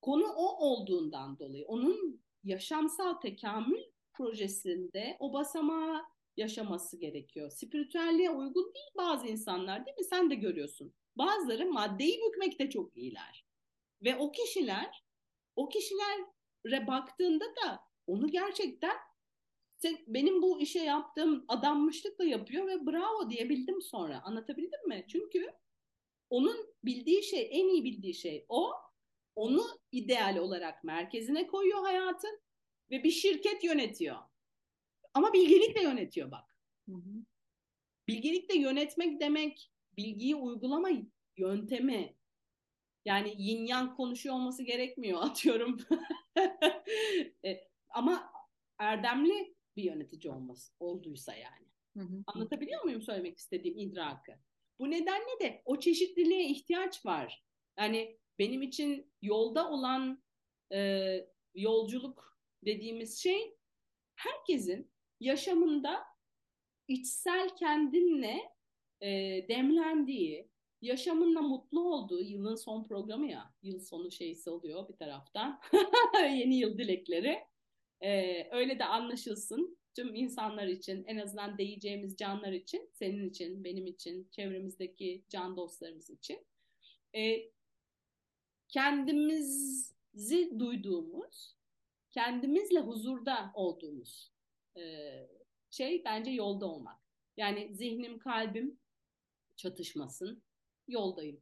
konu 0.00 0.26
o 0.26 0.66
olduğundan 0.66 1.38
dolayı, 1.38 1.66
onun 1.66 2.21
yaşamsal 2.44 3.14
tekamül 3.14 3.82
projesinde 4.12 5.16
o 5.20 5.32
basamağı 5.32 6.02
yaşaması 6.36 6.96
gerekiyor. 6.96 7.50
Spiritüelliğe 7.50 8.30
uygun 8.30 8.74
değil 8.74 8.90
bazı 8.96 9.26
insanlar 9.26 9.86
değil 9.86 9.96
mi? 9.98 10.04
Sen 10.04 10.30
de 10.30 10.34
görüyorsun. 10.34 10.94
Bazıları 11.16 11.72
maddeyi 11.72 12.20
bükmekte 12.28 12.70
çok 12.70 12.96
iyiler. 12.96 13.46
Ve 14.04 14.16
o 14.16 14.32
kişiler, 14.32 15.04
o 15.56 15.68
kişilere 15.68 16.86
baktığında 16.86 17.44
da 17.44 17.80
onu 18.06 18.30
gerçekten 18.30 18.96
benim 20.06 20.42
bu 20.42 20.60
işe 20.60 20.78
yaptığım 20.78 21.44
adanmışlıkla 21.48 22.24
yapıyor 22.24 22.66
ve 22.66 22.86
bravo 22.86 23.30
diyebildim 23.30 23.82
sonra. 23.82 24.22
Anlatabildim 24.24 24.88
mi? 24.88 25.04
Çünkü 25.08 25.52
onun 26.30 26.74
bildiği 26.84 27.22
şey, 27.22 27.48
en 27.52 27.68
iyi 27.68 27.84
bildiği 27.84 28.14
şey 28.14 28.46
o. 28.48 28.72
Onu 29.34 29.66
ideal 29.92 30.36
olarak 30.36 30.84
merkezine 30.84 31.46
koyuyor 31.46 31.82
hayatın 31.82 32.40
ve 32.90 33.04
bir 33.04 33.10
şirket 33.10 33.64
yönetiyor. 33.64 34.16
Ama 35.14 35.32
bilgelikle 35.32 35.82
yönetiyor 35.82 36.30
bak. 36.30 36.56
Hı 36.88 36.94
hı. 36.94 37.24
Bilgelikle 38.08 38.58
yönetmek 38.58 39.20
demek 39.20 39.70
bilgiyi 39.96 40.36
uygulama 40.36 40.88
yöntemi. 41.36 42.16
Yani 43.04 43.34
yin 43.38 43.66
yang 43.66 43.96
konuşuyor 43.96 44.34
olması 44.34 44.62
gerekmiyor 44.62 45.20
atıyorum. 45.22 45.78
e, 47.44 47.68
ama 47.90 48.32
erdemli 48.78 49.54
bir 49.76 49.82
yönetici 49.82 50.32
olması 50.32 50.72
olduysa 50.80 51.34
yani. 51.34 51.66
Hı 51.96 52.00
hı. 52.00 52.22
Anlatabiliyor 52.26 52.84
muyum 52.84 53.02
söylemek 53.02 53.38
istediğim 53.38 53.78
idrakı? 53.78 54.32
Bu 54.78 54.90
nedenle 54.90 55.40
de 55.40 55.62
o 55.64 55.80
çeşitliliğe 55.80 56.48
ihtiyaç 56.48 57.06
var. 57.06 57.44
Yani 57.78 58.18
benim 58.38 58.62
için 58.62 59.12
yolda 59.22 59.70
olan 59.70 60.22
e, 60.72 61.10
yolculuk 61.54 62.38
dediğimiz 62.64 63.18
şey 63.18 63.56
herkesin 64.16 64.92
yaşamında 65.20 66.04
içsel 66.88 67.56
kendinle 67.56 68.52
e, 69.00 69.08
demlendiği, 69.48 70.48
yaşamınla 70.80 71.42
mutlu 71.42 71.94
olduğu 71.94 72.22
yılın 72.22 72.54
son 72.54 72.84
programı 72.84 73.30
ya, 73.30 73.54
yıl 73.62 73.80
sonu 73.80 74.10
şeysi 74.10 74.50
oluyor 74.50 74.88
bir 74.88 74.96
taraftan. 74.96 75.60
Yeni 76.14 76.56
yıl 76.58 76.78
dilekleri. 76.78 77.38
E, 78.00 78.48
öyle 78.50 78.78
de 78.78 78.84
anlaşılsın 78.84 79.78
tüm 79.94 80.14
insanlar 80.14 80.66
için, 80.66 81.04
en 81.04 81.16
azından 81.16 81.58
değeceğimiz 81.58 82.16
canlar 82.16 82.52
için, 82.52 82.90
senin 82.92 83.28
için, 83.28 83.64
benim 83.64 83.86
için, 83.86 84.28
çevremizdeki 84.30 85.24
can 85.28 85.56
dostlarımız 85.56 86.10
için. 86.10 86.46
E, 87.16 87.50
kendimizi 88.72 90.58
duyduğumuz, 90.58 91.56
kendimizle 92.10 92.80
huzurda 92.80 93.50
olduğumuz 93.54 94.32
e, 94.76 94.82
şey 95.70 96.04
bence 96.04 96.30
yolda 96.30 96.66
olmak. 96.66 97.00
Yani 97.36 97.74
zihnim, 97.74 98.18
kalbim 98.18 98.78
çatışmasın, 99.56 100.42
yoldayım. 100.88 101.40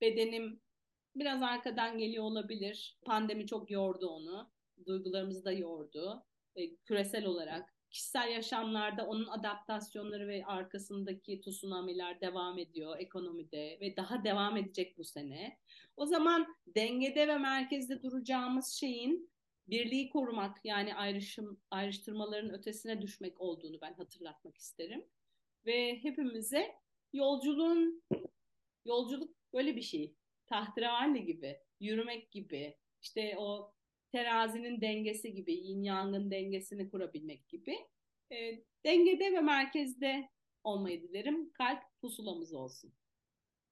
Bedenim 0.00 0.60
biraz 1.16 1.42
arkadan 1.42 1.98
geliyor 1.98 2.24
olabilir. 2.24 2.98
Pandemi 3.04 3.46
çok 3.46 3.70
yordu 3.70 4.08
onu. 4.08 4.50
Duygularımızı 4.86 5.44
da 5.44 5.52
yordu. 5.52 6.24
E, 6.56 6.76
küresel 6.76 7.24
olarak. 7.24 7.73
Kişisel 7.94 8.30
yaşamlarda 8.30 9.06
onun 9.06 9.26
adaptasyonları 9.26 10.28
ve 10.28 10.46
arkasındaki 10.46 11.40
tsunamiler 11.40 12.20
devam 12.20 12.58
ediyor 12.58 12.98
ekonomide 12.98 13.78
ve 13.80 13.96
daha 13.96 14.24
devam 14.24 14.56
edecek 14.56 14.98
bu 14.98 15.04
sene. 15.04 15.58
O 15.96 16.06
zaman 16.06 16.56
dengede 16.66 17.28
ve 17.28 17.38
merkezde 17.38 18.02
duracağımız 18.02 18.72
şeyin 18.72 19.30
birliği 19.68 20.08
korumak 20.08 20.64
yani 20.64 20.94
ayrışım 20.94 21.60
ayrıştırmaların 21.70 22.50
ötesine 22.50 23.02
düşmek 23.02 23.40
olduğunu 23.40 23.80
ben 23.80 23.94
hatırlatmak 23.94 24.56
isterim. 24.56 25.04
Ve 25.66 25.98
hepimize 26.02 26.74
yolculuğun 27.12 28.02
yolculuk 28.84 29.36
böyle 29.52 29.76
bir 29.76 29.82
şey. 29.82 30.14
Tahterevalli 30.46 31.24
gibi, 31.24 31.58
yürümek 31.80 32.30
gibi, 32.30 32.76
işte 33.02 33.34
o 33.38 33.74
terazinin 34.14 34.80
dengesi 34.80 35.34
gibi, 35.34 35.52
yin 35.54 35.82
yangın 35.82 36.30
dengesini 36.30 36.90
kurabilmek 36.90 37.48
gibi. 37.48 37.78
E, 38.32 38.64
dengede 38.84 39.32
ve 39.32 39.40
merkezde 39.40 40.28
olmayı 40.64 41.02
dilerim. 41.02 41.52
Kalp 41.52 41.82
pusulamız 42.00 42.52
olsun. 42.52 42.92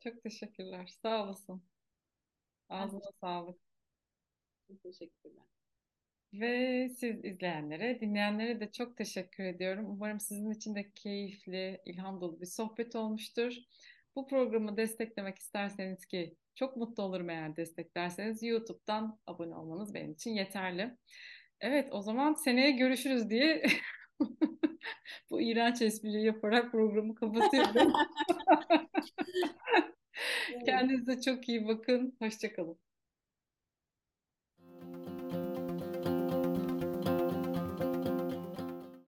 Çok 0.01 0.23
teşekkürler. 0.23 0.87
Sağ 1.03 1.25
olasın. 1.25 1.63
Ağzına 2.69 3.13
sağlık. 3.21 3.61
Çok 4.69 4.83
teşekkürler. 4.83 5.45
Ve 6.33 6.89
siz 6.89 7.25
izleyenlere, 7.25 8.01
dinleyenlere 8.01 8.61
de 8.61 8.73
çok 8.73 8.97
teşekkür 8.97 9.45
ediyorum. 9.45 9.87
Umarım 9.91 10.21
sizin 10.21 10.51
için 10.51 10.75
de 10.75 10.93
keyifli, 10.95 11.81
ilham 11.85 12.21
dolu 12.21 12.41
bir 12.41 12.47
sohbet 12.47 12.97
olmuştur. 12.97 13.55
Bu 14.17 14.27
programı 14.27 14.77
desteklemek 14.77 15.39
isterseniz 15.39 16.07
ki 16.07 16.37
çok 16.55 16.77
mutlu 16.77 17.03
olurum 17.03 17.31
eğer 17.31 17.57
desteklerseniz 17.57 18.43
YouTube'dan 18.43 19.19
abone 19.27 19.55
olmanız 19.55 19.95
benim 19.95 20.13
için 20.13 20.31
yeterli. 20.31 20.97
Evet 21.61 21.89
o 21.93 22.03
zaman 22.03 22.35
seneye 22.35 22.71
görüşürüz 22.71 23.31
diye 23.31 23.63
bu 25.31 25.41
iğrenç 25.41 25.83
espriyi 25.83 26.25
yaparak 26.25 26.73
programı 26.73 27.15
kapatıyorum. 27.15 27.93
Kendinize 30.67 31.21
çok 31.21 31.49
iyi 31.49 31.69
bakın. 31.69 32.17
Hoşçakalın. 32.19 32.79